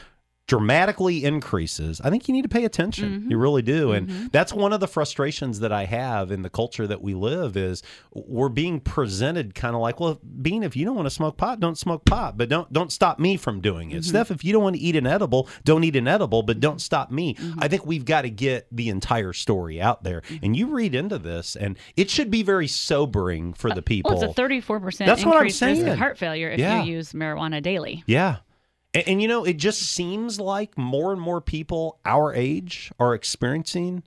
dramatically 0.52 1.24
increases, 1.24 1.98
I 2.04 2.10
think 2.10 2.28
you 2.28 2.34
need 2.34 2.42
to 2.42 2.48
pay 2.50 2.66
attention. 2.66 3.10
You 3.10 3.18
mm-hmm. 3.20 3.38
really 3.38 3.62
do. 3.62 3.92
And 3.92 4.06
mm-hmm. 4.06 4.26
that's 4.32 4.52
one 4.52 4.74
of 4.74 4.80
the 4.80 4.86
frustrations 4.86 5.60
that 5.60 5.72
I 5.72 5.86
have 5.86 6.30
in 6.30 6.42
the 6.42 6.50
culture 6.50 6.86
that 6.86 7.00
we 7.00 7.14
live 7.14 7.56
is 7.56 7.82
we're 8.12 8.50
being 8.50 8.78
presented 8.78 9.54
kind 9.54 9.74
of 9.74 9.80
like, 9.80 9.98
well, 9.98 10.20
Bean, 10.42 10.62
if 10.62 10.76
you 10.76 10.84
don't 10.84 10.94
want 10.94 11.06
to 11.06 11.10
smoke 11.10 11.38
pot, 11.38 11.58
don't 11.58 11.78
smoke 11.78 12.04
pot, 12.04 12.36
but 12.36 12.50
don't 12.50 12.70
don't 12.70 12.92
stop 12.92 13.18
me 13.18 13.38
from 13.38 13.62
doing 13.62 13.92
it. 13.92 14.02
Mhm. 14.02 14.04
Steph, 14.04 14.30
if 14.30 14.44
you 14.44 14.52
don't 14.52 14.62
want 14.62 14.76
to 14.76 14.82
eat 14.82 14.94
an 14.94 15.06
edible, 15.06 15.48
don't 15.64 15.84
eat 15.84 15.96
an 15.96 16.06
edible, 16.06 16.42
but 16.42 16.60
don't 16.60 16.82
stop 16.82 17.10
me. 17.10 17.32
Mm-hmm. 17.32 17.60
I 17.62 17.68
think 17.68 17.86
we've 17.86 18.04
got 18.04 18.22
to 18.22 18.30
get 18.30 18.66
the 18.70 18.90
entire 18.90 19.32
story 19.32 19.80
out 19.80 20.04
there. 20.04 20.20
And 20.42 20.54
you 20.54 20.66
read 20.66 20.94
into 20.94 21.18
this 21.18 21.56
and 21.56 21.78
it 21.96 22.10
should 22.10 22.30
be 22.30 22.42
very 22.42 22.68
sobering 22.68 23.54
for 23.54 23.70
uh, 23.70 23.74
the 23.74 23.80
people. 23.80 24.10
well, 24.12 24.22
it's 24.22 24.38
a 24.38 24.42
34% 24.42 24.98
That's 25.06 25.24
what 25.24 25.38
I'm 25.38 25.44
risk 25.44 25.58
saying. 25.58 25.88
of 25.88 25.96
heart 25.96 26.18
failure 26.18 26.50
if 26.50 26.58
Yeah. 26.58 26.82
you 26.82 26.92
use 26.92 27.14
marijuana 27.14 27.62
daily. 27.62 28.04
Yeah. 28.06 28.40
And, 28.94 29.08
and 29.08 29.22
you 29.22 29.28
know, 29.28 29.44
it 29.44 29.56
just 29.56 29.82
seems 29.82 30.40
like 30.40 30.76
more 30.76 31.12
and 31.12 31.20
more 31.20 31.40
people 31.40 31.98
our 32.04 32.34
age 32.34 32.92
are 32.98 33.14
experiencing 33.14 34.02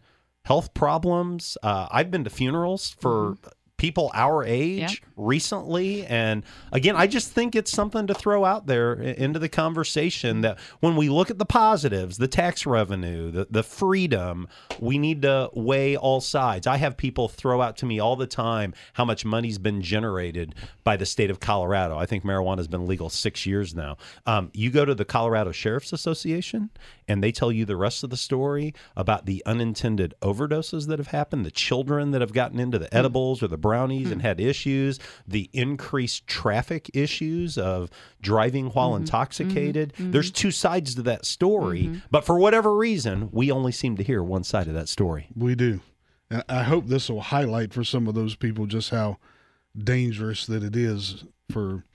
health 0.46 0.74
problems. 0.74 1.58
Uh, 1.64 1.88
I've 1.92 2.12
been 2.12 2.24
to 2.24 2.30
funerals 2.30 2.96
for 3.00 3.38
people 3.78 4.10
our 4.14 4.44
age 4.44 5.02
recently. 5.18 6.06
And 6.06 6.44
again, 6.72 6.96
I 6.96 7.08
just 7.08 7.32
think 7.32 7.56
it's 7.56 7.72
something 7.72 8.08
to 8.08 8.14
throw 8.14 8.46
out 8.46 8.68
there 8.68 8.94
into 8.94 9.40
the 9.40 9.50
conversation 9.50 10.42
that 10.42 10.60
when 10.80 10.96
we 10.96 11.10
look 11.10 11.30
at 11.30 11.40
the 11.40 11.46
positives, 11.46 12.18
the 12.18 12.28
tax 12.28 12.66
revenue, 12.66 13.32
the, 13.32 13.48
the 13.50 13.64
freedom, 13.64 14.48
we 14.80 14.98
need 14.98 15.22
to 15.24 15.50
weigh 15.54 15.98
all 15.98 16.22
sides. 16.22 16.68
I 16.68 16.78
have 16.78 16.96
people 16.96 17.28
throw 17.28 17.62
out 17.62 17.78
to 17.78 17.86
me 17.86 18.00
all 18.00 18.16
the 18.16 18.28
time 18.28 18.74
how 18.94 19.06
much 19.06 19.26
money's 19.26 19.58
been 19.58 19.82
generated 19.82 20.56
by 20.84 20.96
the 20.96 21.06
state 21.06 21.30
of 21.30 21.40
Colorado. 21.40 21.98
I 21.98 22.06
think 22.06 22.24
marijuana 22.24 22.58
has 22.58 22.68
been 22.68 22.88
legal 22.88 23.10
six 23.10 23.46
years 23.46 23.76
now. 23.76 23.98
Um, 24.26 24.52
you 24.54 24.72
go 24.72 24.86
to 24.86 24.96
the 24.96 25.06
Colorado 25.06 25.52
Sheriff's 25.52 25.94
Association 25.94 26.70
and 27.08 27.24
they 27.24 27.32
tell 27.32 27.52
you 27.52 27.66
the 27.66 27.76
rest 27.76 28.04
of 28.04 28.10
the 28.10 28.18
story 28.18 28.74
about 28.96 29.26
the 29.26 29.44
unintended 29.46 30.14
overdoses 30.22 30.88
that 30.88 31.00
have 31.00 31.10
happened, 31.10 31.46
the 31.46 31.52
children 31.52 32.12
that 32.12 32.22
have 32.22 32.34
gotten 32.34 32.60
into 32.60 32.80
the 32.80 32.94
edibles 32.96 33.44
or 33.44 33.48
the 33.48 33.58
brownies 33.66 34.12
and 34.12 34.22
had 34.22 34.40
issues, 34.40 35.00
the 35.28 35.50
increased 35.52 36.28
traffic 36.28 36.92
issues 36.94 37.58
of 37.58 37.90
driving 38.22 38.68
while 38.68 38.96
intoxicated. 38.96 39.92
There's 39.98 40.30
two 40.30 40.52
sides 40.52 40.94
to 40.96 41.02
that 41.02 41.26
story, 41.26 41.90
but 42.12 42.24
for 42.24 42.38
whatever 42.38 42.76
reason, 42.76 43.30
we 43.32 43.50
only 43.50 43.72
seem 43.72 43.98
to 43.98 44.04
hear 44.04 44.22
one 44.22 44.44
side 44.44 44.68
of 44.68 44.76
that 44.76 44.88
story. 44.88 45.30
We 45.36 45.56
do. 45.56 45.82
And 46.30 46.44
I 46.48 46.62
hope 46.62 46.86
this 46.86 47.10
will 47.10 47.22
highlight 47.22 47.74
for 47.74 47.84
some 47.84 48.08
of 48.08 48.14
those 48.14 48.36
people 48.36 48.68
just 48.68 48.92
how 48.92 49.18
dangerous 49.76 50.46
that 50.46 50.64
it 50.64 50.76
is 50.76 51.24
for 51.52 51.86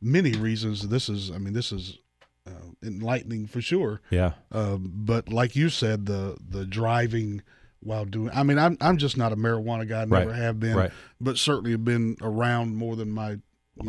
many 0.00 0.32
reasons. 0.32 0.88
This 0.88 1.08
is, 1.08 1.32
I 1.32 1.38
mean, 1.38 1.54
this 1.54 1.72
is 1.72 1.98
uh, 2.46 2.70
enlightening 2.84 3.48
for 3.48 3.60
sure. 3.60 4.00
Yeah. 4.10 4.34
Um, 4.52 4.92
but 4.94 5.28
like 5.28 5.56
you 5.56 5.70
said, 5.70 6.06
the 6.06 6.36
the 6.40 6.64
driving 6.64 7.42
while 7.80 8.04
doing, 8.04 8.30
I 8.34 8.42
mean, 8.42 8.58
I'm 8.58 8.76
I'm 8.80 8.96
just 8.96 9.16
not 9.16 9.32
a 9.32 9.36
marijuana 9.36 9.88
guy, 9.88 10.04
never 10.04 10.30
Right. 10.30 10.36
have 10.36 10.60
been, 10.60 10.76
Right. 10.76 10.90
but 11.20 11.38
certainly 11.38 11.72
have 11.72 11.84
been 11.84 12.16
around 12.20 12.76
more 12.76 12.96
than 12.96 13.10
my, 13.10 13.32
you 13.32 13.40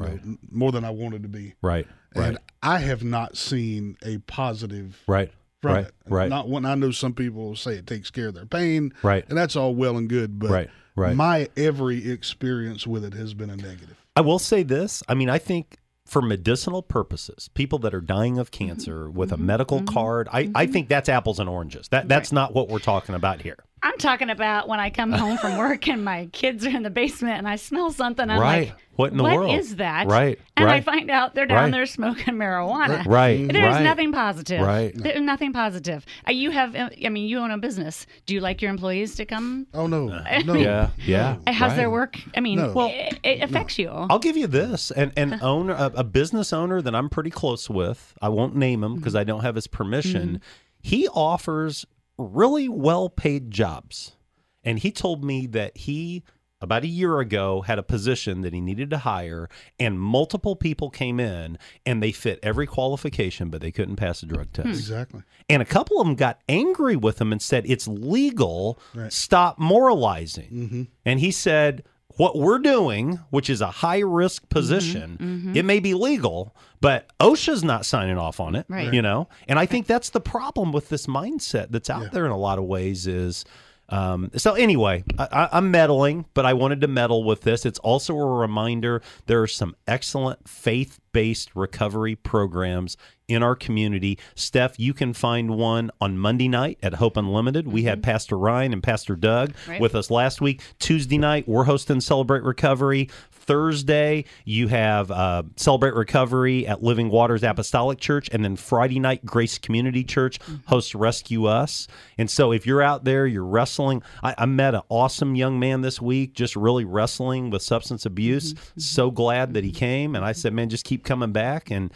Right. 0.02 0.26
know, 0.26 0.38
more 0.52 0.72
than 0.72 0.86
I 0.86 0.92
wanted 0.92 1.24
to 1.24 1.30
be. 1.30 1.56
Right. 1.62 1.88
And 2.14 2.24
Right. 2.24 2.38
I 2.62 2.80
have 2.80 3.04
not 3.04 3.38
seen 3.38 3.98
a 4.04 4.18
positive 4.20 5.02
Right. 5.08 5.32
from 5.62 5.72
Right. 5.74 5.86
it. 5.86 5.94
Right. 6.08 6.30
Not 6.30 6.50
when 6.50 6.66
I 6.66 6.76
know 6.76 6.92
some 6.92 7.14
people 7.14 7.56
say 7.56 7.76
it 7.76 7.88
takes 7.88 8.12
care 8.12 8.28
of 8.28 8.36
their 8.36 8.46
pain. 8.46 8.94
Right. 9.04 9.26
And 9.30 9.38
that's 9.38 9.56
all 9.56 9.76
well 9.76 9.98
and 9.98 10.10
good, 10.10 10.40
but 10.40 10.50
Right. 10.50 10.70
Right. 10.96 11.16
my 11.16 11.48
every 11.56 12.10
experience 12.10 12.88
with 12.88 13.06
it 13.06 13.14
has 13.14 13.34
been 13.34 13.50
a 13.50 13.56
negative. 13.56 14.04
I 14.16 14.22
will 14.22 14.40
say 14.40 14.64
this. 14.64 15.04
I 15.08 15.14
mean, 15.14 15.30
I 15.30 15.38
think 15.38 15.78
for 16.08 16.22
medicinal 16.22 16.82
purposes, 16.82 17.50
people 17.54 17.78
that 17.80 17.94
are 17.94 18.02
dying 18.02 18.40
of 18.40 18.50
cancer 18.50 19.10
with 19.10 19.32
a 19.32 19.36
mm-hmm. 19.36 19.46
medical 19.46 19.78
mm-hmm. 19.80 19.94
card, 19.94 20.28
I, 20.32 20.40
I 20.40 20.44
mm-hmm. 20.46 20.72
think 20.72 20.88
that's 20.88 21.10
apples 21.10 21.40
and 21.40 21.50
oranges. 21.50 21.90
That 21.90 22.08
that's 22.08 22.32
not 22.32 22.54
what 22.54 22.70
we're 22.70 22.80
talking 22.80 23.14
about 23.14 23.42
here. 23.42 23.58
I'm 23.84 23.98
talking 24.00 24.30
about 24.32 24.68
when 24.68 24.80
I 24.80 24.90
come 24.90 25.12
home 25.12 25.38
from 25.38 25.56
work 25.60 25.88
and 25.88 26.04
my 26.04 26.28
kids 26.32 26.66
are 26.66 26.70
in 26.70 26.82
the 26.84 26.90
basement 26.90 27.38
and 27.38 27.48
I 27.48 27.58
smell 27.58 27.92
something. 27.92 28.28
I'm 28.30 28.40
Right. 28.40 28.68
like, 28.70 28.76
What 28.96 29.12
in 29.12 29.18
the 29.18 29.24
world? 29.24 29.50
What 29.50 29.60
is 29.60 29.76
that? 29.76 30.08
Right, 30.08 30.40
And 30.58 30.68
I 30.68 30.82
find 30.82 31.12
out 31.12 31.36
they're 31.36 31.46
down 31.46 31.66
Right. 31.66 31.72
there 31.72 31.86
smoking 31.86 32.34
marijuana. 32.36 33.06
Right, 33.06 33.48
There's 33.48 33.76
right. 33.76 33.84
nothing 33.84 34.12
positive. 34.12 34.62
Right. 34.62 34.92
There's 34.96 35.22
nothing 35.22 35.54
positive. 35.54 36.06
Uh, 36.28 36.32
You 36.32 36.50
have, 36.52 36.76
uh, 36.76 36.90
I 37.06 37.10
mean, 37.10 37.28
you 37.28 37.38
own 37.38 37.52
a 37.52 37.58
business. 37.60 38.08
Do 38.26 38.34
you 38.34 38.40
like 38.42 38.62
your 38.64 38.72
employees 38.72 39.14
to 39.16 39.26
come? 39.26 39.68
Oh 39.76 39.86
no, 39.86 40.08
no. 40.08 40.54
Yeah, 40.56 40.90
yeah. 41.06 41.38
How's 41.48 41.76
their 41.76 41.92
work? 41.92 42.18
I 42.36 42.40
mean, 42.40 42.58
No. 42.58 42.72
Well, 42.74 42.90
it, 42.92 43.20
it 43.24 43.44
affects 43.44 43.78
you. 43.78 43.90
I'll 43.90 44.18
give 44.20 44.36
you 44.38 44.48
this: 44.48 44.90
an 44.92 45.14
an 45.16 45.40
owner, 45.44 45.74
a, 45.74 45.92
a 45.98 46.04
business 46.04 46.52
owner 46.52 46.82
that 46.82 46.96
I'm 46.96 47.10
pretty 47.10 47.30
close 47.30 47.70
with. 47.70 48.16
I 48.22 48.30
won't 48.30 48.56
name 48.56 48.84
him 48.84 48.96
because 48.96 49.16
I 49.16 49.24
don't 49.24 49.42
have 49.42 49.54
his 49.56 49.68
permission. 49.68 50.42
He 50.82 51.08
offers 51.10 51.86
really 52.18 52.68
well-paid 52.70 53.52
jobs, 53.52 54.16
and 54.64 54.80
he 54.80 54.92
told 54.92 55.24
me 55.24 55.48
that 55.48 55.78
he 55.78 56.24
about 56.60 56.84
a 56.84 56.88
year 56.88 57.20
ago 57.20 57.62
had 57.62 57.78
a 57.78 57.84
position 57.84 58.42
that 58.42 58.54
he 58.54 58.62
needed 58.62 58.90
to 58.90 58.98
hire, 58.98 59.48
and 59.80 60.00
multiple 60.00 60.56
people 60.56 60.90
came 60.90 61.20
in 61.20 61.58
and 61.86 62.02
they 62.02 62.12
fit 62.12 62.40
every 62.42 62.66
qualification, 62.66 63.50
but 63.50 63.62
they 63.62 63.72
couldn't 63.72 63.96
pass 63.96 64.24
a 64.24 64.26
drug 64.26 64.52
test. 64.54 64.68
Exactly. 64.68 65.22
And 65.50 65.62
a 65.62 65.66
couple 65.66 66.02
of 66.02 66.08
them 66.08 66.16
got 66.16 66.42
angry 66.50 66.96
with 66.96 67.22
him 67.22 67.32
and 67.32 67.42
said, 67.42 67.66
It's 67.68 67.88
legal. 67.88 68.80
Right. 68.96 69.14
Stop 69.14 69.60
moralizing. 69.60 70.50
Mm-hmm. 70.52 70.84
And 71.06 71.20
he 71.20 71.32
said, 71.32 71.84
What 72.18 72.38
we're 72.38 72.60
doing, 72.60 73.20
which 73.30 73.50
is 73.50 73.62
a 73.62 73.68
high 73.68 74.00
risk 74.00 74.44
mm-hmm. 74.44 74.50
position, 74.50 75.18
mm-hmm. 75.20 75.56
it 75.56 75.66
may 75.66 75.80
be 75.80 75.94
legal, 75.94 76.56
but 76.82 77.10
OSHA's 77.20 77.64
not 77.64 77.86
signing 77.86 78.18
off 78.18 78.40
on 78.40 78.56
it. 78.56 78.66
Right. 78.68 78.94
You 78.94 79.02
know? 79.02 79.30
And 79.48 79.58
I 79.58 79.66
think 79.66 79.88
that's 79.88 80.10
the 80.10 80.20
problem 80.20 80.72
with 80.72 80.90
this 80.90 81.08
mindset 81.08 81.68
that's 81.70 81.90
out 81.90 82.12
there 82.12 82.26
in 82.26 82.32
a 82.32 82.38
lot 82.38 82.60
of 82.60 82.66
ways 82.66 83.08
is. 83.08 83.46
Um, 83.90 84.32
so 84.36 84.54
anyway, 84.54 85.04
I, 85.18 85.50
I'm 85.54 85.72
meddling, 85.72 86.26
but 86.34 86.46
I 86.46 86.54
wanted 86.54 86.82
to 86.82 86.88
meddle 86.88 87.24
with 87.24 87.42
this. 87.42 87.66
It's 87.66 87.80
also 87.80 88.16
a 88.16 88.26
reminder 88.40 89.02
there 89.28 89.42
are 89.42 89.48
some 89.48 89.76
excellent 89.88 90.48
faith-based 90.48 91.56
recovery 91.56 92.16
programs 92.16 92.98
in 93.28 93.44
our 93.44 93.56
community. 93.56 94.18
Steph, 94.36 94.80
you 94.80 94.94
can 94.94 95.14
find 95.14 95.52
one 95.52 95.92
on 96.02 96.18
Monday 96.18 96.48
night 96.48 96.80
at 96.84 96.96
Hope 96.96 97.18
Unlimited. 97.18 97.68
We 97.68 97.84
had 97.84 98.04
Pastor 98.04 98.38
Ryan 98.38 98.74
and 98.74 98.84
Pastor 98.84 99.16
Doug 99.16 99.54
Right. 99.68 99.80
with 99.82 99.96
us 99.96 100.12
last 100.12 100.42
week. 100.42 100.62
Tuesday 100.80 101.18
night, 101.18 101.48
we're 101.48 101.64
hosting 101.66 102.02
Celebrate 102.02 102.44
Recovery. 102.44 103.10
Thursday, 103.48 104.26
you 104.46 104.68
have 104.68 105.10
uh, 105.10 105.44
Celebrate 105.56 105.96
Recovery 105.96 106.68
at 106.68 106.84
Living 106.84 107.10
Waters 107.10 107.44
Apostolic 107.44 108.00
Church. 108.00 108.30
And 108.32 108.44
then 108.44 108.56
Friday 108.56 109.00
night, 109.00 109.26
Grace 109.26 109.58
Community 109.58 110.04
Church 110.04 110.40
mm-hmm. 110.40 110.58
hosts 110.68 110.94
Rescue 110.94 111.46
Us. 111.46 111.88
And 112.18 112.30
so 112.30 112.52
if 112.52 112.68
you're 112.68 112.82
out 112.82 113.04
there, 113.04 113.26
you're 113.26 113.46
wrestling. 113.46 114.04
I, 114.22 114.36
I 114.38 114.46
met 114.46 114.76
an 114.76 114.82
awesome 114.90 115.36
young 115.36 115.60
man 115.60 115.82
this 115.82 116.02
week, 116.02 116.34
just 116.34 116.56
really 116.56 116.86
wrestling 116.86 117.50
with 117.50 117.62
substance 117.62 118.06
abuse. 118.06 118.54
Mm-hmm, 118.54 118.64
mm-hmm. 118.64 118.80
So 118.82 119.10
glad 119.10 119.54
that 119.54 119.64
he 119.64 119.72
came. 119.72 120.16
And 120.16 120.24
I 120.24 120.34
said, 120.34 120.54
man, 120.54 120.70
just 120.70 120.86
keep 120.86 121.04
coming 121.04 121.32
back. 121.32 121.72
And 121.72 121.92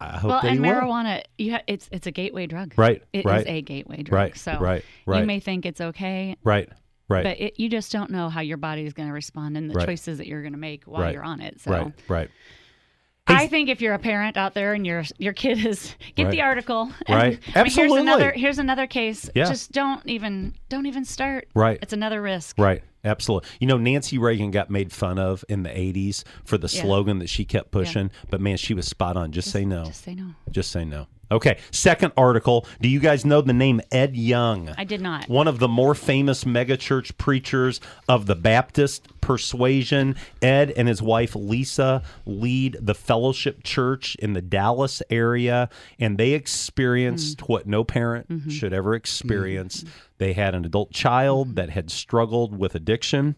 I 0.00 0.18
hope 0.18 0.28
well, 0.28 0.42
that 0.42 0.50
and 0.52 0.60
marijuana, 0.60 1.22
you 1.38 1.52
ha- 1.52 1.62
it's 1.66 1.88
it's 1.90 2.06
a 2.06 2.10
gateway 2.10 2.46
drug. 2.46 2.74
Right, 2.76 3.02
It 3.12 3.20
is 3.20 3.24
right. 3.24 3.46
a 3.46 3.62
gateway 3.62 4.02
drug. 4.02 4.12
Right, 4.12 4.36
So 4.36 4.58
right, 4.58 4.84
Right. 5.06 5.20
you 5.20 5.26
may 5.26 5.40
think 5.40 5.64
it's 5.64 5.80
okay, 5.80 6.36
Right, 6.44 6.68
right. 7.08 7.24
but 7.24 7.40
it, 7.40 7.54
you 7.60 7.68
just 7.68 7.92
don't 7.92 8.10
know 8.10 8.28
how 8.28 8.40
your 8.40 8.56
body 8.56 8.84
is 8.86 8.92
going 8.92 9.08
to 9.08 9.14
respond 9.14 9.56
and 9.56 9.70
the 9.70 9.74
Right. 9.74 9.86
choices 9.86 10.18
that 10.18 10.26
you're 10.26 10.42
going 10.42 10.52
to 10.52 10.58
make 10.58 10.84
while 10.84 11.02
right, 11.02 11.14
you're 11.14 11.22
on 11.24 11.40
it. 11.40 11.60
So 11.60 11.70
Right, 11.70 11.92
right. 12.08 12.30
I 13.28 13.48
think 13.48 13.68
if 13.68 13.80
you're 13.80 13.94
a 13.94 13.98
parent 13.98 14.36
out 14.36 14.54
there 14.54 14.72
and 14.72 14.86
your 14.86 15.02
your 15.18 15.32
kid 15.32 15.64
is 15.66 15.96
get 16.14 16.24
Right. 16.24 16.30
the 16.30 16.42
article. 16.42 16.92
Right. 17.08 17.18
I 17.18 17.28
mean, 17.30 17.40
Absolutely. 17.56 17.72
Here's 17.96 18.00
another 18.02 18.30
here's 18.32 18.58
another 18.60 18.86
case. 18.86 19.28
Yeah. 19.34 19.46
Just 19.46 19.72
don't 19.72 20.00
even 20.06 20.54
don't 20.68 20.86
even 20.86 21.04
start. 21.04 21.48
Right. 21.54 21.78
It's 21.82 21.92
another 21.92 22.22
risk. 22.22 22.56
Right. 22.56 22.82
Absolutely. 23.04 23.48
You 23.60 23.66
know, 23.66 23.78
Nancy 23.78 24.16
Reagan 24.18 24.50
got 24.52 24.70
made 24.70 24.92
fun 24.92 25.18
of 25.18 25.44
in 25.48 25.62
the 25.64 25.70
80s 25.70 26.22
for 26.44 26.56
the 26.58 26.68
Yeah. 26.72 26.82
slogan 26.82 27.18
that 27.20 27.28
she 27.28 27.44
kept 27.44 27.70
pushing, 27.72 28.10
but 28.30 28.40
man, 28.40 28.56
she 28.56 28.74
was 28.74 28.86
spot 28.86 29.16
on. 29.16 29.30
Just, 29.32 29.50
say 29.50 29.64
no. 29.64 29.84
Just 29.84 30.02
say 30.02 30.14
no. 30.14 30.30
Just 30.50 30.70
say 30.72 30.84
no. 30.84 31.06
Okay. 31.30 31.58
Second 31.70 32.12
article. 32.16 32.66
Do 32.80 32.88
you 32.88 33.00
guys 33.00 33.24
know 33.24 33.40
the 33.40 33.52
name 33.52 33.80
Ed 33.90 34.16
Young? 34.16 34.70
I 34.78 34.84
did 34.84 35.00
not. 35.00 35.28
One 35.28 35.48
of 35.48 35.58
the 35.58 35.68
more 35.68 35.94
famous 35.94 36.44
megachurch 36.44 37.16
preachers 37.18 37.80
of 38.08 38.26
the 38.26 38.36
Baptist 38.36 39.08
persuasion. 39.20 40.14
Ed 40.40 40.72
and 40.76 40.86
his 40.86 41.02
wife 41.02 41.34
Lisa 41.34 42.02
lead 42.26 42.78
the 42.80 42.94
Fellowship 42.94 43.64
Church 43.64 44.14
in 44.16 44.34
the 44.34 44.42
Dallas 44.42 45.02
area, 45.10 45.68
and 45.98 46.16
they 46.16 46.32
experienced 46.32 47.38
mm-hmm. 47.38 47.52
what 47.52 47.66
no 47.66 47.82
parent 47.82 48.28
mm-hmm. 48.28 48.50
should 48.50 48.72
ever 48.72 48.90
mm-hmm. 48.90 48.96
experience. 48.96 49.84
They 50.18 50.32
had 50.32 50.54
an 50.54 50.64
adult 50.64 50.92
child 50.92 51.56
that 51.56 51.70
had 51.70 51.90
struggled 51.90 52.56
with 52.56 52.74
addiction 52.74 53.36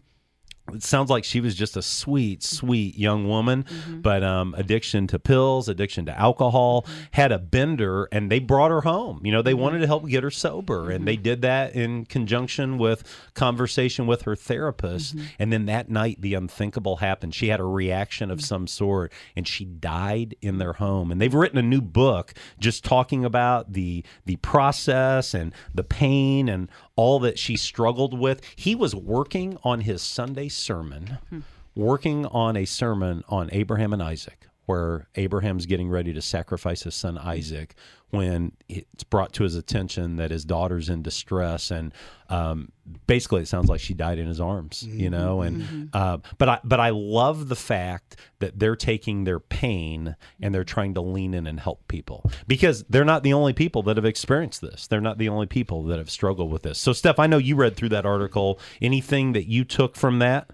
it 0.73 0.83
sounds 0.83 1.09
like 1.09 1.23
she 1.23 1.41
was 1.41 1.55
just 1.55 1.77
a 1.77 1.81
sweet, 1.81 2.41
mm-hmm. 2.41 2.55
sweet 2.55 2.97
young 2.97 3.27
woman, 3.27 3.63
mm-hmm. 3.63 4.01
but 4.01 4.23
um, 4.23 4.55
addiction 4.57 5.07
to 5.07 5.19
pills, 5.19 5.69
addiction 5.69 6.05
to 6.05 6.17
alcohol, 6.17 6.83
mm-hmm. 6.83 7.01
had 7.11 7.31
a 7.31 7.39
bender, 7.39 8.07
and 8.11 8.31
they 8.31 8.39
brought 8.39 8.71
her 8.71 8.81
home. 8.81 9.21
You 9.23 9.31
know, 9.31 9.41
they 9.41 9.53
wanted 9.53 9.79
to 9.79 9.87
help 9.87 10.07
get 10.07 10.23
her 10.23 10.31
sober, 10.31 10.89
and 10.91 11.07
they 11.07 11.15
did 11.15 11.41
that 11.41 11.75
in 11.75 12.05
conjunction 12.05 12.77
with 12.77 13.03
conversation 13.33 14.07
with 14.07 14.23
her 14.23 14.35
therapist. 14.35 15.15
And 15.37 15.51
then 15.51 15.65
that 15.67 15.89
night, 15.89 16.21
the 16.21 16.33
unthinkable 16.33 16.97
happened. 16.97 17.33
She 17.33 17.49
had 17.49 17.59
a 17.59 17.65
reaction 17.65 18.31
of 18.31 18.41
some 18.41 18.67
sort, 18.67 19.11
and 19.35 19.47
she 19.47 19.65
died 19.65 20.35
in 20.41 20.57
their 20.57 20.73
home. 20.73 21.11
And 21.11 21.19
they've 21.21 21.33
written 21.33 21.57
a 21.57 21.63
new 21.63 21.81
book 21.81 22.33
just 22.59 22.83
talking 22.83 23.25
about 23.25 23.73
the 23.73 24.03
the 24.25 24.37
process 24.37 25.33
and 25.33 25.53
the 25.73 25.83
pain 25.83 26.49
and 26.49 26.69
all 26.95 27.19
that 27.19 27.39
she 27.39 27.55
struggled 27.55 28.17
with. 28.17 28.41
He 28.55 28.75
was 28.75 28.93
working 28.93 29.57
on 29.63 29.81
his 29.81 30.01
Sunday 30.01 30.49
sermon, 30.59 31.17
hmm. 31.29 31.39
working 31.75 32.25
on 32.25 32.55
a 32.55 32.65
sermon 32.65 33.23
on 33.29 33.49
Abraham 33.51 33.93
and 33.93 34.03
Isaac, 34.03 34.47
where 34.65 35.07
Abraham's 35.15 35.65
getting 35.65 35.89
ready 35.89 36.13
to 36.13 36.21
sacrifice 36.21 36.83
his 36.83 36.95
son 36.95 37.15
hmm. 37.15 37.27
Isaac 37.27 37.75
when 38.11 38.51
it's 38.67 39.03
brought 39.03 39.33
to 39.33 39.43
his 39.43 39.55
attention 39.55 40.15
that 40.15 40.31
his 40.31 40.45
daughter's 40.45 40.89
in 40.89 41.01
distress 41.01 41.71
and 41.71 41.93
um, 42.29 42.71
basically 43.07 43.41
it 43.41 43.47
sounds 43.47 43.69
like 43.69 43.79
she 43.79 43.93
died 43.93 44.19
in 44.19 44.27
his 44.27 44.39
arms 44.39 44.83
you 44.83 45.09
know 45.09 45.41
and 45.41 45.89
uh, 45.93 46.17
but 46.37 46.49
I 46.49 46.59
but 46.63 46.79
I 46.79 46.89
love 46.89 47.49
the 47.49 47.55
fact 47.55 48.15
that 48.39 48.57
they're 48.59 48.75
taking 48.75 49.23
their 49.23 49.39
pain 49.39 50.15
and 50.41 50.53
they're 50.53 50.63
trying 50.63 50.93
to 50.95 51.01
lean 51.01 51.33
in 51.33 51.47
and 51.47 51.59
help 51.59 51.87
people 51.87 52.29
because 52.47 52.83
they're 52.89 53.05
not 53.05 53.23
the 53.23 53.33
only 53.33 53.53
people 53.53 53.83
that 53.83 53.97
have 53.97 54.05
experienced 54.05 54.61
this. 54.61 54.87
They're 54.87 55.01
not 55.01 55.17
the 55.17 55.29
only 55.29 55.47
people 55.47 55.83
that 55.85 55.97
have 55.97 56.09
struggled 56.09 56.51
with 56.51 56.63
this. 56.63 56.79
So 56.79 56.93
Steph 56.93 57.19
I 57.19 57.27
know 57.27 57.37
you 57.37 57.55
read 57.55 57.75
through 57.75 57.89
that 57.89 58.05
article. 58.05 58.59
Anything 58.81 59.33
that 59.33 59.47
you 59.47 59.63
took 59.63 59.95
from 59.95 60.19
that 60.19 60.49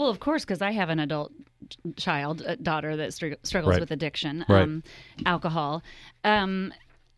Well, 0.00 0.08
of 0.08 0.18
course, 0.18 0.46
because 0.46 0.62
I 0.62 0.70
have 0.70 0.88
an 0.88 0.98
adult 0.98 1.30
child, 1.96 2.40
a 2.46 2.56
daughter 2.56 2.96
that 2.96 3.12
str- 3.12 3.34
struggles 3.42 3.72
Right. 3.72 3.80
with 3.80 3.90
addiction, 3.90 4.46
Right. 4.48 4.62
um, 4.62 4.82
alcohol. 5.26 5.82
Um, 6.24 6.72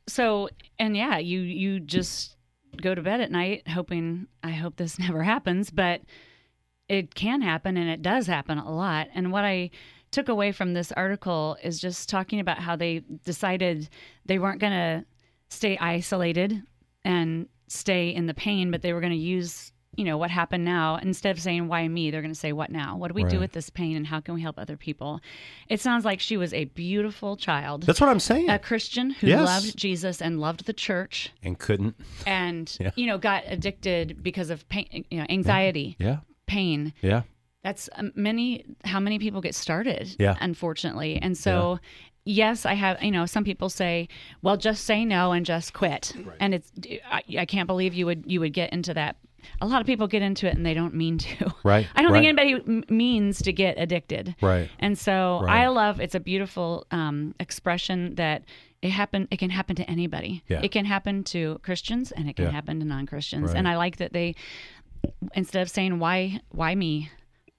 so, 0.08 0.48
and 0.80 0.96
yeah, 0.96 1.18
you 1.18 1.42
you 1.42 1.78
just 1.78 2.36
go 2.82 2.92
to 2.92 3.00
bed 3.00 3.20
at 3.20 3.30
night 3.30 3.68
hoping 3.68 4.26
I 4.42 4.50
hope 4.50 4.76
this 4.76 4.98
never 4.98 5.22
happens, 5.22 5.70
but 5.70 6.00
it 6.88 7.14
can 7.14 7.40
happen 7.40 7.76
and 7.76 7.88
it 7.88 8.02
does 8.02 8.26
happen 8.26 8.58
a 8.58 8.74
lot. 8.74 9.06
And 9.14 9.30
what 9.30 9.44
I 9.44 9.70
took 10.10 10.28
away 10.28 10.50
from 10.50 10.74
this 10.74 10.90
article 10.90 11.56
is 11.62 11.80
just 11.80 12.08
talking 12.08 12.40
about 12.40 12.58
how 12.58 12.74
they 12.74 13.04
decided 13.24 13.88
they 14.26 14.40
weren't 14.40 14.60
going 14.60 14.72
to 14.72 15.04
stay 15.50 15.78
isolated 15.78 16.64
and 17.04 17.48
stay 17.68 18.08
in 18.12 18.26
the 18.26 18.34
pain, 18.34 18.72
but 18.72 18.82
they 18.82 18.92
were 18.92 19.00
going 19.00 19.12
to 19.12 19.18
use, 19.18 19.71
you 19.96 20.04
know, 20.04 20.16
what 20.16 20.30
happened 20.30 20.64
now 20.64 20.96
instead 20.96 21.36
of 21.36 21.42
saying 21.42 21.68
why 21.68 21.86
me, 21.86 22.10
they're 22.10 22.22
going 22.22 22.32
to 22.32 22.38
say 22.38 22.52
what 22.52 22.70
now? 22.70 22.96
What 22.96 23.08
do 23.08 23.14
we 23.14 23.24
do 23.24 23.38
with 23.38 23.52
this 23.52 23.68
pain 23.68 23.94
and 23.96 24.06
how 24.06 24.20
can 24.20 24.34
we 24.34 24.40
help 24.40 24.58
other 24.58 24.76
people? 24.76 25.20
It 25.68 25.80
sounds 25.80 26.04
like 26.04 26.18
she 26.18 26.36
was 26.38 26.54
a 26.54 26.64
beautiful 26.64 27.36
child. 27.36 27.82
That's 27.82 28.00
what 28.00 28.08
I'm 28.08 28.20
saying. 28.20 28.48
A 28.48 28.58
Christian 28.58 29.10
who 29.10 29.26
Yes. 29.26 29.44
loved 29.46 29.76
Jesus 29.76 30.22
and 30.22 30.40
loved 30.40 30.64
the 30.64 30.72
church 30.72 31.30
and 31.42 31.58
couldn't. 31.58 31.94
and 32.26 32.74
Yeah. 32.80 32.90
you 32.96 33.06
know 33.06 33.18
got 33.18 33.44
addicted 33.46 34.22
because 34.22 34.48
of 34.48 34.66
pain, 34.70 35.04
you 35.10 35.18
know, 35.18 35.26
anxiety, 35.28 35.96
Yeah. 35.98 36.18
pain. 36.46 36.94
Yeah. 37.02 37.22
That's 37.62 37.88
um, 37.96 38.12
many. 38.16 38.64
How 38.84 38.98
many 38.98 39.18
people 39.18 39.40
get 39.40 39.54
started? 39.54 40.16
Yeah. 40.18 40.36
Unfortunately, 40.40 41.18
and 41.20 41.36
so. 41.36 41.78
Yes, 42.24 42.64
I 42.64 42.74
have. 42.74 43.02
You 43.02 43.10
know, 43.10 43.26
some 43.26 43.42
people 43.42 43.68
say, 43.68 44.06
"Well, 44.42 44.56
just 44.56 44.84
say 44.84 45.04
no 45.04 45.32
and 45.32 45.44
just 45.44 45.72
quit." 45.72 46.12
And 46.38 46.54
it's, 46.54 46.70
I, 47.10 47.22
I 47.36 47.44
can't 47.46 47.66
believe 47.66 47.94
you 47.94 48.06
would 48.06 48.22
you 48.28 48.38
would 48.38 48.52
get 48.52 48.72
into 48.72 48.94
that. 48.94 49.16
A 49.60 49.66
lot 49.66 49.80
of 49.80 49.86
people 49.86 50.06
get 50.06 50.22
into 50.22 50.46
it 50.46 50.54
and 50.56 50.64
they 50.64 50.74
don't 50.74 50.94
mean 50.94 51.18
to. 51.18 51.54
Right, 51.64 51.86
I 51.94 52.02
don't 52.02 52.12
right. 52.12 52.22
think 52.22 52.38
anybody 52.38 52.64
m- 52.66 52.84
means 52.88 53.40
to 53.42 53.52
get 53.52 53.78
addicted. 53.78 54.34
Right. 54.40 54.68
And 54.78 54.98
so 54.98 55.40
Right. 55.42 55.62
I 55.62 55.68
love. 55.68 56.00
It's 56.00 56.14
a 56.14 56.20
beautiful 56.20 56.86
um, 56.90 57.34
expression 57.40 58.14
that 58.16 58.44
it 58.82 58.90
happen. 58.90 59.28
It 59.30 59.38
can 59.38 59.50
happen 59.50 59.76
to 59.76 59.88
anybody. 59.90 60.42
Yeah. 60.48 60.60
It 60.62 60.72
can 60.72 60.84
happen 60.84 61.22
to 61.24 61.60
Christians 61.62 62.10
and 62.12 62.28
it 62.28 62.34
can 62.36 62.46
Yeah. 62.46 62.50
happen 62.52 62.80
to 62.80 62.84
non 62.84 63.06
Christians. 63.06 63.48
Right. 63.48 63.56
And 63.58 63.68
I 63.68 63.76
like 63.76 63.96
that 63.98 64.12
they 64.12 64.34
instead 65.34 65.62
of 65.62 65.68
saying 65.70 65.98
why 65.98 66.40
why 66.50 66.74
me, 66.74 67.10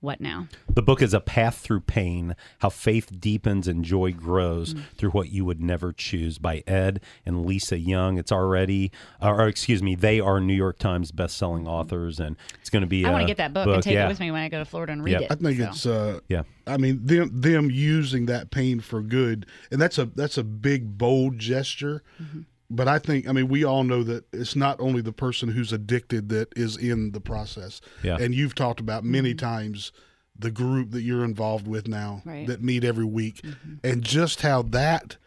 what 0.04 0.20
now? 0.20 0.48
The 0.70 0.82
book 0.82 1.02
is 1.02 1.14
a 1.14 1.20
path 1.22 1.58
through 1.58 1.82
pain, 1.82 2.36
how 2.60 2.70
faith 2.70 3.20
deepens 3.20 3.68
and 3.68 3.84
joy 3.86 4.12
grows 4.12 4.74
Mm. 4.74 4.82
through 4.98 5.12
what 5.12 5.32
you 5.32 5.46
would 5.46 5.62
never 5.62 5.94
choose 5.94 6.38
by 6.38 6.64
Ed 6.68 7.00
and 7.26 7.46
Lisa 7.46 7.78
Young. 7.78 8.18
It's 8.18 8.32
already, 8.32 8.92
or 9.22 9.48
excuse 9.48 9.82
me, 9.82 9.96
they 9.96 10.20
are 10.20 10.40
New 10.40 10.54
York 10.54 10.78
Times 10.78 11.12
best-selling 11.12 11.68
authors, 11.68 12.20
and 12.20 12.36
it's 12.60 12.70
going 12.70 12.82
to 12.82 12.88
be. 12.88 13.06
I 13.06 13.12
want 13.12 13.24
to 13.24 13.28
get 13.28 13.38
that 13.38 13.54
book, 13.54 13.68
and 13.68 13.82
take 13.82 13.94
yeah. 13.94 14.06
it 14.06 14.10
with 14.10 14.20
me 14.20 14.30
when 14.32 14.42
I 14.42 14.50
go 14.50 14.60
to 14.60 14.66
Florida 14.66 14.92
and 14.94 15.04
read 15.04 15.14
Yep. 15.14 15.22
it. 15.22 15.32
I 15.32 15.36
think 15.36 15.58
so. 15.60 15.64
it's 15.66 15.86
uh 15.86 16.20
Yeah. 16.28 16.44
I 16.68 16.78
mean 16.78 17.06
them 17.06 17.30
them 17.42 17.70
using 17.72 18.26
that 18.28 18.52
pain 18.52 18.80
for 18.80 19.02
good 19.02 19.46
and 19.72 19.82
that's 19.82 19.98
a 19.98 20.06
that's 20.06 20.38
a 20.38 20.44
big 20.44 20.98
bold 20.98 21.38
gesture. 21.40 22.04
Mm-hmm. 22.22 22.42
But 22.76 22.88
I 22.88 23.00
think 23.00 23.28
I 23.28 23.32
mean 23.32 23.48
we 23.48 23.64
all 23.64 23.84
know 23.84 24.04
that 24.04 24.26
it's 24.34 24.56
not 24.56 24.80
only 24.80 25.02
the 25.02 25.14
person 25.14 25.50
who's 25.50 25.72
addicted 25.72 26.30
that 26.30 26.50
is 26.56 26.76
in 26.76 27.12
the 27.12 27.22
process. 27.22 27.82
Yeah. 28.02 28.18
And 28.20 28.34
you've 28.34 28.56
talked 28.56 28.80
about 28.80 29.04
many 29.04 29.32
mm-hmm. 29.32 29.46
times 29.46 29.92
the 30.38 30.52
group 30.52 30.92
that 30.92 31.02
you're 31.04 31.24
involved 31.24 31.68
with 31.68 31.88
now 31.88 32.22
Right. 32.26 32.48
that 32.48 32.62
meet 32.62 32.84
every 32.84 33.06
week 33.06 33.42
mm-hmm. 33.44 33.76
and 33.84 34.02
just 34.04 34.42
how 34.42 34.64
that 34.64 35.18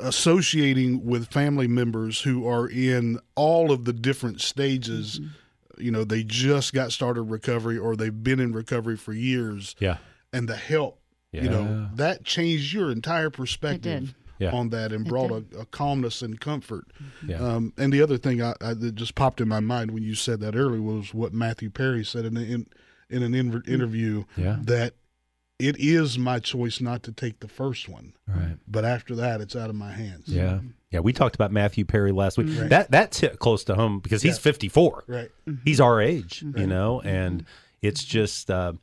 associating 0.00 1.04
with 1.04 1.30
family 1.30 1.66
members 1.66 2.22
who 2.22 2.46
are 2.48 2.68
in 2.68 3.18
all 3.34 3.70
of 3.72 3.84
the 3.84 3.92
different 3.92 4.40
stages 4.40 5.18
mm-hmm. 5.18 5.82
you 5.82 5.90
know 5.90 6.04
they 6.04 6.22
just 6.22 6.72
got 6.72 6.92
started 6.92 7.22
recovery 7.22 7.76
or 7.76 7.96
they've 7.96 8.22
been 8.22 8.40
in 8.40 8.52
recovery 8.52 8.96
for 8.96 9.12
years 9.12 9.74
Yeah. 9.78 9.98
and 10.32 10.48
the 10.48 10.56
help 10.56 11.00
you 11.32 11.50
know 11.50 11.88
that 11.94 12.24
changed 12.24 12.72
your 12.72 12.92
entire 12.92 13.28
perspective 13.28 14.14
Yeah. 14.44 14.52
on 14.52 14.70
that 14.70 14.92
and 14.92 15.04
brought 15.06 15.30
a, 15.30 15.44
a 15.58 15.66
calmness 15.66 16.22
and 16.22 16.40
comfort 16.40 16.86
mm-hmm. 17.02 17.30
Yeah. 17.30 17.38
um, 17.38 17.72
and 17.76 17.92
the 17.92 18.02
other 18.02 18.16
thing 18.18 18.40
I, 18.42 18.54
I, 18.60 18.74
that 18.74 18.94
just 18.94 19.14
popped 19.14 19.40
in 19.40 19.48
my 19.48 19.60
mind 19.60 19.90
when 19.90 20.02
you 20.02 20.14
said 20.14 20.40
that 20.40 20.54
earlier 20.56 20.80
was 20.82 21.12
what 21.12 21.32
matthew 21.32 21.70
perry 21.70 22.04
said 22.04 22.24
in, 22.24 22.36
in, 22.36 22.66
in 23.10 23.22
an 23.22 23.34
in, 23.34 23.52
mm-hmm. 23.52 23.72
interview 23.72 24.24
Yeah. 24.36 24.56
that 24.62 24.94
it 25.58 25.76
is 25.78 26.18
my 26.18 26.40
choice 26.40 26.80
not 26.80 27.02
to 27.04 27.12
take 27.12 27.40
the 27.40 27.48
first 27.48 27.88
one 27.88 28.12
Right. 28.26 28.56
but 28.66 28.84
after 28.84 29.14
that 29.16 29.40
it's 29.40 29.56
out 29.56 29.70
of 29.70 29.76
my 29.76 29.92
hands 29.92 30.28
Yeah. 30.28 30.54
Mm-hmm. 30.54 30.68
Yeah, 30.90 31.00
we 31.00 31.12
talked 31.12 31.34
about 31.34 31.50
Matthew 31.50 31.84
Perry 31.84 32.12
last 32.12 32.38
week. 32.38 32.56
Right. 32.56 32.70
That 32.70 32.88
that's 32.88 33.18
hit 33.18 33.40
close 33.40 33.64
to 33.64 33.74
home 33.74 33.98
because 33.98 34.22
he's 34.22 34.36
Yeah. 34.36 34.42
54. 34.42 35.04
right 35.08 35.30
He's 35.64 35.80
our 35.80 36.00
age, 36.00 36.44
you 36.56 36.68
know, 36.68 37.00
and 37.00 37.44
it's 37.82 38.04
just 38.04 38.48
uh, 38.48 38.74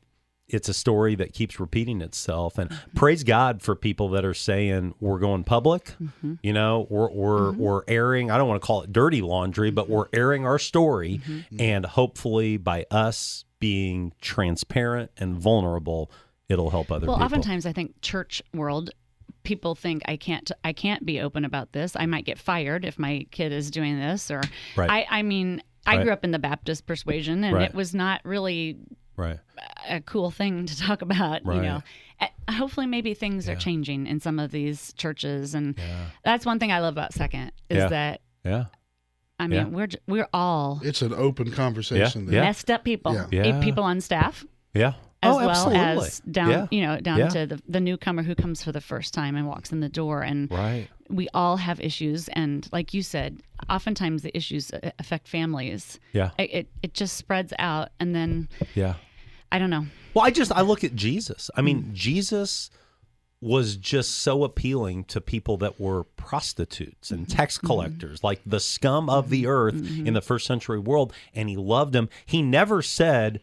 it's 0.52 0.70
a 0.70 0.74
story 0.74 1.16
that 1.16 1.34
keeps 1.34 1.60
repeating 1.60 2.02
itself. 2.02 2.58
And 2.58 2.72
praise 2.96 3.24
God 3.24 3.62
for 3.62 3.76
people 3.76 4.10
that 4.10 4.26
are 4.26 4.34
saying 4.34 4.94
we're 5.00 5.20
going 5.20 5.44
public. 5.44 5.94
Mm-hmm. 6.02 6.36
You 6.44 6.54
know, 6.54 6.88
we're 6.90 7.10
we're 7.10 7.40
mm-hmm. 7.52 7.60
we're 7.60 7.82
airing. 7.88 8.32
I 8.32 8.38
don't 8.38 8.48
want 8.48 8.62
to 8.62 8.66
call 8.66 8.82
it 8.84 8.92
dirty 8.92 9.22
laundry, 9.22 9.72
but 9.72 9.86
mm-hmm. 9.86 9.94
we're 9.94 10.08
airing 10.14 10.46
our 10.46 10.60
story, 10.60 11.22
and 11.58 11.86
hopefully 11.86 12.58
by 12.58 12.86
us 12.92 13.46
being 13.60 14.12
transparent 14.22 15.12
and 15.18 15.38
vulnerable, 15.38 16.12
it'll 16.50 16.72
help 16.72 16.92
other 16.92 17.08
well, 17.08 17.16
people. 17.16 17.26
oftentimes 17.26 17.66
I 17.66 17.74
think 17.74 18.02
church 18.02 18.42
world 18.54 18.92
people 19.44 19.76
think 19.76 20.04
I 20.06 20.18
can't 20.18 20.52
I 20.64 20.74
can't 20.74 21.06
be 21.06 21.22
open 21.22 21.46
about 21.46 21.72
this. 21.72 21.96
I 21.96 22.06
might 22.06 22.26
get 22.26 22.38
fired 22.38 22.86
if 22.86 23.00
my 23.00 23.26
kid 23.32 23.52
is 23.52 23.72
doing 23.72 24.00
this 24.00 24.30
or 24.30 24.42
Right. 24.76 24.90
I 24.90 25.20
I 25.20 25.22
mean 25.22 25.64
I 25.86 25.98
Right. 25.98 26.04
grew 26.04 26.14
up 26.14 26.24
in 26.24 26.32
the 26.32 26.40
Baptist 26.40 26.86
persuasion 26.86 27.44
and 27.44 27.56
Right. 27.56 27.70
it 27.70 27.76
was 27.76 27.96
not 27.96 28.22
really 28.24 28.78
right. 29.22 29.40
a 29.90 30.02
cool 30.02 30.32
thing 30.32 30.66
to 30.66 30.78
talk 30.78 31.02
about, 31.02 31.46
you 31.46 31.62
know. 31.62 31.82
Hopefully 32.50 32.86
maybe 32.86 33.14
things 33.14 33.48
Yeah. 33.48 33.54
are 33.54 33.56
changing 33.58 34.06
in 34.08 34.20
some 34.20 34.38
of 34.40 34.52
these 34.52 34.94
churches 34.94 35.56
and 35.56 35.76
Yeah. 35.78 36.06
that's 36.24 36.46
one 36.46 36.60
thing 36.60 36.72
I 36.72 36.80
love 36.80 36.94
about 36.94 37.14
Second 37.14 37.52
is 37.70 37.78
Yeah. 37.78 37.88
that 37.88 38.22
Yeah. 38.44 38.66
I 39.40 39.48
mean, 39.48 39.60
Yeah. 39.60 39.66
we're 39.66 39.88
we're 40.08 40.28
all 40.34 40.80
it's 40.84 41.02
an 41.02 41.14
open 41.14 41.52
conversation 41.52 42.26
Yeah. 42.26 42.32
there. 42.32 42.42
messed 42.44 42.70
up 42.70 42.84
people. 42.84 43.14
Yeah. 43.14 43.28
Yeah. 43.32 43.60
People 43.62 43.84
on 43.84 44.02
staff 44.02 44.46
Yeah. 44.74 44.94
as 45.24 45.34
oh, 45.34 45.38
well 45.38 45.50
absolutely. 45.50 45.80
as 46.08 46.20
down, 46.32 46.50
Yeah. 46.52 46.68
you 46.72 46.82
know, 46.82 47.00
down 47.00 47.20
Yeah. 47.20 47.28
to 47.30 47.48
the, 47.48 47.62
the 47.68 47.80
newcomer 47.80 48.22
who 48.24 48.36
comes 48.36 48.64
for 48.64 48.72
the 48.72 48.82
first 48.82 49.14
time 49.16 49.36
and 49.36 49.48
walks 49.48 49.72
in 49.72 49.80
the 49.80 49.90
door. 49.90 50.22
And 50.22 50.52
Right. 50.52 50.90
we 51.10 51.28
all 51.34 51.58
have 51.58 51.80
issues. 51.80 52.28
And 52.30 52.68
like 52.72 52.94
you 52.94 53.02
said, 53.02 53.42
oftentimes 53.70 54.22
the 54.22 54.36
issues 54.38 54.72
affect 55.00 55.28
families. 55.28 56.00
Yeah. 56.14 56.32
It, 56.38 56.50
it, 56.54 56.70
it 56.84 56.94
just 56.94 57.18
spreads 57.18 57.52
out. 57.58 57.90
And 58.00 58.14
then, 58.14 58.48
Yeah. 58.76 58.96
I 59.52 59.60
don't 59.60 59.70
know. 59.70 59.86
Well, 60.14 60.26
I 60.26 60.32
just 60.32 60.52
I 60.52 60.62
look 60.62 60.84
at 60.84 60.96
Jesus. 60.96 61.50
I 61.56 61.62
mean, 61.62 61.92
Jesus 61.94 62.70
was 63.42 63.76
just 63.76 64.20
so 64.20 64.44
appealing 64.44 65.04
to 65.06 65.20
people 65.20 65.58
that 65.58 65.80
were 65.80 66.04
prostitutes 66.04 67.10
and 67.10 67.28
mm-hmm. 67.28 67.38
tax 67.38 67.58
mm-hmm. 67.58 67.68
collectors, 67.68 68.24
like 68.24 68.40
the 68.46 68.60
scum 68.60 69.10
of 69.10 69.30
the 69.30 69.44
mm-hmm. 69.44 69.52
earth 69.52 70.08
in 70.08 70.14
the 70.14 70.22
first 70.22 70.46
century 70.46 70.80
world, 70.80 71.12
and 71.34 71.50
he 71.50 71.58
loved 71.58 71.94
them. 71.94 72.08
He 72.26 72.42
never 72.42 72.82
said 72.82 73.42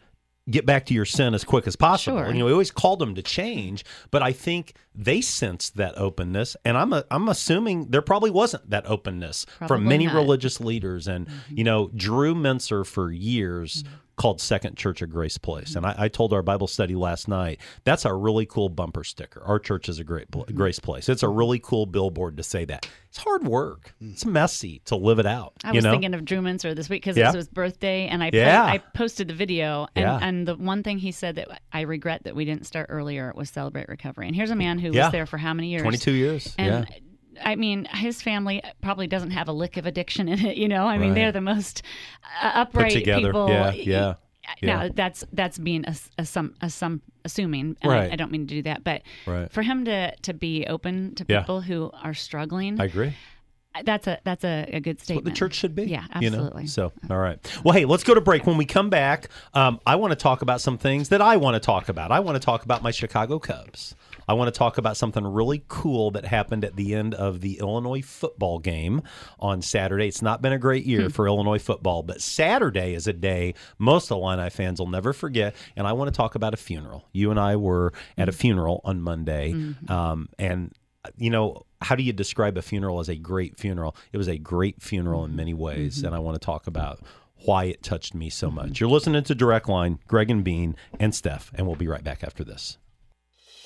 get 0.51 0.65
back 0.65 0.87
to 0.87 0.95
your 0.95 1.05
sin 1.05 1.35
as 1.35 1.45
quick 1.45 1.67
as 1.67 1.77
possible. 1.77 2.19
Sure. 2.19 2.29
You 2.29 2.39
know, 2.39 2.47
he 2.47 2.53
always 2.53 2.71
called 2.71 3.01
them 3.01 3.15
to 3.17 3.23
change, 3.23 3.85
but 4.11 4.23
I 4.23 4.33
think 4.33 4.75
they 4.95 5.21
sensed 5.21 5.77
that 5.77 5.99
openness, 5.99 6.57
and 6.65 6.77
I'm 6.79 6.93
a, 6.93 7.05
I'm 7.11 7.29
assuming 7.29 7.91
there 7.91 8.03
probably 8.03 8.31
wasn't 8.31 8.71
that 8.71 8.87
openness 8.87 9.45
Probably 9.59 9.77
from 9.77 9.85
many 9.85 10.07
not. 10.07 10.15
religious 10.15 10.61
leaders, 10.61 11.07
and 11.07 11.29
you 11.51 11.65
know, 11.65 11.91
Drew 11.95 12.35
Menser 12.35 12.87
for 12.87 13.11
years 13.11 13.85
called 14.19 14.41
Second 14.41 14.77
Church 14.77 15.01
of 15.01 15.09
Grace 15.11 15.39
Place, 15.39 15.75
and 15.75 15.87
I, 15.87 15.95
I 15.97 16.09
told 16.09 16.35
our 16.35 16.43
Bible 16.43 16.67
study 16.67 16.95
last 16.95 17.29
night 17.29 17.61
that's 17.85 18.05
a 18.05 18.13
really 18.13 18.45
cool 18.45 18.69
bumper 18.69 19.05
sticker. 19.05 19.43
Our 19.43 19.59
church 19.59 19.89
is 19.89 19.99
a 19.99 20.05
great 20.05 20.31
pl- 20.31 20.45
mm-hmm. 20.45 20.57
Grace 20.57 20.79
Place. 20.79 21.09
It's 21.09 21.23
a 21.23 21.29
really 21.29 21.59
cool 21.59 21.87
billboard 21.87 22.37
to 22.37 22.43
say 22.43 22.67
that. 22.67 22.87
It's 23.09 23.19
hard 23.19 23.47
work. 23.47 23.95
Mm. 24.03 24.13
It's 24.13 24.27
messy 24.27 24.83
to 24.85 24.97
live 24.97 25.19
it 25.19 25.25
out. 25.25 25.55
I 25.65 25.69
you 25.71 25.77
was 25.77 25.85
know? 25.85 25.93
thinking 25.93 26.13
of 26.13 26.27
Drew 26.27 26.43
Mincer 26.43 26.75
this 26.75 26.91
week 26.91 27.01
because 27.03 27.17
Yeah. 27.17 27.25
it 27.25 27.29
was 27.29 27.35
his 27.37 27.49
birthday, 27.49 28.07
and 28.07 28.23
I 28.23 28.31
po- 28.31 28.39
I 28.39 28.79
posted 28.95 29.29
the 29.29 29.35
video, 29.35 29.87
and, 29.95 30.03
Yeah. 30.03 30.19
and 30.21 30.47
the 30.47 30.57
one 30.57 30.83
thing 30.83 30.99
he 30.99 31.13
said 31.13 31.37
that 31.37 31.63
I 31.73 31.83
regret 31.83 32.25
that 32.25 32.37
we 32.37 32.45
didn't 32.45 32.67
start 32.67 32.89
earlier 32.91 33.33
was 33.35 33.49
celebrate 33.49 33.89
recovery. 33.89 34.27
And 34.27 34.37
here's 34.37 34.51
a 34.51 34.57
man 34.57 34.79
who 34.79 34.91
Yeah. 34.93 35.05
was 35.05 35.13
there 35.13 35.27
for 35.27 35.39
how 35.39 35.55
many 35.55 35.69
years? 35.71 35.83
22 35.83 36.11
years. 36.13 36.55
And 36.59 36.87
yeah. 36.91 36.97
I 37.45 37.57
mean, 37.57 37.85
his 37.87 38.21
family 38.23 38.63
probably 38.83 39.07
doesn't 39.07 39.31
have 39.33 39.49
a 39.49 39.53
lick 39.53 39.77
of 39.77 39.87
addiction 39.87 40.29
in 40.29 40.45
it. 40.45 40.57
You 40.57 40.69
know, 40.69 40.87
I 40.87 40.99
mean, 40.99 41.15
they're 41.15 41.33
the 41.33 41.41
most 41.41 41.83
uh, 42.43 42.51
upright 42.55 42.93
together. 42.93 43.27
people. 43.29 43.49
Yeah, 43.49 43.73
yeah, 43.73 44.15
Now 44.63 44.83
yeah. 44.85 44.89
that's 44.95 45.25
that's 45.33 45.59
being 45.59 45.85
a, 45.87 45.95
a 46.19 46.25
some 46.25 46.55
a 46.61 46.71
some 46.71 47.03
assuming, 47.25 47.77
and 47.83 47.93
Right. 47.93 48.11
I, 48.11 48.13
I 48.15 48.17
don't 48.17 48.31
mean 48.33 48.47
to 48.47 48.55
do 48.55 48.63
that, 48.63 48.85
but 48.85 49.03
Right. 49.27 49.51
for 49.53 49.63
him 49.63 49.85
to 49.85 50.15
to 50.17 50.35
be 50.35 50.67
open 50.67 51.15
to 51.17 51.25
Yeah. 51.29 51.41
people 51.41 51.61
who 51.61 51.91
are 52.03 52.15
struggling, 52.15 52.81
I 52.81 52.85
agree. 52.87 53.15
that's 53.85 54.07
a 54.07 54.19
that's 54.25 54.45
a, 54.45 54.67
a 54.73 54.81
good 54.81 54.97
what 54.97 55.05
statement. 55.05 55.25
the 55.27 55.33
church 55.33 55.55
should 55.55 55.75
be. 55.75 55.85
Yeah, 55.85 56.05
you 56.21 56.31
know? 56.31 56.39
absolutely. 56.39 56.67
So, 56.67 56.93
all 57.11 57.19
right. 57.19 57.39
Well, 57.65 57.75
hey, 57.75 57.85
let's 57.85 58.03
go 58.05 58.15
to 58.15 58.21
break. 58.21 58.47
When 58.47 58.57
we 58.57 58.65
come 58.65 58.89
back, 58.91 59.29
um, 59.55 59.79
I 59.87 59.97
want 59.97 60.13
to 60.13 60.17
talk 60.17 60.43
about 60.43 60.61
some 60.61 60.79
things 60.79 61.11
that 61.11 61.21
I 61.21 61.37
want 61.37 61.55
to 61.55 61.61
talk 61.61 61.89
about. 61.89 62.11
I 62.11 62.21
want 62.21 62.37
to 62.37 62.41
talk 62.45 62.65
about 62.65 62.83
my 62.83 62.91
Chicago 62.91 63.39
Cubs. 63.39 63.95
I 64.29 64.35
want 64.35 64.53
to 64.53 64.57
talk 64.59 64.79
about 64.79 64.97
something 64.97 65.27
really 65.27 65.65
cool 65.69 66.11
that 66.13 66.25
happened 66.27 66.65
at 66.65 66.77
the 66.77 66.95
end 66.95 67.15
of 67.15 67.41
the 67.41 67.59
Illinois 67.59 68.03
football 68.03 68.59
game 68.59 69.03
on 69.41 69.63
Saturday. 69.63 70.07
It's 70.07 70.23
not 70.23 70.43
been 70.43 70.53
a 70.53 70.59
great 70.59 70.85
year 70.85 71.03
Hmm. 71.05 71.09
for 71.09 71.27
Illinois 71.27 71.59
football, 71.59 72.03
but 72.03 72.21
Saturday 72.21 72.95
is 72.95 73.07
a 73.07 73.13
day 73.13 73.55
most 73.79 74.11
Illini 74.11 74.51
fans 74.51 74.79
will 74.81 74.89
never 74.89 75.13
forget. 75.13 75.55
And 75.77 75.87
I 75.87 75.93
want 75.95 76.13
to 76.13 76.17
talk 76.17 76.35
about 76.35 76.53
a 76.55 76.59
funeral. 76.59 77.09
You 77.13 77.31
and 77.31 77.41
I 77.41 77.57
were 77.57 77.93
at 78.19 78.29
a 78.29 78.33
funeral 78.33 78.81
on 78.85 79.01
Monday, 79.01 79.53
Mm-hmm. 79.53 79.91
um, 79.91 80.29
and 80.39 80.73
you 81.17 81.31
know. 81.31 81.65
How 81.81 81.95
do 81.95 82.03
you 82.03 82.13
describe 82.13 82.57
a 82.59 82.63
funeral 82.63 82.99
as 82.99 83.09
a 83.09 83.15
great 83.15 83.57
funeral? 83.57 83.95
It 84.13 84.17
was 84.19 84.27
a 84.27 84.37
great 84.37 84.83
funeral 84.83 85.25
in 85.25 85.37
many 85.37 85.55
ways, 85.55 85.99
Mm-hmm. 85.99 86.07
and 86.07 86.15
I 86.17 86.19
want 86.19 86.35
to 86.35 86.45
talk 86.45 86.67
about 86.67 86.99
why 87.45 87.67
it 87.67 87.85
touched 87.85 88.17
me 88.17 88.31
so 88.31 88.51
much. 88.51 88.81
You're 88.81 88.89
listening 88.91 89.23
to 89.23 89.33
Direct 89.33 89.69
Line, 89.69 90.01
Greg 90.09 90.29
and 90.29 90.43
Bean 90.43 90.75
and 90.99 91.15
Steph, 91.15 91.53
and 91.55 91.69
we'll 91.69 91.77
be 91.77 91.87
right 91.87 92.03
back 92.03 92.25
after 92.25 92.43
this. 92.43 92.79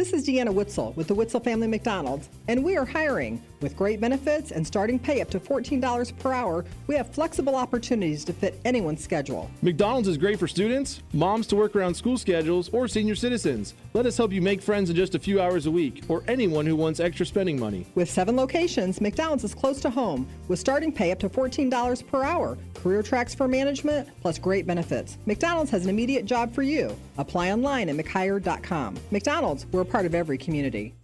This 0.00 0.14
is 0.14 0.26
Deanna 0.26 0.50
Witzel 0.50 0.94
with 0.96 1.08
the 1.08 1.14
Witzel 1.14 1.40
Family 1.40 1.66
McDonald's, 1.66 2.30
and 2.48 2.64
we 2.64 2.74
are 2.74 2.86
hiring. 2.86 3.42
With 3.60 3.76
great 3.76 4.00
benefits 4.00 4.52
and 4.52 4.66
starting 4.66 4.98
pay 4.98 5.20
up 5.20 5.28
to 5.30 5.40
$14 5.40 6.18
per 6.18 6.32
hour, 6.32 6.64
we 6.86 6.94
have 6.94 7.10
flexible 7.10 7.54
opportunities 7.54 8.24
to 8.24 8.32
fit 8.32 8.58
anyone's 8.64 9.04
schedule. 9.04 9.50
McDonald's 9.60 10.08
is 10.08 10.16
great 10.16 10.38
for 10.38 10.48
students, 10.48 11.02
moms 11.12 11.46
to 11.48 11.56
work 11.56 11.76
around 11.76 11.94
school 11.94 12.16
schedules, 12.16 12.70
or 12.70 12.88
senior 12.88 13.14
citizens. 13.14 13.74
Let 13.92 14.06
us 14.06 14.16
help 14.16 14.32
you 14.32 14.40
make 14.40 14.62
friends 14.62 14.88
in 14.88 14.96
just 14.96 15.14
a 15.14 15.18
few 15.18 15.42
hours 15.42 15.66
a 15.66 15.70
week, 15.70 16.04
or 16.08 16.22
anyone 16.26 16.64
who 16.64 16.74
wants 16.74 17.00
extra 17.00 17.26
spending 17.26 17.60
money. 17.60 17.86
With 17.94 18.10
seven 18.10 18.34
locations, 18.34 19.00
McDonald's 19.00 19.44
is 19.44 19.54
close 19.54 19.80
to 19.82 19.90
home, 19.90 20.26
with 20.48 20.58
starting 20.58 20.90
pay 20.90 21.12
up 21.12 21.18
to 21.18 21.28
$14 21.28 22.06
per 22.06 22.22
hour, 22.22 22.56
career 22.74 23.02
tracks 23.02 23.34
for 23.34 23.46
management, 23.46 24.08
plus 24.22 24.38
great 24.38 24.66
benefits. 24.66 25.18
McDonald's 25.26 25.70
has 25.70 25.84
an 25.84 25.90
immediate 25.90 26.24
job 26.24 26.54
for 26.54 26.62
you. 26.62 26.96
Apply 27.18 27.52
online 27.52 27.90
at 27.90 27.96
mchire.com. 27.96 28.96
McDonald's, 29.10 29.66
we're 29.66 29.82
a 29.82 29.84
part 29.84 30.06
of 30.06 30.14
every 30.14 30.38
community. 30.38 30.94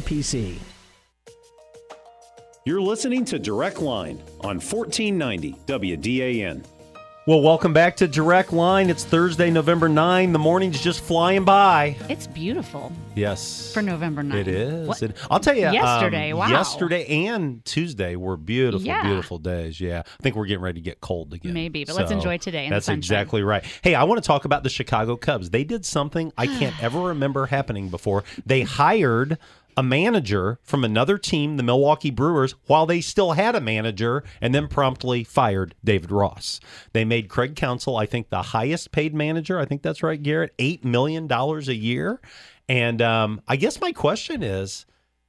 SIPC. 0.00 0.58
You're 2.64 2.80
listening 2.82 3.24
to 3.26 3.38
Direct 3.38 3.80
Line 3.80 4.18
on 4.40 4.60
1490 4.60 5.56
WDAN. 5.66 6.64
Well, 7.26 7.42
welcome 7.42 7.72
back 7.74 7.96
to 7.98 8.08
Direct 8.08 8.52
Line. 8.52 8.88
It's 8.90 9.04
Thursday, 9.04 9.50
November 9.50 9.88
9. 9.88 10.32
The 10.32 10.38
morning's 10.38 10.80
just 10.80 11.00
flying 11.02 11.44
by. 11.44 11.94
It's 12.08 12.26
beautiful 12.26 12.90
Yes. 13.14 13.72
for 13.72 13.82
November 13.82 14.22
9. 14.22 14.38
It 14.38 14.48
is. 14.48 15.02
It- 15.02 15.16
I'll 15.30 15.38
tell 15.38 15.54
you. 15.56 15.68
um, 15.68 15.74
Yesterday, 15.74 16.32
wow. 16.32 16.48
Yesterday 16.48 17.26
and 17.26 17.62
Tuesday 17.64 18.16
were 18.16 18.36
beautiful, 18.38 18.84
Yeah. 18.86 19.02
beautiful 19.04 19.38
days. 19.38 19.80
Yeah. 19.80 20.00
I 20.18 20.22
think 20.22 20.34
we're 20.34 20.46
getting 20.46 20.62
ready 20.62 20.80
to 20.80 20.84
get 20.84 21.00
cold 21.02 21.32
again. 21.34 21.52
Maybe, 21.52 21.84
but 21.84 21.94
let's 21.94 22.10
enjoy 22.10 22.38
today 22.38 22.64
in 22.64 22.70
That's 22.70 22.86
sunshine. 22.86 22.98
exactly 22.98 23.42
right. 23.42 23.64
Hey, 23.82 23.94
I 23.94 24.04
want 24.04 24.20
to 24.22 24.26
talk 24.26 24.44
about 24.46 24.62
the 24.64 24.70
Chicago 24.70 25.14
Cubs. 25.16 25.50
They 25.50 25.62
did 25.62 25.84
something 25.84 26.32
I 26.38 26.46
can't 26.46 26.74
ever 26.82 27.00
remember 27.00 27.46
happening 27.46 27.90
before. 27.90 28.24
They 28.46 28.62
hired 28.62 29.38
a 29.76 29.82
manager 29.82 30.58
from 30.62 30.84
another 30.84 31.18
team, 31.18 31.56
the 31.56 31.62
Milwaukee 31.62 32.10
Brewers, 32.10 32.54
while 32.66 32.86
they 32.86 33.00
still 33.00 33.32
had 33.32 33.54
a 33.54 33.60
manager, 33.60 34.24
and 34.40 34.54
then 34.54 34.68
promptly 34.68 35.24
fired 35.24 35.74
David 35.84 36.10
Ross. 36.10 36.60
They 36.92 37.04
made 37.04 37.28
Craig 37.28 37.56
Counsell, 37.56 37.96
I 37.96 38.06
think, 38.06 38.30
the 38.30 38.42
highest 38.42 38.92
paid 38.92 39.14
manager. 39.14 39.58
I 39.58 39.64
think 39.64 39.82
that's 39.82 40.02
right, 40.02 40.22
Garrett, 40.22 40.56
$8 40.58 40.84
million 40.84 41.30
a 41.30 41.60
year. 41.72 42.20
And 42.68 43.02
um, 43.02 43.42
I 43.48 43.56
guess 43.56 43.80
my 43.80 43.92
question 43.92 44.42
is, 44.42 44.86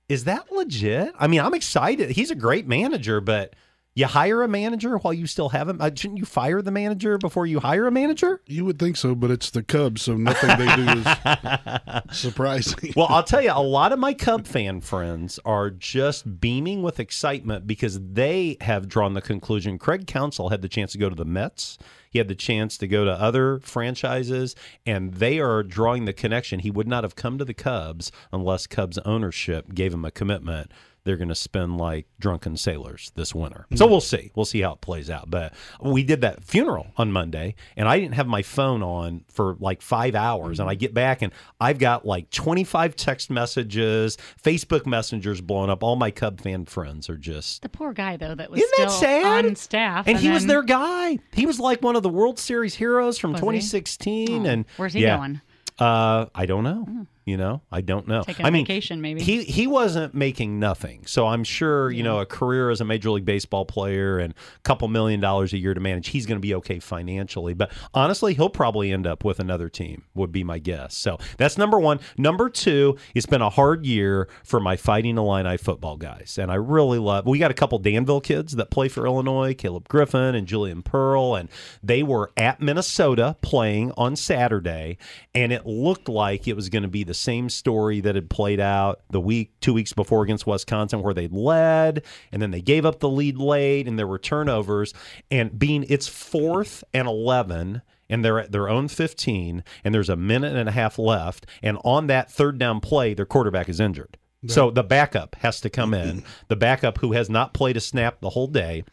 is 0.10 0.26
that 0.26 0.52
legit? 0.52 1.14
I 1.18 1.28
mean, 1.28 1.39
I'm 1.39 1.54
excited. 1.54 2.12
He's 2.12 2.32
a 2.32 2.36
great 2.36 2.68
manager, 2.68 3.22
but 3.22 3.56
you 3.94 4.06
hire 4.06 4.42
a 4.42 4.48
manager 4.48 4.98
while 4.98 5.14
you 5.14 5.28
still 5.28 5.50
have 5.50 5.68
him. 5.68 5.82
Uh, 5.82 5.89
shouldn't 5.94 6.20
you 6.20 6.26
fire 6.26 6.62
the 6.62 6.72
manager 6.72 7.18
before 7.18 7.46
you 7.46 7.60
hire 7.60 7.88
a 7.88 7.92
manager? 7.92 8.42
You 8.48 8.64
would 8.66 8.80
think 8.80 8.96
so, 8.96 9.16
but 9.16 9.32
it's 9.32 9.50
the 9.50 9.64
Cubs, 9.64 10.04
so 10.04 10.16
nothing 10.16 10.58
they 10.58 10.76
do 10.76 11.02
is 11.02 12.18
surprising. 12.18 12.94
Well, 12.96 13.08
I'll 13.10 13.24
tell 13.24 13.42
you, 13.42 13.52
a 13.54 13.62
lot 13.62 13.92
of 13.92 14.00
my 14.00 14.14
Cub 14.14 14.48
fan 14.48 14.80
friends 14.80 15.39
are 15.44 15.70
just 15.70 16.39
beaming 16.39 16.82
with 16.82 17.02
excitement 17.02 17.68
because 17.68 18.00
they 18.00 18.56
have 18.62 18.88
drawn 18.88 19.14
the 19.14 19.22
conclusion. 19.22 19.78
Craig 19.78 20.08
Counsell 20.08 20.50
had 20.50 20.62
the 20.62 20.70
chance 20.70 20.94
to 20.94 20.98
go 20.98 21.10
to 21.10 21.16
the 21.16 21.26
Mets. 21.26 21.78
He 22.10 22.18
had 22.18 22.28
the 22.28 22.36
chance 22.36 22.78
to 22.78 22.88
go 22.88 23.06
to 23.06 23.12
other 23.12 23.60
franchises, 23.60 24.56
and 24.86 25.16
they 25.16 25.39
are 25.39 25.64
drawing 25.64 26.06
the 26.06 26.14
connection. 26.14 26.60
He 26.60 26.72
would 26.72 26.88
not 26.88 27.04
have 27.04 27.16
come 27.16 27.38
to 27.38 27.46
the 27.46 27.54
Cubs 27.54 28.12
unless 28.32 28.68
Cubs 28.68 28.98
ownership 29.00 29.74
gave 29.74 29.94
him 29.94 30.06
a 30.06 30.12
commitment. 30.12 30.72
They're 31.04 31.18
going 31.18 31.30
to 31.30 31.36
spend 31.36 31.78
like 31.78 32.06
drunken 32.20 32.58
sailors 32.58 33.12
this 33.16 33.34
winter. 33.34 33.66
So 33.74 33.86
mm-hmm. 33.86 33.91
we'll 33.91 34.02
see. 34.02 34.32
We'll 34.36 34.45
see 34.45 34.62
how 34.62 34.74
it 34.74 34.82
plays 34.82 35.10
out. 35.10 35.30
But 35.30 35.54
we 35.82 36.04
did 36.04 36.22
that 36.22 36.43
funeral 36.43 36.88
on 36.97 37.12
Monday, 37.12 37.56
and 37.76 37.88
I 37.88 37.99
didn't 37.99 38.16
have 38.16 38.28
my 38.28 38.43
phone 38.43 38.84
on 38.84 39.26
for 39.30 39.56
like 39.60 39.82
five 39.82 40.14
hours. 40.14 40.60
And 40.60 40.66
mm-hmm. 40.66 40.72
I 40.72 40.76
get 40.76 40.93
back, 40.93 41.22
and 41.22 41.34
I've 41.60 41.80
got 41.80 42.06
like 42.06 42.30
25 42.30 42.95
text 42.95 43.30
messages, 43.30 44.18
Facebook 44.43 44.86
messengers 44.86 45.41
blowing 45.41 45.70
up. 45.70 45.84
All 45.84 45.95
my 45.95 46.12
Cub 46.12 46.39
fan 46.39 46.66
friends 46.66 47.10
are 47.10 47.18
just. 47.18 47.64
The 47.64 47.70
poor 47.70 47.93
guy 47.93 48.18
though 48.18 48.36
that 48.36 48.52
was 48.52 48.62
Isn't 48.62 48.78
that 48.78 48.91
sad? 48.91 49.45
on 49.45 49.56
staff, 49.56 50.08
And, 50.08 50.18
he 50.18 50.30
was 50.30 50.45
their 50.45 50.64
guy. 50.64 51.20
He 51.34 51.45
was 51.45 51.60
like 51.60 51.82
one 51.82 51.95
of 51.95 52.04
the 52.04 52.10
World 52.10 52.38
Series 52.38 52.76
heroes 52.76 53.18
from 53.18 53.32
Was 53.32 53.39
he? 53.39 53.41
2016. 53.41 54.45
Oh, 54.45 54.49
And 54.49 54.66
where's 54.78 54.93
he 54.93 55.02
yeah. 55.02 55.18
going? 55.18 55.41
Uh, 55.80 56.28
I 56.36 56.45
don't 56.45 56.64
know. 56.64 56.86
Mm. 56.88 57.08
You 57.24 57.38
know, 57.38 57.61
I 57.72 57.82
don't 57.82 58.07
know. 58.07 58.24
Taking 58.24 58.47
I 58.47 58.49
mean, 58.49 58.65
vacation, 58.65 58.99
maybe. 58.99 59.22
He 59.22 59.43
he 59.43 59.67
wasn't 59.67 60.15
making 60.15 60.59
nothing, 60.59 61.05
so 61.05 61.28
I'm 61.28 61.43
sure 61.43 61.91
you 61.91 62.01
know 62.01 62.19
a 62.19 62.26
career 62.26 62.72
as 62.72 62.82
a 62.82 62.86
major 62.86 63.11
league 63.11 63.26
baseball 63.26 63.63
player 63.63 64.17
and 64.17 64.34
a 64.34 64.59
couple 64.63 64.88
million 64.88 65.19
dollars 65.19 65.53
a 65.53 65.59
year 65.59 65.76
to 65.76 65.80
manage. 65.80 66.07
He's 66.07 66.26
going 66.26 66.38
to 66.38 66.41
be 66.41 66.55
okay 66.55 66.80
financially, 66.80 67.53
but 67.53 67.72
honestly, 67.93 68.34
he'll 68.34 68.49
probably 68.49 68.91
end 68.91 69.05
up 69.05 69.24
with 69.24 69.39
another 69.39 69.69
team. 69.69 70.03
Would 70.15 70.32
be 70.32 70.43
my 70.43 70.57
guess. 70.57 70.97
So 70.97 71.19
that's 71.38 71.59
number 71.59 71.80
one. 71.80 71.99
Number 72.17 72.49
two, 72.49 72.97
it's 73.13 73.28
been 73.28 73.41
a 73.43 73.51
hard 73.51 73.86
year 73.86 74.28
for 74.43 74.59
my 74.59 74.76
Fighting 74.76 75.19
Illini 75.19 75.57
football 75.57 75.97
guys, 75.97 76.39
and 76.41 76.51
I 76.51 76.55
really 76.55 76.97
love. 76.97 77.28
We 77.28 77.38
got 77.38 77.51
a 77.51 77.55
couple 77.55 77.78
Danville 77.78 78.22
kids 78.22 78.55
that 78.55 78.72
play 78.72 78.88
for 78.88 79.05
Illinois, 79.05 79.53
Caleb 79.53 79.88
Griffin 79.88 80.34
and 80.34 80.47
Julian 80.47 80.82
Pearl, 80.82 81.36
and 81.36 81.49
they 81.84 82.01
were 82.01 82.32
at 82.36 82.61
Minnesota 82.61 83.36
playing 83.41 83.91
on 83.95 84.15
Saturday, 84.15 84.97
and 85.36 85.53
it 85.53 85.67
looked 85.67 86.09
like 86.09 86.47
it 86.47 86.55
was 86.55 86.69
going 86.69 86.82
to 86.84 86.89
be 86.89 87.03
the 87.03 87.13
same 87.22 87.49
story 87.49 88.01
that 88.01 88.15
had 88.15 88.30
played 88.30 88.59
out 88.59 89.01
the 89.09 89.22
week, 89.22 89.53
two 89.61 89.74
weeks 89.74 89.93
before 89.93 90.24
against 90.24 90.47
Wisconsin, 90.47 91.01
where 91.01 91.13
they 91.13 91.28
led 91.28 92.03
and 92.32 92.41
then 92.41 92.51
they 92.51 92.61
gave 92.61 92.86
up 92.86 92.99
the 92.99 93.09
lead 93.09 93.38
late 93.38 93.88
and 93.88 93.97
there 93.97 94.07
were 94.07 94.19
turnovers. 94.19 94.93
And 95.30 95.57
being 95.57 95.86
it's 95.88 96.07
fourth 96.07 96.84
and 96.93 97.07
11, 97.07 97.82
and 98.09 98.26
they're 98.26 98.39
at 98.39 98.51
their 98.51 98.67
own 98.67 98.89
15 98.89 99.63
and 99.84 99.95
there's 99.95 100.09
a 100.09 100.17
minute 100.17 100.55
and 100.55 100.67
a 100.67 100.74
half 100.74 100.99
left 100.99 101.45
and 101.63 101.78
on 101.86 102.07
that 102.07 102.30
third 102.30 102.57
down 102.57 102.82
play 102.82 103.13
their 103.13 103.26
quarterback 103.26 103.69
is 103.69 103.80
injured. 103.80 104.17
So 104.47 104.72
the 104.72 104.84
backup 104.84 105.36
has 105.36 105.61
to 105.61 105.69
come 105.69 105.93
in. 105.93 106.24
The 106.47 106.55
backup 106.57 106.97
who 106.97 107.13
has 107.13 107.30
not 107.30 107.53
played 107.53 107.78
a 107.78 107.80
snap 107.80 108.19
the 108.19 108.32
whole 108.32 108.47
day. 108.47 108.84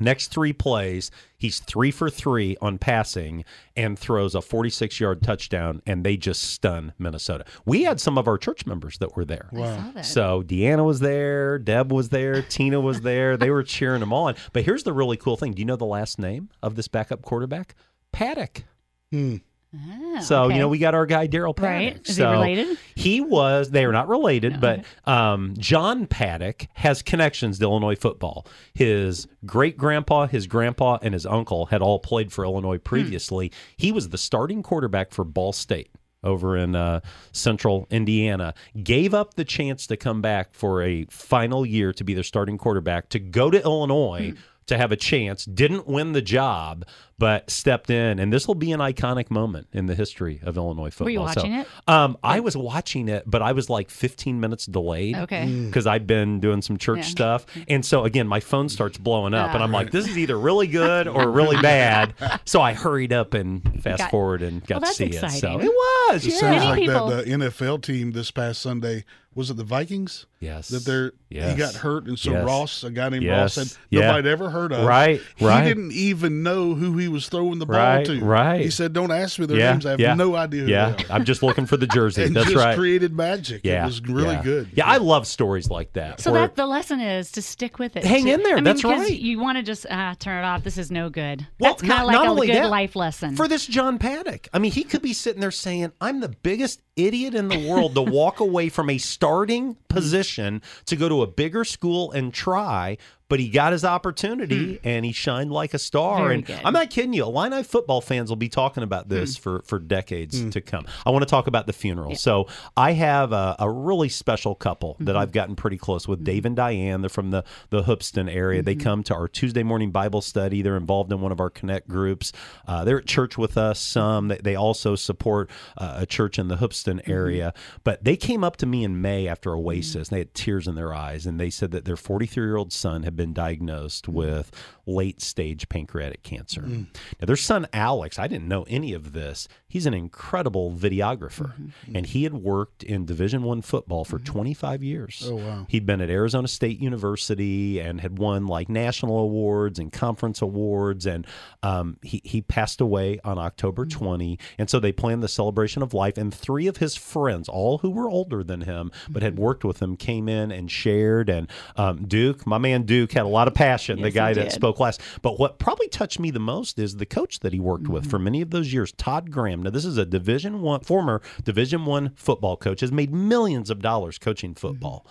Next 0.00 0.28
three 0.28 0.52
plays, 0.52 1.10
he's 1.36 1.60
three 1.60 1.90
for 1.90 2.08
three 2.08 2.56
on 2.60 2.78
passing 2.78 3.44
and 3.76 3.98
throws 3.98 4.34
a 4.34 4.40
46 4.40 5.00
yard 5.00 5.22
touchdown, 5.22 5.82
and 5.86 6.04
they 6.04 6.16
just 6.16 6.42
stun 6.42 6.92
Minnesota. 6.98 7.44
We 7.64 7.82
had 7.82 8.00
some 8.00 8.16
of 8.16 8.28
our 8.28 8.38
church 8.38 8.66
members 8.66 8.98
that 8.98 9.16
were 9.16 9.24
there. 9.24 9.48
Wow. 9.52 9.76
saw 9.76 9.90
that. 9.92 10.06
So 10.06 10.42
Deanna 10.42 10.84
was 10.84 11.00
there, 11.00 11.58
Deb 11.58 11.92
was 11.92 12.10
there, 12.10 12.42
Tina 12.42 12.80
was 12.80 13.00
there. 13.00 13.36
They 13.36 13.50
were 13.50 13.62
cheering 13.62 14.00
them 14.00 14.12
on. 14.12 14.34
But 14.52 14.64
here's 14.64 14.84
the 14.84 14.92
really 14.92 15.16
cool 15.16 15.36
thing 15.36 15.52
do 15.52 15.60
you 15.60 15.66
know 15.66 15.76
the 15.76 15.84
last 15.84 16.18
name 16.18 16.50
of 16.62 16.76
this 16.76 16.88
backup 16.88 17.22
quarterback? 17.22 17.74
Paddock. 18.12 18.64
Hmm. 19.10 19.36
Ah, 19.76 20.20
So 20.20 20.44
okay. 20.44 20.54
you 20.54 20.60
know 20.60 20.68
we 20.68 20.78
got 20.78 20.94
our 20.94 21.04
guy 21.06 21.28
Daryl 21.28 21.54
Paddock. 21.54 21.94
Right. 21.96 22.08
Is 22.08 22.16
he 22.16 22.24
related? 22.24 22.78
He 22.94 23.20
was. 23.20 23.70
They 23.70 23.84
are 23.84 23.92
not 23.92 24.08
related, 24.08 24.60
but 24.60 24.84
um, 25.04 25.54
John 25.58 26.06
Paddock 26.06 26.66
has 26.74 27.02
connections 27.02 27.58
to 27.58 27.64
Illinois 27.64 27.96
football. 27.96 28.46
His 28.72 29.28
great 29.44 29.76
grandpa, 29.76 30.26
his 30.26 30.46
grandpa, 30.46 30.98
and 31.02 31.12
his 31.12 31.26
uncle 31.26 31.66
had 31.66 31.82
all 31.82 31.98
played 31.98 32.32
for 32.32 32.44
Illinois 32.44 32.78
previously. 32.78 33.52
He 33.76 33.92
was 33.92 34.08
the 34.08 34.18
starting 34.18 34.62
quarterback 34.62 35.12
for 35.12 35.24
Ball 35.24 35.52
State. 35.52 35.90
Over 36.24 36.56
in 36.56 36.74
uh, 36.74 36.98
central 37.30 37.86
Indiana, 37.90 38.52
gave 38.82 39.14
up 39.14 39.34
the 39.34 39.44
chance 39.44 39.86
to 39.86 39.96
come 39.96 40.20
back 40.20 40.52
for 40.52 40.82
a 40.82 41.06
final 41.10 41.64
year 41.64 41.92
to 41.92 42.02
be 42.02 42.12
their 42.12 42.24
starting 42.24 42.58
quarterback 42.58 43.08
to 43.10 43.20
go 43.20 43.50
to 43.52 43.62
Illinois 43.62 44.34
to 44.66 44.76
have 44.76 44.90
a 44.90 44.96
chance. 44.96 45.44
Didn't 45.44 45.86
win 45.86 46.12
the 46.12 46.20
job, 46.20 46.84
but 47.18 47.50
stepped 47.50 47.90
in, 47.90 48.18
and 48.18 48.32
this 48.32 48.46
will 48.46 48.54
be 48.54 48.70
an 48.72 48.80
iconic 48.80 49.30
moment 49.30 49.66
in 49.72 49.86
the 49.86 49.94
history 49.94 50.40
of 50.44 50.56
Illinois 50.56 50.90
football. 50.90 51.06
Were 51.06 51.10
you 51.10 51.18
So, 51.18 51.24
watching 51.24 51.52
it? 51.54 51.66
Um, 51.88 52.16
I 52.22 52.40
was 52.40 52.56
watching 52.56 53.08
it, 53.08 53.24
but 53.26 53.42
I 53.42 53.52
was 53.52 53.68
like 53.68 53.90
15 53.90 54.38
minutes 54.40 54.66
delayed. 54.66 55.16
Okay. 55.16 55.46
Mm. 55.46 55.66
Because 55.66 55.86
I'd 55.86 56.06
been 56.06 56.38
doing 56.40 56.62
some 56.62 56.76
church 56.76 56.98
Yeah. 56.98 57.04
stuff, 57.04 57.46
and 57.66 57.84
so 57.84 58.04
again, 58.04 58.28
my 58.28 58.40
phone 58.40 58.68
starts 58.68 58.98
blowing 58.98 59.34
up, 59.34 59.52
and 59.54 59.62
I'm 59.62 59.72
like, 59.72 59.90
"This 59.90 60.06
is 60.08 60.16
either 60.16 60.38
really 60.38 60.66
good 60.68 61.08
or 61.08 61.30
really 61.30 61.56
bad." 61.62 62.14
So 62.44 62.60
I 62.60 62.72
hurried 62.72 63.12
up 63.12 63.34
and 63.34 63.82
fast 63.82 63.98
Got- 63.98 64.10
forward 64.10 64.42
and 64.42 64.60
got 64.66 64.76
Well, 64.76 64.80
to 64.80 64.84
that's 64.86 64.96
see 64.98 65.04
it. 65.26 65.30
So 65.40 65.58
it 65.60 65.64
was. 65.64 66.24
It 66.26 66.30
yeah. 66.32 66.38
sounds 66.38 66.56
Many 66.64 66.66
like 66.66 66.80
people- 66.80 67.08
that 67.08 67.24
the 67.26 67.30
NFL 67.32 67.78
team 67.82 68.12
this 68.12 68.30
past 68.30 68.62
Sunday 68.62 69.04
was 69.34 69.50
it 69.50 69.56
the 69.56 69.62
Vikings? 69.64 70.26
Yes. 70.40 70.68
That 70.68 70.84
they're 70.84 71.12
Yes. 71.30 71.52
he 71.52 71.58
got 71.58 71.74
hurt, 71.74 72.06
and 72.06 72.18
so 72.18 72.32
Yes. 72.32 72.44
Ross, 72.44 72.82
a 72.84 72.90
guy 72.90 73.08
named 73.08 73.22
Yes. 73.24 73.56
Ross, 73.56 73.68
said 73.70 73.78
Yeah. 73.90 74.10
nobody 74.12 74.28
heard 74.30 74.50
heard 74.50 74.72
of. 74.72 74.84
Right, 74.84 75.20
He 75.36 75.44
right. 75.46 75.64
didn't 75.64 75.92
even 75.92 76.42
know 76.42 76.74
who 76.74 76.96
he 76.98 77.06
was 77.08 77.28
throwing 77.28 77.58
the 77.58 77.66
ball 77.66 77.76
Right, 77.76 78.06
to. 78.06 78.24
right. 78.24 78.60
He 78.60 78.70
said, 78.70 78.92
"Don't 78.92 79.10
ask 79.10 79.38
me 79.38 79.46
their 79.46 79.58
yeah, 79.58 79.72
names. 79.72 79.86
I 79.86 79.90
have 79.92 80.00
yeah, 80.00 80.14
no 80.14 80.34
idea 80.36 80.62
who 80.62 80.68
yeah, 80.68 80.90
they 80.90 81.04
are." 81.04 81.06
I'm 81.12 81.24
just 81.24 81.42
looking 81.42 81.66
for 81.66 81.76
the 81.76 81.86
jersey. 81.98 82.24
and 82.24 82.34
That's 82.36 82.50
just 82.50 82.56
right. 82.64 82.76
created 82.76 83.14
magic. 83.16 83.62
yeah, 83.64 83.82
it 83.82 83.86
was 83.86 84.00
really 84.02 84.34
yeah. 84.34 84.42
good. 84.42 84.68
Yeah, 84.74 84.86
I 84.86 84.98
love 84.98 85.26
stories 85.26 85.70
like 85.70 85.92
that. 85.94 86.20
So 86.20 86.32
where- 86.32 86.42
that 86.42 86.56
the 86.56 86.66
lesson 86.66 87.00
is 87.00 87.32
to 87.32 87.42
stick 87.42 87.78
with 87.78 87.96
it. 87.96 88.04
Hang 88.04 88.24
to- 88.24 88.32
in 88.32 88.42
there, 88.42 88.52
I 88.52 88.54
mean, 88.56 88.64
that's 88.64 88.82
'cause 88.82 88.98
right. 88.98 89.10
You 89.18 89.38
want 89.40 89.58
to 89.58 89.62
just 89.62 89.86
ah, 89.90 90.14
turn 90.18 90.42
it 90.42 90.46
off. 90.46 90.64
This 90.64 90.78
is 90.78 90.90
no 90.90 91.08
good. 91.10 91.46
Well, 91.60 91.72
That's 91.74 91.82
kind 91.82 92.00
of 92.02 92.06
like 92.06 92.14
not 92.14 92.26
a 92.26 92.30
only 92.30 92.46
good 92.48 92.56
that, 92.56 92.70
life 92.70 92.94
lesson. 92.96 93.36
for 93.36 93.48
this 93.48 93.66
John 93.66 93.98
Paddock. 93.98 94.48
I 94.52 94.58
mean, 94.58 94.72
he 94.72 94.84
could 94.84 95.02
be 95.02 95.12
sitting 95.12 95.40
there 95.40 95.50
saying, 95.50 95.92
"I'm 96.00 96.20
the 96.20 96.28
biggest 96.30 96.82
idiot 96.96 97.34
in 97.34 97.48
the 97.48 97.68
world 97.68 97.94
to 97.94 98.02
walk 98.02 98.40
away 98.40 98.68
from 98.68 98.90
a 98.90 98.98
starting 98.98 99.76
position 99.88 100.62
to 100.86 100.96
go 100.96 101.08
to 101.08 101.22
a 101.22 101.26
bigger 101.26 101.64
school 101.64 102.10
and 102.12 102.32
try." 102.32 102.96
But 103.28 103.40
he 103.40 103.48
got 103.50 103.72
his 103.72 103.84
opportunity 103.84 104.80
and 104.84 105.04
he 105.04 105.12
shined 105.12 105.52
like 105.52 105.74
a 105.74 105.78
star. 105.78 106.16
Hmm. 106.18 106.22
Very 106.24 106.34
and 106.36 106.46
good. 106.46 106.60
I'm 106.64 106.72
not 106.72 106.90
kidding 106.90 107.12
you. 107.12 107.24
Illini 107.24 107.62
football 107.62 108.00
fans 108.00 108.30
will 108.30 108.36
be 108.36 108.48
talking 108.48 108.82
about 108.82 109.08
this 109.08 109.36
Hmm. 109.36 109.42
for, 109.42 109.62
for 109.62 109.78
decades 109.78 110.48
to 110.50 110.60
come. 110.60 110.86
I 111.04 111.10
want 111.10 111.22
to 111.22 111.28
talk 111.28 111.46
about 111.46 111.66
the 111.66 111.72
funeral. 111.72 112.14
So 112.14 112.46
I 112.76 112.92
have 112.92 113.32
a, 113.32 113.56
a 113.58 113.70
really 113.70 114.08
special 114.08 114.54
couple 114.54 114.96
that 115.00 115.08
Mm-hmm. 115.12 115.18
I've 115.18 115.32
gotten 115.32 115.56
pretty 115.56 115.76
close 115.78 116.06
with. 116.08 116.22
Dave 116.24 116.44
and 116.46 116.54
Diane. 116.56 117.00
They're 117.02 117.08
from 117.10 117.30
the, 117.30 117.44
the 117.70 117.82
Hoopeston 117.82 118.28
area. 118.28 118.62
They 118.62 118.74
Mm-hmm. 118.74 118.82
come 118.82 119.02
to 119.04 119.14
our 119.14 119.28
Tuesday 119.28 119.62
morning 119.62 119.90
Bible 119.90 120.20
study. 120.20 120.62
They're 120.62 120.76
involved 120.76 121.12
in 121.12 121.20
one 121.20 121.32
of 121.32 121.40
our 121.40 121.50
Connect 121.50 121.88
groups. 121.88 122.32
Uh, 122.66 122.84
they're 122.84 122.98
at 122.98 123.06
church 123.06 123.36
with 123.36 123.58
us 123.58 123.80
some. 123.80 124.28
They, 124.28 124.36
they 124.38 124.54
also 124.54 124.94
support 124.94 125.50
uh, 125.76 125.96
a 125.98 126.06
church 126.06 126.38
in 126.38 126.48
the 126.48 126.56
Hoopeston 126.56 126.98
Mm-hmm. 126.98 127.10
area. 127.12 127.54
But 127.84 128.04
they 128.04 128.16
came 128.16 128.42
up 128.44 128.56
to 128.58 128.66
me 128.66 128.84
in 128.84 129.00
May 129.02 129.26
after 129.28 129.54
Oasis. 129.54 130.08
And 130.08 130.16
they 130.16 130.20
had 130.20 130.34
tears 130.34 130.66
in 130.68 130.74
their 130.76 130.94
eyes. 130.94 131.26
And 131.26 131.38
they 131.38 131.50
said 131.50 131.70
that 131.72 131.84
their 131.84 131.96
43 131.96 132.44
year 132.46 132.56
old 132.56 132.72
son 132.72 133.02
had 133.02 133.16
been 133.18 133.34
diagnosed 133.34 134.06
hmm. 134.06 134.12
with 134.12 134.50
late 134.88 135.20
stage 135.20 135.68
pancreatic 135.68 136.22
cancer. 136.22 136.62
Mm. 136.62 136.86
Now, 137.20 137.26
their 137.26 137.36
son, 137.36 137.66
Alex, 137.72 138.18
I 138.18 138.26
didn't 138.26 138.48
know 138.48 138.64
any 138.68 138.92
of 138.94 139.12
this. 139.12 139.48
He's 139.68 139.86
an 139.86 139.94
incredible 139.94 140.72
videographer. 140.72 141.52
Mm-hmm. 141.52 141.66
Mm-hmm. 141.66 141.96
And 141.96 142.06
he 142.06 142.24
had 142.24 142.34
worked 142.34 142.82
in 142.82 143.04
Division 143.04 143.42
One 143.42 143.62
football 143.62 144.04
for 144.04 144.16
mm-hmm. 144.16 144.32
25 144.32 144.82
years. 144.82 145.22
Oh, 145.26 145.36
wow. 145.36 145.66
He'd 145.68 145.86
been 145.86 146.00
at 146.00 146.10
Arizona 146.10 146.48
State 146.48 146.80
University 146.80 147.78
and 147.78 148.00
had 148.00 148.18
won 148.18 148.46
like 148.46 148.68
national 148.68 149.18
awards 149.18 149.78
and 149.78 149.92
conference 149.92 150.40
awards. 150.40 151.06
And 151.06 151.26
um, 151.62 151.98
he, 152.02 152.22
he 152.24 152.40
passed 152.40 152.80
away 152.80 153.20
on 153.24 153.38
October 153.38 153.84
20. 153.84 154.38
And 154.56 154.70
so 154.70 154.80
they 154.80 154.92
planned 154.92 155.22
the 155.22 155.28
celebration 155.28 155.82
of 155.82 155.92
life. 155.92 156.16
And 156.16 156.32
three 156.32 156.66
of 156.66 156.78
his 156.78 156.96
friends, 156.96 157.48
all 157.48 157.78
who 157.78 157.90
were 157.90 158.08
older 158.08 158.42
than 158.42 158.62
him, 158.62 158.90
but 159.08 159.22
had 159.22 159.38
worked 159.38 159.64
with 159.64 159.82
him, 159.82 159.96
came 159.96 160.28
in 160.28 160.50
and 160.50 160.70
shared. 160.70 161.28
And 161.28 161.48
um, 161.76 162.06
Duke, 162.06 162.46
my 162.46 162.58
man 162.58 162.84
Duke, 162.84 163.12
had 163.12 163.24
a 163.24 163.28
lot 163.28 163.48
of 163.48 163.54
passion, 163.54 164.00
the 164.00 164.08
Yes, 164.08 164.14
he 164.14 164.18
guy 164.18 164.32
that 164.34 164.52
spoke 164.52 164.77
last. 164.80 165.00
But 165.22 165.38
what 165.38 165.58
probably 165.58 165.88
touched 165.88 166.18
me 166.18 166.30
the 166.30 166.38
most 166.40 166.78
is 166.78 166.96
the 166.96 167.06
coach 167.06 167.40
that 167.40 167.52
he 167.52 167.60
worked 167.60 167.88
with 167.88 168.02
Mm-hmm. 168.04 168.10
for 168.10 168.18
many 168.18 168.40
of 168.42 168.50
those 168.50 168.72
years, 168.72 168.92
Todd 168.92 169.30
Graham. 169.30 169.62
Now, 169.62 169.70
this 169.70 169.84
is 169.84 169.96
a 169.98 170.06
Division 170.06 170.60
One 170.60 170.80
former 170.80 171.20
Division 171.44 171.84
One 171.84 172.12
football 172.14 172.56
coach, 172.56 172.80
has 172.80 172.92
made 172.92 173.12
millions 173.12 173.70
of 173.70 173.80
dollars 173.80 174.18
coaching 174.18 174.54
football. 174.54 175.06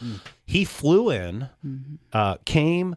He 0.46 0.64
flew 0.64 1.10
in, 1.10 1.50
uh, 2.14 2.38
came, 2.46 2.96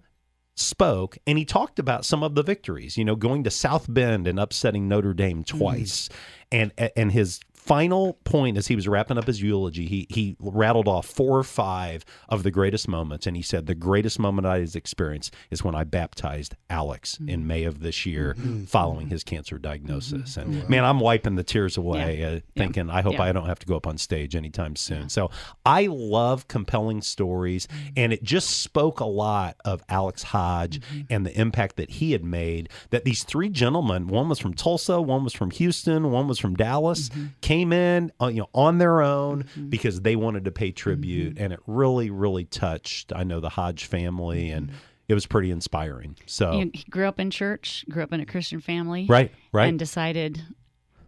spoke, 0.54 1.18
and 1.26 1.38
he 1.38 1.44
talked 1.44 1.78
about 1.78 2.04
some 2.04 2.22
of 2.22 2.34
the 2.34 2.42
victories. 2.42 2.96
You 2.96 3.04
know, 3.04 3.16
going 3.16 3.44
to 3.44 3.50
South 3.50 3.86
Bend 3.92 4.26
and 4.26 4.38
upsetting 4.38 4.86
Notre 4.88 5.14
Dame 5.14 5.42
twice, 5.44 6.08
and 6.52 6.72
and 6.96 7.12
his 7.12 7.40
final 7.60 8.14
point 8.24 8.56
as 8.56 8.66
he 8.66 8.74
was 8.74 8.88
wrapping 8.88 9.18
up 9.18 9.26
his 9.26 9.42
eulogy, 9.42 9.86
he 9.86 10.06
he 10.08 10.36
rattled 10.40 10.88
off 10.88 11.06
four 11.06 11.38
or 11.38 11.44
five 11.44 12.04
of 12.28 12.42
the 12.42 12.50
greatest 12.50 12.88
moments, 12.88 13.26
and 13.26 13.36
he 13.36 13.42
said 13.42 13.66
the 13.66 13.74
greatest 13.74 14.18
moment 14.18 14.46
I 14.46 14.60
has 14.60 14.74
experienced 14.74 15.34
is 15.50 15.62
when 15.62 15.74
I 15.74 15.84
baptized 15.84 16.56
Alex 16.68 17.18
in 17.26 17.42
mm. 17.42 17.46
May 17.46 17.64
of 17.64 17.80
this 17.80 18.06
year, 18.06 18.34
mm-hmm. 18.36 18.48
Mm-hmm. 18.48 18.64
following 18.64 19.08
his 19.08 19.22
cancer 19.24 19.58
diagnosis. 19.58 20.36
Mm-hmm. 20.36 20.52
And 20.52 20.68
man, 20.68 20.84
I'm 20.84 21.00
wiping 21.00 21.36
the 21.36 21.44
tears 21.44 21.76
away, 21.76 22.24
uh, 22.24 22.40
thinking 22.56 22.90
I 22.90 23.02
hope 23.02 23.14
Yeah. 23.14 23.24
I 23.24 23.32
don't 23.32 23.46
have 23.46 23.58
to 23.60 23.66
go 23.66 23.76
up 23.76 23.86
on 23.86 23.98
stage 23.98 24.34
anytime 24.34 24.74
soon. 24.74 25.08
So 25.08 25.30
I 25.66 25.86
love 25.86 26.48
compelling 26.48 27.02
stories, 27.02 27.68
and 27.96 28.12
it 28.12 28.22
just 28.22 28.62
spoke 28.62 29.00
a 29.00 29.04
lot 29.04 29.56
of 29.64 29.82
Alex 29.88 30.22
Hodge 30.22 30.80
and 31.10 31.26
the 31.26 31.38
impact 31.38 31.76
that 31.76 31.90
he 31.90 32.12
had 32.12 32.24
made. 32.24 32.68
That 32.90 33.04
these 33.04 33.22
three 33.22 33.50
gentlemen, 33.50 34.06
one 34.06 34.28
was 34.28 34.38
from 34.38 34.54
Tulsa, 34.54 35.00
one 35.00 35.24
was 35.24 35.34
from 35.34 35.50
Houston, 35.50 36.10
one 36.10 36.26
was 36.26 36.38
from 36.38 36.54
Dallas, 36.54 37.10
came 37.50 37.72
in 37.72 38.12
uh, 38.20 38.28
you 38.28 38.38
know 38.38 38.48
on 38.54 38.78
their 38.78 39.02
own 39.02 39.42
mm-hmm. 39.42 39.68
because 39.68 40.02
they 40.02 40.14
wanted 40.14 40.44
to 40.44 40.52
pay 40.52 40.70
tribute, 40.70 41.34
mm-hmm. 41.34 41.44
and 41.44 41.52
it 41.52 41.60
really, 41.66 42.10
really 42.10 42.44
touched. 42.44 43.12
I 43.12 43.24
know 43.24 43.40
the 43.40 43.48
Hodge 43.48 43.86
family, 43.86 44.50
and 44.50 44.68
mm-hmm. 44.68 44.76
it 45.08 45.14
was 45.14 45.26
pretty 45.26 45.50
inspiring. 45.50 46.16
So 46.26 46.52
he 46.52 46.84
grew 46.88 47.06
up 47.06 47.18
in 47.18 47.30
church, 47.30 47.84
grew 47.90 48.04
up 48.04 48.12
in 48.12 48.20
a 48.20 48.26
Christian 48.26 48.60
family, 48.60 49.06
Right, 49.08 49.32
right. 49.52 49.68
and 49.68 49.78
decided 49.78 50.40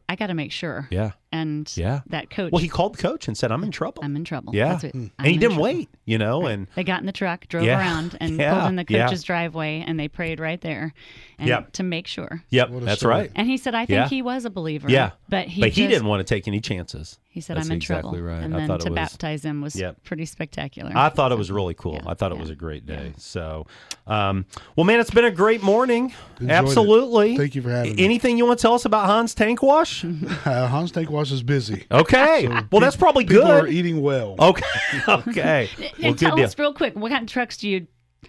I 0.08 0.16
got 0.16 0.26
to 0.28 0.34
make 0.34 0.52
sure. 0.52 0.88
yeah. 0.90 1.12
And 1.32 1.72
Yeah. 1.76 2.00
that 2.08 2.28
coach. 2.30 2.52
Well, 2.52 2.60
he 2.60 2.68
called 2.68 2.94
the 2.96 3.02
coach 3.02 3.26
and 3.26 3.36
said, 3.36 3.50
"I'm 3.50 3.64
in 3.64 3.70
trouble." 3.70 4.04
I'm 4.04 4.14
in 4.16 4.24
trouble. 4.24 4.54
Yeah, 4.54 4.68
That's 4.72 4.84
what- 4.84 4.94
and 4.94 5.10
he 5.24 5.32
didn't 5.32 5.52
trouble. 5.54 5.62
wait, 5.64 5.88
you 6.04 6.18
know, 6.18 6.46
and 6.46 6.66
They 6.74 6.84
got 6.84 7.00
in 7.00 7.06
the 7.06 7.12
truck, 7.12 7.48
drove 7.48 7.64
Yeah. 7.64 7.78
around, 7.78 8.16
and 8.20 8.36
Yeah. 8.38 8.52
pulled 8.54 8.68
in 8.68 8.76
the 8.76 8.84
Yeah. 8.88 9.06
coach's 9.06 9.22
driveway, 9.22 9.82
and 9.86 9.98
they 9.98 10.08
prayed 10.08 10.38
right 10.40 10.60
there, 10.60 10.92
and 11.38 11.48
Yep. 11.48 11.72
to 11.72 11.82
make 11.82 12.06
sure. 12.06 12.42
yep, 12.50 12.68
that's 12.82 13.00
story. 13.00 13.14
right. 13.14 13.30
And 13.34 13.48
he 13.48 13.56
said, 13.56 13.74
"I 13.74 13.86
think 13.86 13.96
Yeah. 13.96 14.08
he 14.08 14.20
was 14.22 14.44
a 14.44 14.50
believer." 14.50 14.90
Yeah, 14.90 15.10
but 15.28 15.48
he 15.48 15.62
but 15.62 15.70
he 15.72 15.86
didn't 15.86 16.06
want 16.06 16.20
to 16.20 16.34
take 16.34 16.46
any 16.46 16.60
chances. 16.60 17.18
He 17.30 17.40
said, 17.40 17.56
That's 17.56 17.68
"I'm 17.68 17.72
in 17.72 17.76
exactly 17.78 18.18
trouble." 18.18 18.28
right. 18.28 18.42
And 18.44 18.54
I 18.54 18.58
then 18.58 18.68
thought 18.68 18.80
to 18.80 18.88
it 18.88 18.90
was- 18.90 18.94
baptize 18.96 19.42
him 19.42 19.62
was 19.62 19.74
Yep. 19.74 20.04
pretty 20.04 20.26
spectacular. 20.26 20.92
I 20.94 21.08
thought 21.08 21.32
it 21.32 21.38
was 21.38 21.50
really 21.50 21.72
cool. 21.72 21.94
Yeah, 21.94 22.10
I 22.10 22.12
thought 22.12 22.30
it 22.30 22.34
yeah, 22.34 22.40
was 22.42 22.50
a 22.50 22.54
great 22.54 22.84
day. 22.84 23.14
So, 23.16 23.66
um, 24.06 24.44
well, 24.76 24.84
man, 24.84 25.00
it's 25.00 25.10
been 25.10 25.24
a 25.24 25.30
great 25.30 25.62
morning. 25.62 26.12
Enjoyed 26.40 26.50
it. 26.50 26.52
Absolutely. 26.52 27.38
Thank 27.38 27.54
you 27.54 27.62
for 27.62 27.70
having 27.70 27.96
me. 27.96 28.04
Anything 28.04 28.36
you 28.36 28.44
want 28.44 28.58
to 28.58 28.62
tell 28.62 28.74
us 28.74 28.84
about 28.84 29.06
Hohn's 29.08 29.34
Tank 29.34 29.62
Wash? 29.62 30.02
Hohn's 30.44 30.90
Tank 30.92 31.08
Hohn's 31.08 31.21
Tankwash 31.22 31.32
is 31.32 31.42
busy. 31.42 31.86
Okay. 31.90 32.48
well, 32.70 32.80
that's 32.80 32.96
probably 32.96 33.24
good. 33.24 33.40
People 33.40 33.52
are 33.52 33.66
eating 33.66 34.02
well. 34.02 34.36
Okay. 34.38 34.62
Okay. 35.08 35.68
And 35.78 35.92
well, 36.02 36.14
tell 36.14 36.30
good 36.30 36.36
deal. 36.36 36.44
us 36.44 36.58
real 36.58 36.74
quick, 36.74 36.94
what 36.94 37.10
kind 37.10 37.22
of 37.24 37.30
trucks 37.30 37.56
do 37.56 37.68
you 37.68 37.86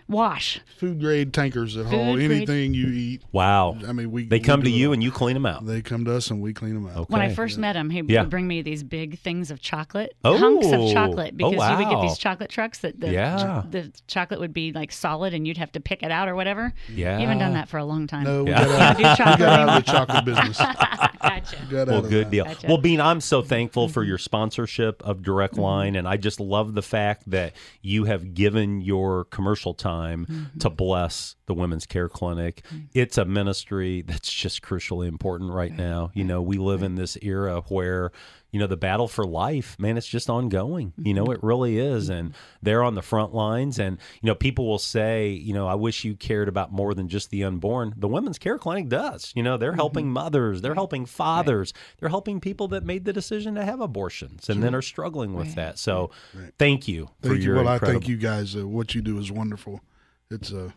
wash. 0.07 0.59
Food 0.77 0.99
grade 0.99 1.33
tankers 1.33 1.75
that 1.75 1.85
haul 1.85 2.13
Food 2.13 2.15
grade- 2.27 2.31
anything 2.31 2.73
you 2.73 2.87
eat. 2.87 3.21
Wow. 3.31 3.77
I 3.87 3.93
mean, 3.93 4.11
we 4.11 4.25
They 4.25 4.37
we 4.37 4.41
come 4.41 4.63
to 4.63 4.69
you 4.69 4.87
all. 4.87 4.93
and 4.93 5.03
you 5.03 5.11
clean 5.11 5.33
them 5.33 5.45
out. 5.45 5.65
They 5.65 5.81
come 5.81 6.05
to 6.05 6.15
us 6.15 6.29
and 6.29 6.41
we 6.41 6.53
clean 6.53 6.73
them 6.73 6.87
out. 6.87 7.09
When 7.09 7.21
I 7.21 7.25
Okay. 7.27 7.35
first 7.35 7.57
met 7.57 7.75
him, 7.75 7.89
he 7.89 8.01
Yeah. 8.07 8.21
would 8.21 8.29
bring 8.29 8.47
me 8.47 8.61
these 8.61 8.83
big 8.83 9.19
things 9.19 9.49
of 9.51 9.61
chocolate, 9.61 10.15
Oh. 10.23 10.37
hunks 10.37 10.67
Oh, 10.69 10.85
of 10.87 10.93
chocolate, 10.93 11.37
because 11.37 11.53
you 11.53 11.77
would 11.77 11.89
get 11.89 12.01
these 12.01 12.11
oh, 12.11 12.15
chocolate 12.15 12.49
trucks 12.49 12.79
that 12.79 12.99
the, 12.99 13.11
Yeah. 13.11 13.63
the 13.69 13.91
chocolate 14.07 14.39
would 14.39 14.53
be 14.53 14.71
like 14.71 14.91
solid 14.91 15.33
and 15.33 15.47
you'd 15.47 15.57
have 15.57 15.71
to 15.73 15.79
pick 15.79 16.03
it 16.03 16.11
out 16.11 16.27
or 16.27 16.35
whatever. 16.35 16.73
Yeah. 16.93 17.15
You 17.17 17.21
haven't 17.27 17.39
done 17.39 17.53
that 17.53 17.69
for 17.69 17.77
a 17.77 17.85
long 17.85 18.07
time. 18.07 18.23
No, 18.23 18.43
we 18.43 18.51
Yeah. 18.51 18.65
got 18.65 18.81
out, 18.81 18.97
Do 18.97 19.03
we 19.03 19.15
got 19.15 19.41
out 19.41 19.69
of 19.69 19.85
the 19.85 19.91
chocolate 19.91 20.25
business. 20.25 20.57
gotcha. 21.21 21.57
We 21.69 21.75
Well, 21.75 22.01
good 22.01 22.25
that. 22.25 22.31
deal. 22.31 22.45
Gotcha. 22.45 22.67
Well, 22.67 22.77
Bean, 22.77 22.99
I'm 23.01 23.21
so 23.21 23.41
thankful 23.41 23.87
for 23.87 24.01
mm-hmm. 24.01 24.09
your 24.09 24.17
sponsorship 24.17 25.01
of 25.03 25.23
Direct 25.23 25.57
Line, 25.57 25.95
and 25.95 26.07
I 26.07 26.17
just 26.17 26.39
love 26.39 26.73
the 26.73 26.81
fact 26.81 27.29
that 27.29 27.53
you 27.81 28.05
have 28.05 28.33
given 28.33 28.81
your 28.81 29.25
commercial 29.25 29.73
time 29.83 30.25
mm-hmm. 30.25 30.59
to 30.59 30.69
bless 30.69 31.35
the 31.45 31.53
Women's 31.53 31.85
Care 31.85 32.09
Clinic. 32.09 32.63
Mm-hmm. 32.67 32.85
It's 32.93 33.17
a 33.17 33.25
ministry 33.25 34.01
that's 34.01 34.31
just 34.31 34.61
crucially 34.61 35.07
important 35.07 35.51
right 35.51 35.75
now. 35.75 36.11
You 36.13 36.23
know, 36.23 36.41
we 36.41 36.57
live 36.57 36.83
in 36.83 36.95
this 36.95 37.17
era 37.21 37.61
where 37.67 38.11
you 38.53 38.59
know 38.59 38.67
the 38.67 38.77
battle 38.77 39.09
for 39.09 39.25
life 39.25 39.75
man 39.77 39.97
it's 39.97 40.07
just 40.07 40.29
ongoing. 40.29 40.93
You 40.97 41.13
know 41.13 41.25
it 41.25 41.43
really 41.43 41.77
is 41.77 42.07
and 42.07 42.33
they're 42.61 42.83
on 42.83 42.95
the 42.95 43.01
front 43.01 43.33
lines 43.33 43.79
and 43.79 43.97
you 44.21 44.27
know 44.27 44.35
people 44.35 44.65
will 44.65 44.79
say 44.79 45.29
you 45.29 45.53
know 45.53 45.67
i 45.67 45.75
wish 45.75 46.05
you 46.05 46.15
cared 46.15 46.47
about 46.47 46.71
more 46.71 46.93
than 46.93 47.09
just 47.09 47.29
the 47.31 47.43
unborn. 47.43 47.93
The 47.97 48.07
women's 48.07 48.37
care 48.37 48.57
clinic 48.57 48.87
does. 48.87 49.33
You 49.35 49.43
know 49.43 49.57
they're 49.57 49.73
helping 49.73 50.09
mothers 50.09 50.61
they're 50.61 50.75
helping 50.75 51.05
fathers 51.05 51.73
they're 51.99 52.09
helping 52.09 52.39
people 52.39 52.69
that 52.69 52.85
made 52.85 53.03
the 53.03 53.11
decision 53.13 53.55
to 53.55 53.65
have 53.65 53.81
abortions 53.81 54.47
and 54.47 54.63
then 54.63 54.73
are 54.73 54.81
struggling 54.81 55.33
with 55.33 55.55
that. 55.55 55.77
So 55.79 56.11
thank 56.57 56.87
you 56.87 57.09
for 57.21 57.29
Thank 57.29 57.39
you. 57.39 57.45
your 57.45 57.55
Well, 57.57 57.67
I 57.67 57.79
thank 57.79 58.07
you 58.07 58.17
guys. 58.17 58.55
Uh, 58.55 58.67
what 58.67 58.93
you 58.95 59.01
do 59.01 59.17
is 59.17 59.31
wonderful. 59.31 59.81
It's 60.29 60.53
uh, 60.53 60.69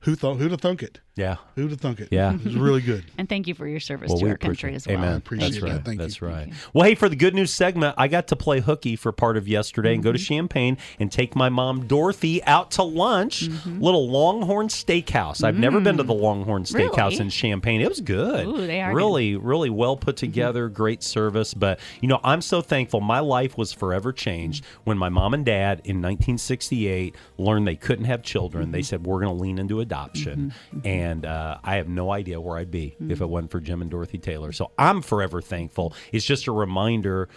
who 0.00 0.14
thought 0.14 0.36
who'd 0.36 0.50
have 0.50 0.60
thunk 0.60 0.82
it? 0.82 1.00
Yeah 1.20 1.36
Who'd 1.56 1.70
have 1.72 1.80
thunk 1.80 2.00
it? 2.00 2.08
Yeah. 2.10 2.32
It 2.34 2.44
was 2.44 2.56
really 2.56 2.80
good. 2.80 3.04
And 3.18 3.28
thank 3.28 3.46
you 3.46 3.54
for 3.54 3.66
your 3.68 3.80
service 3.80 4.08
Well, 4.08 4.18
to 4.18 4.24
we 4.24 4.30
our 4.30 4.38
country 4.38 4.74
as 4.74 4.86
well. 4.86 4.96
Amen. 4.96 5.16
appreciate 5.16 5.50
That's 5.50 5.60
that. 5.62 5.70
right. 5.70 5.84
Thank 5.84 6.00
you. 6.00 6.06
That's 6.06 6.22
right. 6.22 6.52
Well, 6.72 6.86
hey, 6.86 6.94
for 6.94 7.08
the 7.10 7.16
good 7.16 7.34
news 7.34 7.50
segment, 7.52 7.94
I 7.98 8.08
got 8.08 8.28
to 8.28 8.36
play 8.36 8.60
hooky 8.60 8.96
for 8.96 9.12
part 9.12 9.36
of 9.36 9.46
yesterday 9.46 9.92
and 9.94 10.02
go 10.02 10.10
to 10.12 10.18
Mm-hmm. 10.18 10.24
Champaign 10.34 10.78
and 10.98 11.10
take 11.12 11.36
my 11.36 11.48
mom 11.50 11.86
Dorothy 11.86 12.42
out 12.44 12.70
to 12.72 12.82
lunch. 12.82 13.48
Mm-hmm. 13.48 13.80
Little 13.82 14.08
Longhorn 14.08 14.68
Steakhouse. 14.68 15.44
I've 15.44 15.58
never 15.58 15.80
been 15.80 15.96
to 15.98 16.02
the 16.02 16.14
Longhorn 16.14 16.64
Steakhouse 16.64 16.90
Mm. 16.90 16.96
Really? 17.10 17.20
in 17.20 17.30
Champaign. 17.30 17.80
It 17.82 17.88
was 17.88 18.00
good. 18.00 18.46
Ooh, 18.46 18.66
they 18.66 18.80
are 18.80 18.94
really, 18.94 19.36
really 19.36 19.68
well 19.70 19.96
put 19.96 20.16
together. 20.16 20.68
Great 20.68 21.02
service. 21.02 21.52
But 21.52 21.78
you 22.00 22.08
know, 22.08 22.20
I'm 22.24 22.40
so 22.40 22.62
thankful. 22.62 23.00
My 23.00 23.20
life 23.20 23.58
was 23.58 23.72
forever 23.72 24.12
changed 24.12 24.64
when 24.84 24.96
my 24.96 25.08
mom 25.10 25.34
and 25.34 25.44
dad 25.44 25.80
in 25.84 26.00
1968 26.00 27.14
learned 27.38 27.66
they 27.66 27.76
couldn't 27.76 28.04
have 28.06 28.22
children. 28.22 28.70
They 28.72 28.82
said 28.82 29.04
we're 29.04 29.20
going 29.20 29.36
to 29.36 29.42
lean 29.42 29.58
into 29.58 29.80
adoption, 29.80 30.54
and 30.84 31.09
uh, 31.24 31.58
I 31.62 31.76
have 31.76 31.88
no 31.88 32.10
idea 32.10 32.40
where 32.40 32.58
I'd 32.58 32.70
be 32.70 32.96
if 33.08 33.18
mm. 33.18 33.20
it 33.20 33.28
wasn't 33.28 33.50
for 33.50 33.60
Jim 33.60 33.82
and 33.82 33.90
Dorothy 33.90 34.18
Taylor. 34.18 34.52
So 34.52 34.70
I'm 34.78 35.02
forever 35.02 35.40
thankful. 35.40 35.94
It's 36.12 36.24
just 36.24 36.46
a 36.46 36.52
reminder. 36.52 37.28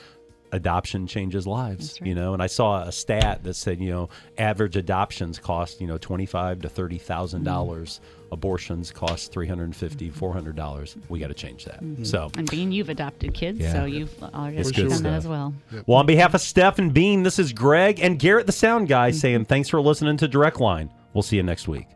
Adoption 0.52 1.08
changes 1.08 1.48
lives, 1.48 1.98
you 2.04 2.14
know. 2.14 2.36
And 2.36 2.44
I 2.44 2.46
saw 2.46 2.84
a 2.84 2.92
stat 2.92 3.44
that 3.44 3.56
said, 3.56 3.80
you 3.80 3.90
know, 3.90 4.10
average 4.38 4.76
adoptions 4.76 5.40
cost, 5.40 5.82
you 5.82 5.88
know, 5.88 5.98
twenty-five 5.98 6.62
to 6.62 6.70
thirty 6.70 7.00
thousand 7.00 7.44
dollars. 7.44 8.00
Mm. 8.04 8.34
Abortions 8.34 8.92
cost 8.92 9.32
three 9.32 9.48
hundred 9.48 9.64
and 9.64 9.76
fifty, 9.76 10.10
mm-hmm. 10.10 10.20
four 10.20 10.32
hundred 10.32 10.56
dollars. 10.56 10.96
We 11.10 11.18
got 11.18 11.30
to 11.30 11.34
change 11.34 11.66
that. 11.66 11.84
Mm-hmm. 11.84 12.04
So, 12.04 12.30
And 12.38 12.48
Bean, 12.52 12.72
you've 12.72 12.90
adopted 12.90 13.34
kids, 13.34 13.58
Yeah. 13.62 13.74
so 13.74 13.86
you've 13.86 14.14
already 14.22 14.58
It's 14.58 14.70
done 14.70 14.90
good 14.90 15.00
that 15.00 15.14
as 15.14 15.28
well. 15.28 15.56
well, 15.88 15.98
on 15.98 16.06
behalf 16.06 16.36
of 16.36 16.42
Steph 16.42 16.78
and 16.78 16.94
Bean, 16.94 17.24
this 17.24 17.40
is 17.40 17.52
Greg 17.52 18.00
and 18.00 18.20
Garrett, 18.20 18.46
the 18.46 18.52
sound 18.52 18.88
guy, 18.88 19.10
mm-hmm. 19.10 19.18
saying 19.18 19.46
thanks 19.46 19.70
for 19.70 19.82
listening 19.82 20.18
to 20.18 20.28
Direct 20.28 20.60
Line. 20.60 20.92
We'll 21.16 21.24
see 21.24 21.38
you 21.38 21.44
next 21.44 21.68
week. 21.68 21.88